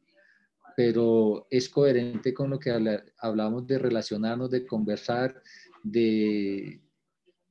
pero 0.76 1.46
es 1.52 1.70
coherente 1.70 2.34
con 2.34 2.50
lo 2.50 2.58
que 2.58 2.72
hablamos 3.20 3.68
de 3.68 3.78
relacionarnos, 3.78 4.50
de 4.50 4.66
conversar, 4.66 5.40
de, 5.84 6.82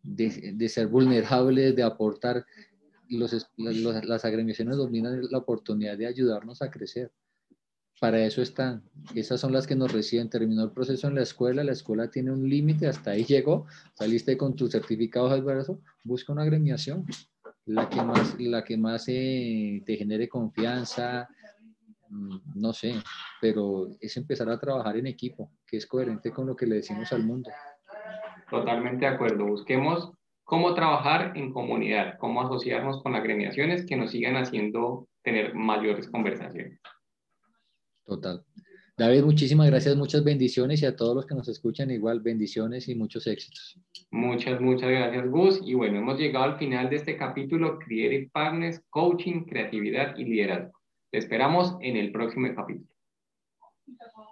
de, 0.03 0.69
ser 0.69 0.89
vulnerables, 0.89 1.77
de 1.77 1.85
aportar. 1.85 2.45
Los, 3.09 3.49
las 3.57 4.25
agremiaciones 4.25 4.77
dominan 4.77 5.23
la 5.31 5.39
oportunidad 5.39 5.97
de 5.97 6.09
ayudarnos 6.09 6.63
a 6.63 6.71
crecer. 6.73 7.13
Para 8.01 8.25
eso 8.25 8.43
están. 8.43 8.83
Esas 9.15 9.41
son 9.41 9.53
las 9.53 9.67
que 9.67 9.77
nos 9.77 9.93
reciben. 9.93 10.29
Terminó 10.29 10.65
el 10.65 10.73
proceso 10.73 11.07
en 11.07 11.15
la 11.15 11.23
escuela, 11.23 11.63
la 11.63 11.73
escuela 11.73 12.11
tiene 12.11 12.33
un 12.33 12.49
límite, 12.49 12.89
hasta 12.89 13.13
ahí 13.13 13.25
llegó, 13.25 13.67
saliste 13.95 14.37
con 14.37 14.57
tu 14.57 14.67
certificado 14.67 15.29
de 15.29 15.41
brazo, 15.41 15.81
busca 16.03 16.33
una 16.33 16.43
agremiación, 16.43 17.07
la 17.67 17.89
que 17.89 18.03
más, 18.03 18.41
la 18.41 18.65
que 18.65 18.77
más 18.77 19.05
eh, 19.07 19.83
te 19.87 19.97
genere 19.97 20.29
confianza, 20.29 21.29
Mm, 22.11 22.39
no 22.57 22.73
sé, 22.73 22.95
pero 23.41 23.89
es 24.01 24.17
empezar 24.17 24.49
a 24.51 24.59
trabajar 24.59 24.97
en 24.97 25.07
equipo, 25.07 25.53
que 25.67 25.77
es 25.77 25.87
coherente 25.87 26.33
con 26.33 26.47
lo 26.47 26.57
que 26.57 26.67
le 26.67 26.77
decimos 26.77 27.13
al 27.13 27.25
mundo. 27.25 27.51
Totalmente 28.51 29.07
de 29.07 29.13
acuerdo. 29.13 29.47
Busquemos 29.47 30.13
cómo 30.43 30.75
trabajar 30.75 31.37
en 31.37 31.53
comunidad, 31.53 32.19
cómo 32.19 32.43
asociarnos 32.43 33.01
con 33.03 33.15
agremiaciones 33.15 33.87
que 33.87 33.97
nos 33.97 34.11
sigan 34.11 34.37
haciendo 34.37 35.07
tener 35.23 35.55
mayores 35.55 36.09
conversaciones. 36.09 36.81
Total. 38.05 38.45
David, 39.01 39.25
muchísimas 39.25 39.67
gracias, 39.71 39.97
muchas 39.97 40.23
bendiciones 40.23 40.83
y 40.83 40.87
a 40.87 40.95
todos 40.95 41.17
los 41.17 41.25
que 41.25 41.35
nos 41.35 41.49
escuchan 41.49 41.91
igual, 41.91 42.21
bendiciones 42.21 42.87
y 42.87 42.95
muchos 42.95 43.27
éxitos. 43.27 43.81
Muchas, 44.11 44.61
muchas 44.61 44.91
gracias, 44.91 45.27
Gus. 45.31 45.61
Y 45.65 45.73
bueno, 45.73 46.01
hemos 46.01 46.19
llegado 46.19 46.45
al 46.45 46.59
final 46.59 46.91
de 46.91 46.97
este 46.97 47.17
capítulo, 47.17 47.79
Creative 47.79 48.29
Partners, 48.31 48.83
Coaching, 48.91 49.45
Creatividad 49.45 50.15
y 50.19 50.25
Liderazgo. 50.25 50.79
Te 51.11 51.17
esperamos 51.17 51.77
en 51.81 51.97
el 51.97 52.13
próximo 52.13 52.49
capítulo. 52.55 52.90